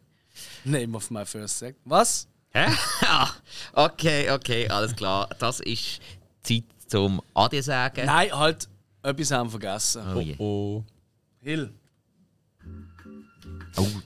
[0.66, 1.76] Name of my first sec.
[1.86, 2.28] Was?
[2.50, 2.68] Hä?
[3.74, 5.30] Okay, okay, alles klar.
[5.40, 6.02] Das ist
[6.42, 8.06] Zeit zum Adi sagen.
[8.06, 8.68] Nein, halt,
[9.06, 10.02] etwas haben wir vergessen.
[10.16, 10.36] Oh je.
[10.38, 10.84] oh.
[11.42, 11.74] Hill.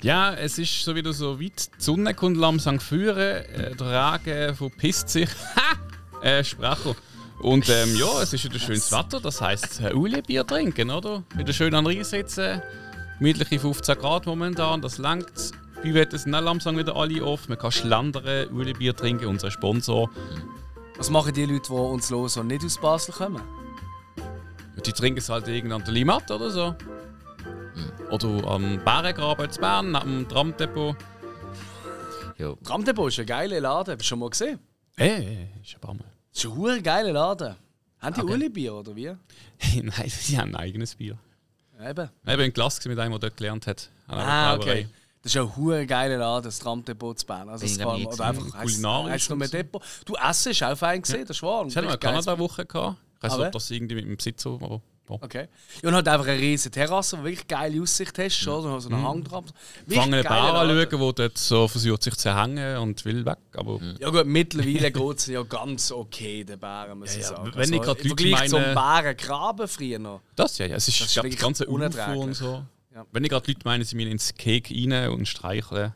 [0.02, 1.70] Ja, es ist so wieder so weit.
[1.78, 5.30] Die Sonne kommt langsam führen, äh, der Regen verpisst sich.
[5.56, 6.26] Ha!
[6.26, 6.96] Äh, Sprecher.
[7.42, 11.24] Und ähm, ja, es ist wieder schönes Wetter, das heisst, äh, Uli Bier trinken, oder?
[11.36, 12.62] Wieder schön an den sitzen.
[13.20, 15.52] Gemütliche 15 Grad momentan, das langt.
[15.82, 17.48] Wie wird es nicht langsam wieder alle auf?
[17.48, 20.10] Man kann schlendern, Uli Bier trinken, unser Sponsor.
[20.98, 23.42] Was machen die Leute, die uns hören und nicht aus Basel kommen?
[24.86, 26.76] Die trinken es halt irgend an der Limmat oder so.
[28.12, 30.96] Oder am Bärengraben in Bern, dem Tramdepot.
[32.38, 32.54] Ja.
[32.64, 34.60] Tramdepot ist ein geiler Laden, hast du schon mal gesehen?
[34.98, 36.06] Äh, äh, ist ein paar Mal.
[36.34, 37.56] Das ist ein hure geiler Laden.
[38.00, 38.34] Haben die Okay.
[38.34, 39.08] Uli-Bier oder wie?
[39.82, 41.18] Nein, sie haben ein eigenes Bier.
[41.82, 42.10] Eben.
[42.24, 43.90] Ich war in Klasse mit einem, der dort gelernt hat.
[44.08, 44.88] Ah, okay.
[45.22, 47.50] Das ist ein hure geiler Laden, das Tramdepot zu Bern.
[47.50, 49.36] Also es ich kann, oder einfach Kulinarisch so.
[49.36, 49.82] Depot.
[50.06, 52.98] Du Essen ist auch fein gesehen, das war Ich hatte mal eine Kanada-Woche gehabt.
[53.22, 55.16] Ich weiß nicht, ob das irgendwie mit dem Besitzer aber ja.
[55.22, 55.48] Okay.
[55.82, 58.76] Ja, und halt einfach eine riesige Terrasse, wo wirklich geile Aussicht hast, oder?
[58.76, 59.44] Und so einen Hang dran.
[59.80, 60.80] Wirklich Fangen einen geiler Bauer Laden.
[60.84, 63.40] anschauen, der dort so versucht sich zu hängen und will weg.
[63.56, 67.38] Aber Ja gut, mittlerweile geht es ja ganz okay, den Bären, muss ich Ja, ja,
[67.38, 67.52] sagen.
[67.56, 70.22] wenn ich grad Im Leute Vergleich zum meine- Bärengraben früher noch.
[70.36, 70.76] das ja, ja.
[70.76, 72.16] Es ist, Das ist wirklich ganze unerträglich.
[72.16, 72.64] und so.
[72.94, 73.04] Ja.
[73.12, 75.92] Wenn ich gerade Leute meine, sie müssen ins Cake rein und streicheln.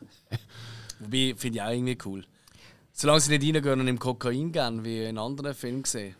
[0.98, 2.24] Wobei, finde ich auch irgendwie cool.
[2.96, 6.14] Solange sie nicht reingehen und im Kokain gehen, wie in anderen Filmen gesehen.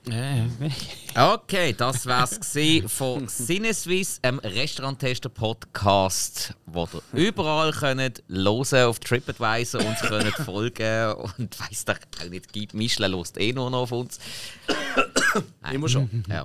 [1.14, 2.41] Okay, das war's
[2.89, 11.61] von Sinneswiss, einem Restauranttester-Podcast, wo ihr überall könnt hören auf TripAdvisor uns könnt folgen und
[11.61, 14.18] weiss doch auch nicht, gibt Michelin lost eh nur noch auf uns.
[15.72, 16.25] Immer schon.
[16.29, 16.45] Ja.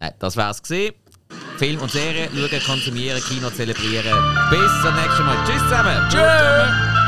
[0.00, 0.96] Nein, das war's gewesen.
[1.56, 4.18] Film und Serie, schauen, konsumieren, Kino zelebrieren.
[4.50, 5.42] Bis zum nächsten Mal.
[5.46, 6.10] Tschüss zusammen.
[6.10, 7.01] Tschüss!